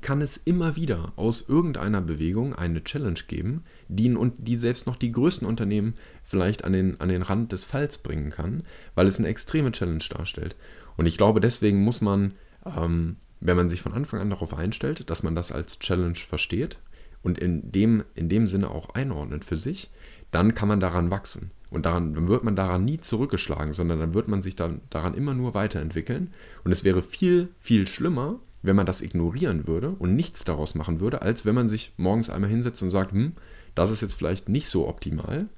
kann 0.00 0.20
es 0.20 0.36
immer 0.36 0.76
wieder 0.76 1.12
aus 1.16 1.48
irgendeiner 1.48 2.00
Bewegung 2.00 2.54
eine 2.54 2.82
Challenge 2.82 3.20
geben, 3.28 3.64
die, 3.88 4.16
die 4.38 4.56
selbst 4.56 4.86
noch 4.86 4.96
die 4.96 5.12
größten 5.12 5.46
Unternehmen 5.46 5.94
vielleicht 6.24 6.64
an 6.64 6.72
den, 6.72 7.00
an 7.00 7.08
den 7.08 7.22
Rand 7.22 7.52
des 7.52 7.64
Falls 7.64 7.98
bringen 7.98 8.30
kann, 8.30 8.62
weil 8.94 9.06
es 9.06 9.18
eine 9.18 9.28
extreme 9.28 9.72
Challenge 9.72 10.04
darstellt. 10.08 10.56
Und 10.96 11.06
ich 11.06 11.16
glaube, 11.16 11.40
deswegen 11.40 11.82
muss 11.82 12.00
man, 12.00 12.34
ähm, 12.64 13.16
wenn 13.40 13.56
man 13.56 13.68
sich 13.68 13.82
von 13.82 13.92
Anfang 13.92 14.20
an 14.20 14.30
darauf 14.30 14.54
einstellt, 14.54 15.08
dass 15.08 15.22
man 15.22 15.36
das 15.36 15.52
als 15.52 15.78
Challenge 15.78 16.16
versteht 16.16 16.78
und 17.26 17.40
in 17.40 17.72
dem, 17.72 18.04
in 18.14 18.28
dem 18.28 18.46
Sinne 18.46 18.70
auch 18.70 18.90
einordnet 18.90 19.44
für 19.44 19.56
sich, 19.56 19.90
dann 20.30 20.54
kann 20.54 20.68
man 20.68 20.78
daran 20.78 21.10
wachsen. 21.10 21.50
Und 21.70 21.84
daran, 21.84 22.14
dann 22.14 22.28
wird 22.28 22.44
man 22.44 22.54
daran 22.54 22.84
nie 22.84 23.00
zurückgeschlagen, 23.00 23.72
sondern 23.72 23.98
dann 23.98 24.14
wird 24.14 24.28
man 24.28 24.40
sich 24.40 24.54
dann 24.54 24.80
daran 24.90 25.12
immer 25.12 25.34
nur 25.34 25.52
weiterentwickeln. 25.52 26.32
Und 26.62 26.70
es 26.70 26.84
wäre 26.84 27.02
viel, 27.02 27.48
viel 27.58 27.88
schlimmer, 27.88 28.38
wenn 28.62 28.76
man 28.76 28.86
das 28.86 29.02
ignorieren 29.02 29.66
würde 29.66 29.90
und 29.90 30.14
nichts 30.14 30.44
daraus 30.44 30.76
machen 30.76 31.00
würde, 31.00 31.20
als 31.20 31.44
wenn 31.44 31.56
man 31.56 31.68
sich 31.68 31.94
morgens 31.96 32.30
einmal 32.30 32.48
hinsetzt 32.48 32.80
und 32.84 32.90
sagt, 32.90 33.10
hm, 33.10 33.32
das 33.74 33.90
ist 33.90 34.02
jetzt 34.02 34.14
vielleicht 34.14 34.48
nicht 34.48 34.68
so 34.68 34.86
optimal. 34.86 35.48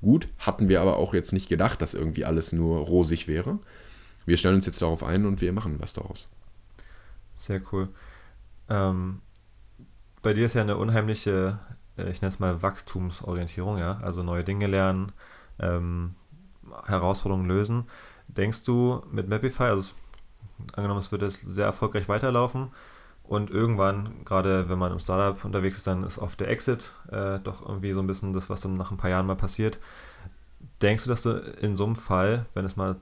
Gut, 0.00 0.28
hatten 0.38 0.70
wir 0.70 0.80
aber 0.80 0.96
auch 0.96 1.12
jetzt 1.12 1.34
nicht 1.34 1.50
gedacht, 1.50 1.82
dass 1.82 1.92
irgendwie 1.92 2.24
alles 2.24 2.54
nur 2.54 2.78
rosig 2.78 3.28
wäre. 3.28 3.58
Wir 4.24 4.38
stellen 4.38 4.54
uns 4.54 4.64
jetzt 4.64 4.80
darauf 4.80 5.02
ein 5.04 5.26
und 5.26 5.42
wir 5.42 5.52
machen 5.52 5.76
was 5.80 5.92
daraus. 5.92 6.30
Sehr 7.36 7.60
cool. 7.72 7.90
Ähm, 8.70 9.20
bei 10.24 10.34
dir 10.34 10.46
ist 10.46 10.54
ja 10.54 10.62
eine 10.62 10.76
unheimliche, 10.76 11.58
äh, 11.96 12.10
ich 12.10 12.20
nenne 12.22 12.32
es 12.32 12.40
mal 12.40 12.62
Wachstumsorientierung, 12.62 13.78
ja, 13.78 13.98
also 14.02 14.24
neue 14.24 14.42
Dinge 14.42 14.66
lernen, 14.66 15.12
ähm, 15.60 16.16
Herausforderungen 16.86 17.46
lösen. 17.46 17.84
Denkst 18.26 18.64
du 18.64 19.04
mit 19.12 19.28
Mapify, 19.28 19.64
also 19.64 19.92
angenommen, 20.72 21.00
es 21.00 21.12
würde 21.12 21.30
sehr 21.30 21.66
erfolgreich 21.66 22.08
weiterlaufen 22.08 22.72
und 23.22 23.50
irgendwann, 23.50 24.24
gerade 24.24 24.68
wenn 24.68 24.78
man 24.78 24.92
im 24.92 24.98
Startup 24.98 25.44
unterwegs 25.44 25.78
ist, 25.78 25.86
dann 25.86 26.04
ist 26.04 26.18
oft 26.18 26.40
der 26.40 26.48
Exit 26.48 26.90
äh, 27.12 27.38
doch 27.40 27.66
irgendwie 27.66 27.92
so 27.92 28.00
ein 28.00 28.06
bisschen 28.06 28.32
das, 28.32 28.48
was 28.48 28.62
dann 28.62 28.76
nach 28.76 28.90
ein 28.90 28.96
paar 28.96 29.10
Jahren 29.10 29.26
mal 29.26 29.36
passiert. 29.36 29.78
Denkst 30.80 31.04
du, 31.04 31.10
dass 31.10 31.22
du 31.22 31.30
in 31.60 31.76
so 31.76 31.84
einem 31.84 31.96
Fall, 31.96 32.46
wenn 32.54 32.64
es 32.64 32.76
mal 32.76 32.96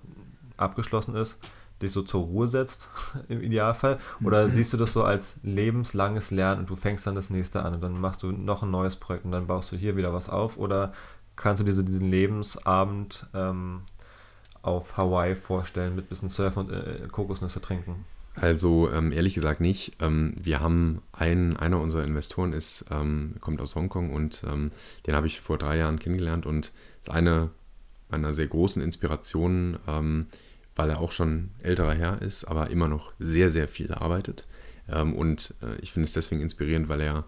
abgeschlossen 0.56 1.14
ist, 1.14 1.38
dich 1.82 1.92
so 1.92 2.02
zur 2.02 2.22
Ruhe 2.22 2.48
setzt, 2.48 2.90
im 3.28 3.42
Idealfall? 3.42 3.98
Oder 4.24 4.48
mhm. 4.48 4.52
siehst 4.52 4.72
du 4.72 4.76
das 4.76 4.92
so 4.92 5.04
als 5.04 5.36
lebenslanges 5.42 6.30
Lernen 6.30 6.60
und 6.60 6.70
du 6.70 6.76
fängst 6.76 7.06
dann 7.06 7.14
das 7.14 7.30
nächste 7.30 7.62
an 7.64 7.74
und 7.74 7.80
dann 7.82 8.00
machst 8.00 8.22
du 8.22 8.32
noch 8.32 8.62
ein 8.62 8.70
neues 8.70 8.96
Projekt 8.96 9.24
und 9.24 9.32
dann 9.32 9.46
baust 9.46 9.72
du 9.72 9.76
hier 9.76 9.96
wieder 9.96 10.12
was 10.12 10.28
auf? 10.28 10.56
Oder 10.56 10.92
kannst 11.36 11.60
du 11.60 11.64
dir 11.64 11.72
so 11.72 11.82
diesen 11.82 12.10
Lebensabend 12.10 13.26
ähm, 13.34 13.82
auf 14.62 14.96
Hawaii 14.96 15.34
vorstellen 15.34 15.96
mit 15.96 16.08
bisschen 16.08 16.28
Surfen 16.28 16.66
und 16.66 16.72
äh, 16.72 17.08
Kokosnüsse 17.10 17.60
trinken? 17.60 18.04
Also 18.34 18.90
ähm, 18.90 19.12
ehrlich 19.12 19.34
gesagt 19.34 19.60
nicht. 19.60 19.96
Ähm, 20.00 20.34
wir 20.36 20.60
haben 20.60 21.02
einen, 21.12 21.56
einer 21.56 21.80
unserer 21.80 22.04
Investoren 22.04 22.52
ist, 22.52 22.84
ähm, 22.90 23.34
kommt 23.40 23.60
aus 23.60 23.76
Hongkong 23.76 24.10
und 24.12 24.42
ähm, 24.46 24.72
den 25.06 25.14
habe 25.14 25.26
ich 25.26 25.40
vor 25.40 25.58
drei 25.58 25.76
Jahren 25.76 25.98
kennengelernt 25.98 26.46
und 26.46 26.72
ist 27.00 27.10
eine 27.10 27.50
meiner 28.08 28.32
sehr 28.34 28.46
großen 28.46 28.80
Inspirationen, 28.80 29.78
ähm, 29.88 30.26
weil 30.76 30.90
er 30.90 31.00
auch 31.00 31.12
schon 31.12 31.50
älterer 31.62 31.94
Herr 31.94 32.22
ist, 32.22 32.44
aber 32.44 32.70
immer 32.70 32.88
noch 32.88 33.12
sehr, 33.18 33.50
sehr 33.50 33.68
viel 33.68 33.92
arbeitet. 33.92 34.46
Ähm, 34.88 35.14
und 35.14 35.54
äh, 35.62 35.76
ich 35.80 35.92
finde 35.92 36.06
es 36.06 36.12
deswegen 36.12 36.40
inspirierend, 36.40 36.88
weil 36.88 37.00
er, 37.00 37.24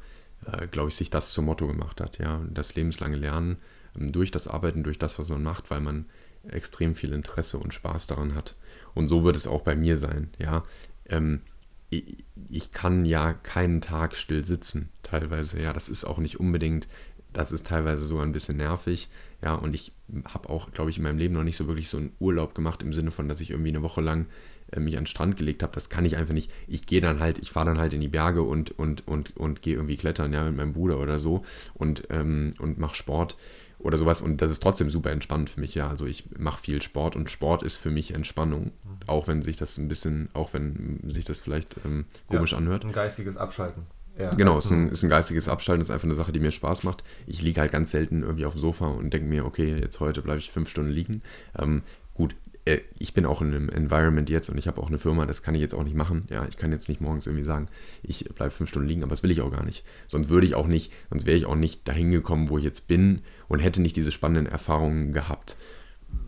äh, 0.46 0.66
glaube 0.66 0.88
ich, 0.88 0.96
sich 0.96 1.10
das 1.10 1.32
zum 1.32 1.46
Motto 1.46 1.66
gemacht 1.66 2.00
hat. 2.00 2.18
Ja, 2.18 2.40
das 2.50 2.74
lebenslange 2.74 3.16
Lernen 3.16 3.58
durch 3.94 4.30
das 4.30 4.48
Arbeiten, 4.48 4.82
durch 4.82 4.98
das, 4.98 5.18
was 5.18 5.28
man 5.28 5.42
macht, 5.42 5.70
weil 5.70 5.80
man 5.80 6.06
extrem 6.48 6.94
viel 6.94 7.12
Interesse 7.12 7.58
und 7.58 7.72
Spaß 7.72 8.06
daran 8.06 8.34
hat. 8.34 8.56
Und 8.94 9.08
so 9.08 9.24
wird 9.24 9.36
es 9.36 9.46
auch 9.46 9.62
bei 9.62 9.76
mir 9.76 9.96
sein. 9.96 10.30
Ja, 10.38 10.62
ähm, 11.06 11.42
ich, 11.90 12.24
ich, 12.48 12.70
kann 12.72 13.04
ja 13.04 13.32
keinen 13.32 13.80
Tag 13.80 14.16
still 14.16 14.44
sitzen, 14.44 14.90
teilweise. 15.02 15.60
Ja, 15.60 15.72
das 15.72 15.88
ist 15.88 16.04
auch 16.04 16.18
nicht 16.18 16.40
unbedingt, 16.40 16.88
das 17.32 17.52
ist 17.52 17.66
teilweise 17.66 18.04
sogar 18.06 18.24
ein 18.24 18.32
bisschen 18.32 18.56
nervig. 18.56 19.08
Ja, 19.44 19.54
und 19.54 19.74
ich 19.74 19.92
habe 20.24 20.48
auch, 20.48 20.72
glaube 20.72 20.88
ich, 20.88 20.96
in 20.96 21.02
meinem 21.02 21.18
Leben 21.18 21.34
noch 21.34 21.44
nicht 21.44 21.58
so 21.58 21.66
wirklich 21.66 21.90
so 21.90 21.98
einen 21.98 22.12
Urlaub 22.18 22.54
gemacht 22.54 22.82
im 22.82 22.94
Sinne 22.94 23.10
von, 23.10 23.28
dass 23.28 23.42
ich 23.42 23.50
irgendwie 23.50 23.68
eine 23.68 23.82
Woche 23.82 24.00
lang 24.00 24.24
äh, 24.72 24.80
mich 24.80 24.96
an 24.96 25.02
den 25.02 25.06
Strand 25.06 25.36
gelegt 25.36 25.62
habe. 25.62 25.74
Das 25.74 25.90
kann 25.90 26.06
ich 26.06 26.16
einfach 26.16 26.32
nicht. 26.32 26.50
Ich 26.66 26.86
gehe 26.86 27.02
dann 27.02 27.20
halt, 27.20 27.38
ich 27.38 27.50
fahre 27.50 27.66
dann 27.66 27.78
halt 27.78 27.92
in 27.92 28.00
die 28.00 28.08
Berge 28.08 28.42
und, 28.42 28.78
und, 28.78 29.06
und, 29.06 29.36
und 29.36 29.60
gehe 29.60 29.74
irgendwie 29.74 29.98
klettern, 29.98 30.32
ja, 30.32 30.44
mit 30.44 30.56
meinem 30.56 30.72
Bruder 30.72 30.98
oder 30.98 31.18
so 31.18 31.44
und, 31.74 32.04
ähm, 32.08 32.54
und 32.58 32.78
mache 32.78 32.94
Sport 32.94 33.36
oder 33.78 33.98
sowas. 33.98 34.22
Und 34.22 34.40
das 34.40 34.50
ist 34.50 34.62
trotzdem 34.62 34.88
super 34.88 35.10
entspannend 35.10 35.50
für 35.50 35.60
mich, 35.60 35.74
ja. 35.74 35.90
Also 35.90 36.06
ich 36.06 36.24
mache 36.38 36.62
viel 36.62 36.80
Sport 36.80 37.14
und 37.14 37.28
Sport 37.28 37.62
ist 37.62 37.76
für 37.76 37.90
mich 37.90 38.14
Entspannung. 38.14 38.64
Mhm. 38.64 38.98
Auch 39.06 39.28
wenn 39.28 39.42
sich 39.42 39.56
das 39.58 39.76
ein 39.76 39.88
bisschen, 39.88 40.30
auch 40.32 40.54
wenn 40.54 41.00
sich 41.04 41.26
das 41.26 41.40
vielleicht 41.40 41.76
ähm, 41.84 42.06
komisch 42.28 42.52
ja, 42.52 42.58
anhört. 42.58 42.86
Ein 42.86 42.92
geistiges 42.92 43.36
Abschalten. 43.36 43.82
Ja, 44.18 44.32
genau, 44.34 44.56
es 44.56 44.66
ist 44.66 44.70
ein, 44.70 44.88
ist 44.90 45.02
ein 45.02 45.10
geistiges 45.10 45.48
Abschalten, 45.48 45.80
ist 45.80 45.90
einfach 45.90 46.04
eine 46.04 46.14
Sache, 46.14 46.32
die 46.32 46.38
mir 46.38 46.52
Spaß 46.52 46.84
macht. 46.84 47.02
Ich 47.26 47.42
liege 47.42 47.60
halt 47.60 47.72
ganz 47.72 47.90
selten 47.90 48.22
irgendwie 48.22 48.46
auf 48.46 48.52
dem 48.52 48.60
Sofa 48.60 48.86
und 48.86 49.12
denke 49.12 49.28
mir, 49.28 49.44
okay, 49.44 49.76
jetzt 49.80 49.98
heute 50.00 50.22
bleibe 50.22 50.38
ich 50.38 50.50
fünf 50.50 50.68
Stunden 50.68 50.90
liegen. 50.90 51.22
Ähm, 51.58 51.82
gut, 52.14 52.36
äh, 52.64 52.78
ich 52.98 53.12
bin 53.12 53.26
auch 53.26 53.40
in 53.42 53.48
einem 53.48 53.68
Environment 53.68 54.30
jetzt 54.30 54.48
und 54.48 54.58
ich 54.58 54.68
habe 54.68 54.80
auch 54.80 54.88
eine 54.88 54.98
Firma, 54.98 55.26
das 55.26 55.42
kann 55.42 55.54
ich 55.54 55.60
jetzt 55.60 55.74
auch 55.74 55.82
nicht 55.82 55.96
machen. 55.96 56.26
Ja, 56.30 56.46
ich 56.48 56.56
kann 56.56 56.72
jetzt 56.72 56.88
nicht 56.88 57.00
morgens 57.00 57.26
irgendwie 57.26 57.44
sagen, 57.44 57.68
ich 58.02 58.24
bleibe 58.34 58.52
fünf 58.52 58.70
Stunden 58.70 58.88
liegen, 58.88 59.02
aber 59.02 59.10
das 59.10 59.22
will 59.22 59.30
ich 59.30 59.40
auch 59.40 59.50
gar 59.50 59.64
nicht. 59.64 59.84
Sonst 60.06 60.28
würde 60.28 60.46
ich 60.46 60.54
auch 60.54 60.66
nicht, 60.66 60.92
sonst 61.10 61.26
wäre 61.26 61.36
ich 61.36 61.46
auch 61.46 61.56
nicht 61.56 61.86
dahin 61.88 62.10
gekommen, 62.10 62.48
wo 62.48 62.58
ich 62.58 62.64
jetzt 62.64 62.86
bin 62.88 63.22
und 63.48 63.58
hätte 63.58 63.82
nicht 63.82 63.96
diese 63.96 64.12
spannenden 64.12 64.46
Erfahrungen 64.46 65.12
gehabt. 65.12 65.56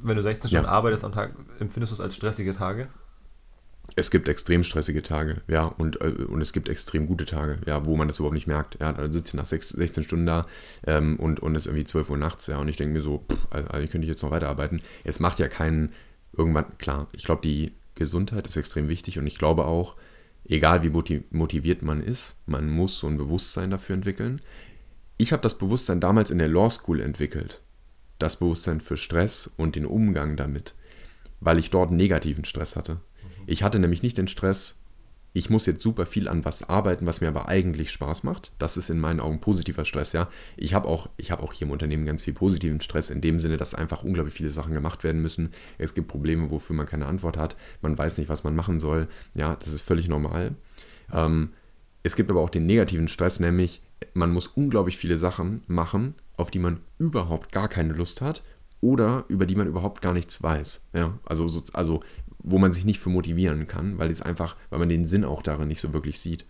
Wenn 0.03 0.16
du 0.16 0.22
16 0.22 0.49
Stunden 0.49 0.66
ja. 0.66 0.72
arbeitest 0.72 1.05
am 1.05 1.12
Tag, 1.12 1.34
empfindest 1.61 1.93
du 1.93 1.95
es 1.95 2.01
als 2.01 2.16
stressige 2.16 2.55
Tage? 2.55 2.89
Es 3.95 4.11
gibt 4.11 4.28
extrem 4.28 4.62
stressige 4.62 5.03
Tage, 5.03 5.43
ja, 5.49 5.64
und, 5.64 6.01
äh, 6.01 6.24
und 6.28 6.41
es 6.43 6.53
gibt 6.53 6.68
extrem 6.68 7.07
gute 7.07 7.24
Tage, 7.24 7.59
ja, 7.66 7.87
wo 7.87 7.97
man 7.97 8.09
das 8.09 8.18
überhaupt 8.18 8.34
nicht 8.34 8.47
merkt. 8.47 8.78
Ja, 8.80 8.93
da 8.93 9.11
sitzt 9.11 9.28
ich 9.28 9.34
nach 9.34 9.47
6, 9.47 9.70
16 9.70 10.05
Stunden 10.05 10.26
da 10.26 10.47
ähm, 10.87 11.16
und, 11.16 11.41
und 11.41 11.55
es 11.55 11.62
ist 11.62 11.66
irgendwie 11.66 11.84
12 11.84 12.11
Uhr 12.11 12.16
nachts, 12.18 12.47
ja, 12.47 12.59
und 12.59 12.68
ich 12.68 12.76
denke 12.76 12.95
mir 12.95 13.03
so, 13.03 13.24
pff, 13.30 13.47
also 13.51 13.87
könnte 13.89 14.01
ich 14.01 14.09
jetzt 14.09 14.22
noch 14.22 14.30
weiterarbeiten. 14.30 14.82
Es 15.05 15.20
macht 15.20 15.39
ja 15.39 15.49
keinen, 15.49 15.93
irgendwann, 16.37 16.76
klar, 16.78 17.09
ich 17.12 17.24
glaube, 17.24 17.43
die 17.43 17.72
Gesundheit 17.95 18.47
ist 18.47 18.57
extrem 18.57 18.89
wichtig 18.89 19.18
und 19.18 19.26
ich 19.26 19.39
glaube 19.39 19.64
auch, 19.64 19.97
egal 20.49 20.82
wie 20.82 21.22
motiviert 21.30 21.82
man 21.82 22.03
ist, 22.03 22.37
man 22.47 22.68
muss 22.68 22.99
so 22.99 23.07
ein 23.07 23.16
Bewusstsein 23.16 23.70
dafür 23.70 23.95
entwickeln. 23.95 24.41
Ich 25.16 25.32
habe 25.32 25.43
das 25.43 25.59
Bewusstsein 25.59 26.01
damals 26.01 26.30
in 26.30 26.39
der 26.39 26.49
Law 26.49 26.70
School 26.70 27.01
entwickelt. 27.01 27.62
Das 28.18 28.37
Bewusstsein 28.37 28.80
für 28.80 28.97
Stress 28.97 29.51
und 29.57 29.76
den 29.76 29.87
Umgang 29.87 30.37
damit, 30.37 30.74
weil 31.41 31.59
ich 31.59 31.70
dort 31.70 31.91
negativen 31.91 32.45
Stress 32.45 32.76
hatte. 32.76 33.01
Ich 33.47 33.63
hatte 33.63 33.79
nämlich 33.79 34.03
nicht 34.03 34.19
den 34.19 34.29
Stress, 34.29 34.81
ich 35.37 35.51
muss 35.51 35.67
jetzt 35.67 35.83
super 35.83 36.07
viel 36.07 36.29
an 36.29 36.47
was 36.47 36.67
arbeiten, 36.67 37.07
was 37.07 37.21
mir 37.21 37.29
aber 37.29 37.47
eigentlich 37.47 37.91
Spaß 37.91 38.25
macht. 38.25 38.53
Das 38.59 38.79
ist 38.79 38.89
in 38.89 38.99
meinen 38.99 39.21
Augen 39.21 39.39
positiver 39.43 39.85
Stress, 39.85 40.15
ja. 40.15 40.31
Ich 40.57 40.73
habe 40.73 40.89
auch, 40.89 41.11
hab 41.29 41.43
auch 41.43 41.53
hier 41.53 41.67
im 41.67 41.73
Unternehmen 41.73 42.07
ganz 42.07 42.23
viel 42.23 42.33
positiven 42.33 42.81
Stress, 42.81 43.11
in 43.11 43.21
dem 43.21 43.39
Sinne, 43.39 43.59
dass 43.59 43.75
einfach 43.75 44.03
unglaublich 44.03 44.33
viele 44.33 44.49
Sachen 44.49 44.73
gemacht 44.73 45.05
werden 45.05 45.21
müssen. 45.21 45.51
Es 45.77 45.93
gibt 45.93 46.09
Probleme, 46.09 46.51
wofür 46.51 46.75
man 46.75 46.87
keine 46.87 47.05
Antwort 47.05 47.37
hat. 47.37 47.55
Man 47.83 47.99
weiß 47.99 48.17
nicht, 48.17 48.31
was 48.31 48.45
man 48.45 48.57
machen 48.57 48.79
soll. 48.79 49.09
Ja, 49.35 49.57
das 49.57 49.75
ist 49.75 49.83
völlig 49.83 50.09
normal. 50.09 50.55
Ähm, 51.13 51.51
es 52.03 52.17
gibt 52.17 52.31
aber 52.31 52.41
auch 52.41 52.49
den 52.49 52.65
negativen 52.65 53.09
Stress, 53.09 53.39
nämlich 53.39 53.83
man 54.15 54.31
muss 54.31 54.47
unglaublich 54.47 54.97
viele 54.97 55.19
Sachen 55.19 55.63
machen, 55.67 56.15
auf 56.39 56.51
die 56.51 56.61
man 56.61 56.81
überhaupt 56.99 57.53
gar 57.53 57.69
keine 57.69 57.93
Lust 57.93 58.23
hat 58.23 58.43
oder 58.81 59.25
über 59.29 59.45
die 59.45 59.57
man 59.57 59.67
überhaupt 59.67 60.01
gar 60.01 60.15
nichts 60.15 60.43
weiß. 60.43 60.87
Ja, 60.95 61.19
also, 61.27 61.51
also 61.75 62.01
wo 62.47 62.59
man 62.59 62.73
sich 62.73 62.87
nicht 62.87 63.01
für 63.01 63.11
motivieren 63.11 63.67
kann, 63.67 63.99
weil 63.99 64.09
es 64.09 64.23
einfach, 64.23 64.57
weil 64.71 64.79
man 64.79 64.89
den 64.89 65.05
Sinn 65.05 65.25
auch 65.25 65.43
darin 65.43 65.69
nicht 65.69 65.81
so 65.81 65.93
wirklich 65.93 66.21
sieht. 66.21 66.47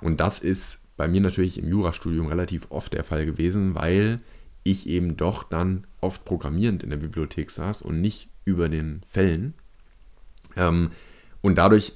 Und 0.00 0.20
das 0.20 0.38
ist 0.38 0.78
bei 0.96 1.08
mir 1.08 1.20
natürlich 1.20 1.58
im 1.58 1.68
Jurastudium 1.68 2.28
relativ 2.28 2.68
oft 2.70 2.92
der 2.92 3.04
Fall 3.04 3.26
gewesen, 3.26 3.74
weil 3.74 4.20
ich 4.62 4.88
eben 4.88 5.16
doch 5.16 5.42
dann 5.42 5.86
oft 6.00 6.24
programmierend 6.24 6.82
in 6.84 6.90
der 6.90 6.96
Bibliothek 6.98 7.50
saß 7.50 7.82
und 7.82 8.00
nicht 8.00 8.28
über 8.44 8.68
den 8.68 9.02
Fällen. 9.06 9.54
Ähm, 10.56 10.90
und 11.42 11.58
dadurch 11.58 11.94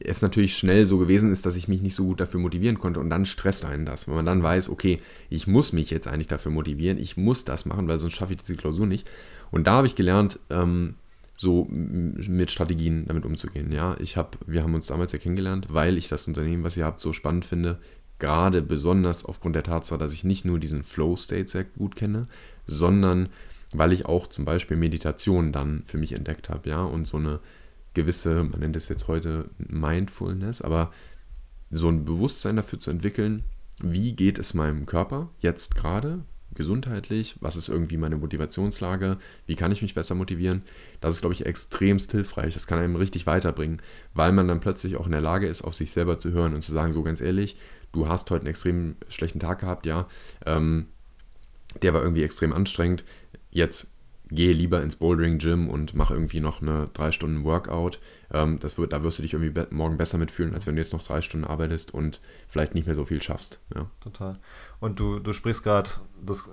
es 0.00 0.22
natürlich 0.22 0.56
schnell 0.56 0.86
so 0.86 0.96
gewesen 0.96 1.30
ist, 1.30 1.44
dass 1.44 1.56
ich 1.56 1.68
mich 1.68 1.82
nicht 1.82 1.94
so 1.94 2.06
gut 2.06 2.20
dafür 2.20 2.40
motivieren 2.40 2.78
konnte 2.78 3.00
und 3.00 3.10
dann 3.10 3.26
stresst 3.26 3.66
einen 3.66 3.84
das, 3.84 4.08
wenn 4.08 4.14
man 4.14 4.24
dann 4.24 4.42
weiß, 4.42 4.70
okay, 4.70 4.98
ich 5.28 5.46
muss 5.46 5.74
mich 5.74 5.90
jetzt 5.90 6.08
eigentlich 6.08 6.26
dafür 6.26 6.52
motivieren, 6.52 6.96
ich 6.96 7.18
muss 7.18 7.44
das 7.44 7.66
machen, 7.66 7.86
weil 7.86 7.98
sonst 7.98 8.14
schaffe 8.14 8.32
ich 8.32 8.38
diese 8.38 8.56
Klausur 8.56 8.86
nicht. 8.86 9.10
Und 9.50 9.66
da 9.66 9.72
habe 9.72 9.86
ich 9.86 9.94
gelernt, 9.94 10.40
ähm, 10.48 10.94
so 11.40 11.66
mit 11.70 12.50
Strategien 12.50 13.06
damit 13.06 13.24
umzugehen. 13.24 13.70
Ja, 13.70 13.96
ich 14.00 14.16
habe, 14.16 14.36
wir 14.46 14.64
haben 14.64 14.74
uns 14.74 14.88
damals 14.88 15.12
ja 15.12 15.18
kennengelernt, 15.18 15.68
weil 15.70 15.96
ich 15.96 16.08
das 16.08 16.26
Unternehmen, 16.26 16.64
was 16.64 16.76
ihr 16.76 16.84
habt, 16.84 17.00
so 17.00 17.12
spannend 17.12 17.44
finde. 17.44 17.78
Gerade 18.18 18.60
besonders 18.60 19.24
aufgrund 19.24 19.54
der 19.54 19.62
Tatsache, 19.62 20.00
dass 20.00 20.12
ich 20.12 20.24
nicht 20.24 20.44
nur 20.44 20.58
diesen 20.58 20.82
Flow-State 20.82 21.48
sehr 21.48 21.62
gut 21.62 21.94
kenne, 21.94 22.26
sondern 22.66 23.28
weil 23.72 23.92
ich 23.92 24.06
auch 24.06 24.26
zum 24.26 24.44
Beispiel 24.44 24.76
Meditation 24.76 25.52
dann 25.52 25.84
für 25.86 25.98
mich 25.98 26.12
entdeckt 26.12 26.48
habe, 26.48 26.68
ja, 26.68 26.82
und 26.82 27.06
so 27.06 27.18
eine 27.18 27.38
gewisse, 27.94 28.42
man 28.42 28.58
nennt 28.58 28.74
es 28.74 28.88
jetzt 28.88 29.06
heute 29.06 29.48
Mindfulness, 29.58 30.62
aber 30.62 30.90
so 31.70 31.88
ein 31.88 32.04
Bewusstsein 32.04 32.56
dafür 32.56 32.80
zu 32.80 32.90
entwickeln, 32.90 33.44
wie 33.80 34.16
geht 34.16 34.40
es 34.40 34.54
meinem 34.54 34.86
Körper 34.86 35.30
jetzt 35.38 35.76
gerade, 35.76 36.24
gesundheitlich, 36.54 37.36
was 37.40 37.56
ist 37.56 37.68
irgendwie 37.68 37.96
meine 37.96 38.16
Motivationslage, 38.16 39.18
wie 39.46 39.54
kann 39.54 39.72
ich 39.72 39.82
mich 39.82 39.94
besser 39.94 40.14
motivieren. 40.14 40.62
Das 41.00 41.14
ist, 41.14 41.20
glaube 41.20 41.34
ich, 41.34 41.46
extremst 41.46 42.12
hilfreich. 42.12 42.54
Das 42.54 42.66
kann 42.66 42.78
einem 42.78 42.96
richtig 42.96 43.26
weiterbringen, 43.26 43.80
weil 44.14 44.32
man 44.32 44.48
dann 44.48 44.60
plötzlich 44.60 44.96
auch 44.96 45.06
in 45.06 45.12
der 45.12 45.20
Lage 45.20 45.46
ist, 45.46 45.62
auf 45.62 45.74
sich 45.74 45.92
selber 45.92 46.18
zu 46.18 46.32
hören 46.32 46.54
und 46.54 46.60
zu 46.60 46.72
sagen, 46.72 46.92
so 46.92 47.02
ganz 47.02 47.20
ehrlich, 47.20 47.56
du 47.92 48.08
hast 48.08 48.30
heute 48.30 48.42
einen 48.42 48.50
extrem 48.50 48.96
schlechten 49.08 49.40
Tag 49.40 49.60
gehabt, 49.60 49.86
ja, 49.86 50.06
ähm, 50.46 50.86
der 51.82 51.94
war 51.94 52.02
irgendwie 52.02 52.22
extrem 52.22 52.52
anstrengend. 52.52 53.04
Jetzt 53.50 53.88
gehe 54.30 54.52
lieber 54.52 54.82
ins 54.82 54.96
Bouldering 54.96 55.38
Gym 55.38 55.68
und 55.68 55.94
mach 55.94 56.10
irgendwie 56.10 56.40
noch 56.40 56.60
eine 56.60 56.88
drei 56.92 57.12
Stunden 57.12 57.44
Workout. 57.44 57.98
Ähm, 58.30 58.58
das 58.60 58.76
wird, 58.78 58.92
da 58.92 59.02
wirst 59.02 59.18
du 59.18 59.22
dich 59.22 59.32
irgendwie 59.32 59.50
be 59.50 59.66
morgen 59.70 59.96
besser 59.96 60.18
mitfühlen, 60.18 60.54
als 60.54 60.66
wenn 60.66 60.74
du 60.74 60.80
jetzt 60.80 60.92
noch 60.92 61.02
drei 61.02 61.22
Stunden 61.22 61.46
arbeitest 61.46 61.94
und 61.94 62.20
vielleicht 62.46 62.74
nicht 62.74 62.86
mehr 62.86 62.94
so 62.94 63.04
viel 63.04 63.22
schaffst. 63.22 63.60
Ja. 63.74 63.86
Total. 64.00 64.36
Und 64.80 65.00
du, 65.00 65.18
du 65.18 65.32
sprichst 65.32 65.62
gerade 65.62 65.90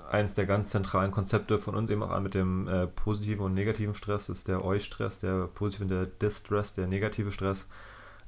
eins 0.09 0.33
der 0.35 0.45
ganz 0.45 0.69
zentralen 0.69 1.11
Konzepte 1.11 1.59
von 1.59 1.75
uns 1.75 1.89
eben 1.89 2.03
auch 2.03 2.11
an 2.11 2.23
mit 2.23 2.33
dem 2.33 2.67
äh, 2.67 2.87
positiven 2.87 3.43
und 3.43 3.53
negativen 3.53 3.93
Stress, 3.93 4.29
ist 4.29 4.47
der 4.47 4.63
Eu-Stress, 4.63 5.19
der 5.19 5.47
positive 5.47 5.83
und 5.83 5.89
der 5.89 6.05
Distress, 6.05 6.73
der 6.73 6.87
negative 6.87 7.31
Stress. 7.31 7.67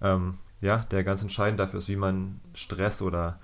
Ähm, 0.02 0.36
ja, 0.60 0.86
der 0.92 1.04
ganz 1.04 1.22
entscheidend 1.22 1.60
dafür 1.60 1.80
ist, 1.80 1.88
wie 1.88 1.96
man 1.96 2.42
Stress 2.54 3.02
oder 3.02 3.40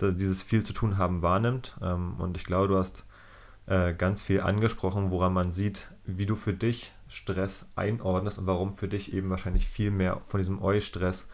dieses 0.00 0.42
viel 0.42 0.62
zu 0.62 0.74
tun 0.74 0.98
haben 0.98 1.22
wahrnimmt. 1.22 1.76
Ähm, 1.80 2.16
und 2.18 2.36
ich 2.36 2.44
glaube, 2.44 2.68
du 2.68 2.76
hast 2.76 3.05
äh, 3.66 3.92
ganz 3.94 4.22
viel 4.22 4.40
angesprochen, 4.40 5.10
woran 5.10 5.32
man 5.32 5.52
sieht, 5.52 5.90
wie 6.04 6.26
du 6.26 6.36
für 6.36 6.54
dich 6.54 6.92
Stress 7.08 7.66
einordnest 7.76 8.38
und 8.38 8.46
warum 8.46 8.74
für 8.74 8.88
dich 8.88 9.12
eben 9.12 9.30
wahrscheinlich 9.30 9.66
viel 9.66 9.90
mehr 9.90 10.20
von 10.26 10.38
diesem 10.38 10.62
Eu-Stress 10.62 11.28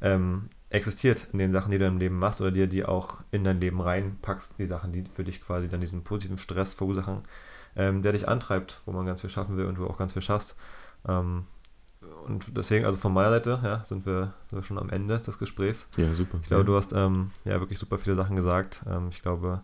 ähm, 0.00 0.50
existiert 0.70 1.28
in 1.32 1.38
den 1.38 1.52
Sachen, 1.52 1.70
die 1.70 1.78
du 1.78 1.86
im 1.86 1.98
Leben 1.98 2.18
machst 2.18 2.40
oder 2.40 2.50
dir 2.50 2.66
die 2.66 2.84
auch 2.84 3.20
in 3.30 3.44
dein 3.44 3.60
Leben 3.60 3.80
reinpackst, 3.80 4.58
die 4.58 4.66
Sachen, 4.66 4.92
die 4.92 5.04
für 5.04 5.24
dich 5.24 5.40
quasi 5.40 5.68
dann 5.68 5.80
diesen 5.80 6.04
positiven 6.04 6.38
Stress 6.38 6.74
verursachen, 6.74 7.22
ähm, 7.76 8.02
der 8.02 8.12
dich 8.12 8.28
antreibt, 8.28 8.82
wo 8.84 8.92
man 8.92 9.06
ganz 9.06 9.20
viel 9.20 9.30
schaffen 9.30 9.56
will 9.56 9.66
und 9.66 9.76
du 9.76 9.86
auch 9.86 9.98
ganz 9.98 10.12
viel 10.12 10.22
schaffst. 10.22 10.56
Ähm, 11.08 11.46
und 12.26 12.56
deswegen, 12.56 12.84
also 12.84 12.98
von 12.98 13.12
meiner 13.12 13.30
Seite, 13.30 13.60
ja, 13.62 13.84
sind 13.84 14.06
wir, 14.06 14.34
sind 14.48 14.58
wir 14.58 14.62
schon 14.62 14.78
am 14.78 14.90
Ende 14.90 15.18
des 15.18 15.38
Gesprächs. 15.38 15.86
Ja, 15.96 16.12
super. 16.12 16.38
Ich 16.42 16.48
glaube, 16.48 16.64
du 16.64 16.76
hast 16.76 16.92
ähm, 16.92 17.30
ja 17.44 17.58
wirklich 17.60 17.78
super 17.78 17.98
viele 17.98 18.16
Sachen 18.16 18.36
gesagt. 18.36 18.84
Ähm, 18.88 19.08
ich 19.10 19.22
glaube, 19.22 19.62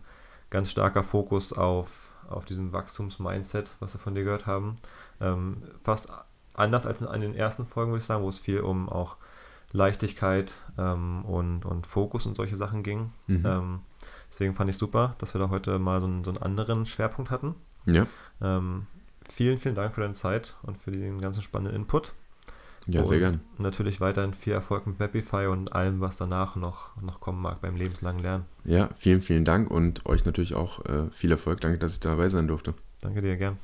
ganz 0.53 0.69
starker 0.69 1.03
Fokus 1.03 1.51
auf, 1.51 2.11
auf 2.29 2.45
diesem 2.45 2.71
Wachstumsmindset, 2.71 3.71
was 3.79 3.95
wir 3.95 3.99
von 3.99 4.13
dir 4.13 4.23
gehört 4.23 4.45
haben. 4.45 4.75
Ähm, 5.19 5.63
fast 5.83 6.07
anders 6.53 6.85
als 6.85 7.01
in, 7.01 7.21
den 7.21 7.35
ersten 7.35 7.65
Folgen, 7.65 7.91
würde 7.91 8.01
ich 8.01 8.05
sagen, 8.05 8.23
wo 8.23 8.29
es 8.29 8.37
viel 8.37 8.61
um 8.61 8.87
auch 8.87 9.17
Leichtigkeit 9.71 10.53
ähm, 10.77 11.25
und, 11.25 11.65
und 11.65 11.87
Fokus 11.87 12.27
und 12.27 12.37
solche 12.37 12.55
Sachen 12.55 12.83
ging. 12.83 13.11
Mhm. 13.25 13.45
Ähm, 13.45 13.79
deswegen 14.29 14.53
fand 14.53 14.69
ich 14.69 14.77
super, 14.77 15.15
dass 15.17 15.33
wir 15.33 15.41
da 15.41 15.49
heute 15.49 15.79
mal 15.79 15.99
so 15.99 16.05
einen, 16.05 16.23
so 16.23 16.29
einen 16.29 16.41
anderen 16.41 16.85
Schwerpunkt 16.85 17.31
hatten. 17.31 17.55
Ja. 17.87 18.05
Ähm, 18.39 18.85
vielen, 19.27 19.57
vielen 19.57 19.73
Dank 19.73 19.95
für 19.95 20.01
deine 20.01 20.13
Zeit 20.13 20.55
und 20.61 20.77
für 20.77 20.91
den 20.91 21.19
ganzen 21.19 21.41
spannenden 21.41 21.75
Input. 21.75 22.13
Ja, 22.87 23.05
sehr 23.05 23.19
gern. 23.19 23.39
Natürlich 23.57 24.01
weiterhin 24.01 24.33
viel 24.33 24.53
Erfolg 24.53 24.87
mit 24.87 24.99
Mapify 24.99 25.47
und 25.47 25.73
allem, 25.73 26.01
was 26.01 26.17
danach 26.17 26.55
noch, 26.55 27.01
noch 27.01 27.19
kommen 27.19 27.41
mag 27.41 27.61
beim 27.61 27.75
lebenslangen 27.75 28.21
Lernen. 28.21 28.45
Ja, 28.65 28.89
vielen, 28.95 29.21
vielen 29.21 29.45
Dank 29.45 29.71
und 29.71 30.05
euch 30.05 30.25
natürlich 30.25 30.55
auch 30.55 30.83
äh, 30.85 31.09
viel 31.11 31.31
Erfolg. 31.31 31.61
Danke, 31.61 31.77
dass 31.77 31.93
ich 31.93 31.99
dabei 32.01 32.29
sein 32.29 32.47
durfte. 32.47 32.73
Danke 33.01 33.21
dir, 33.21 33.37
gern. 33.37 33.57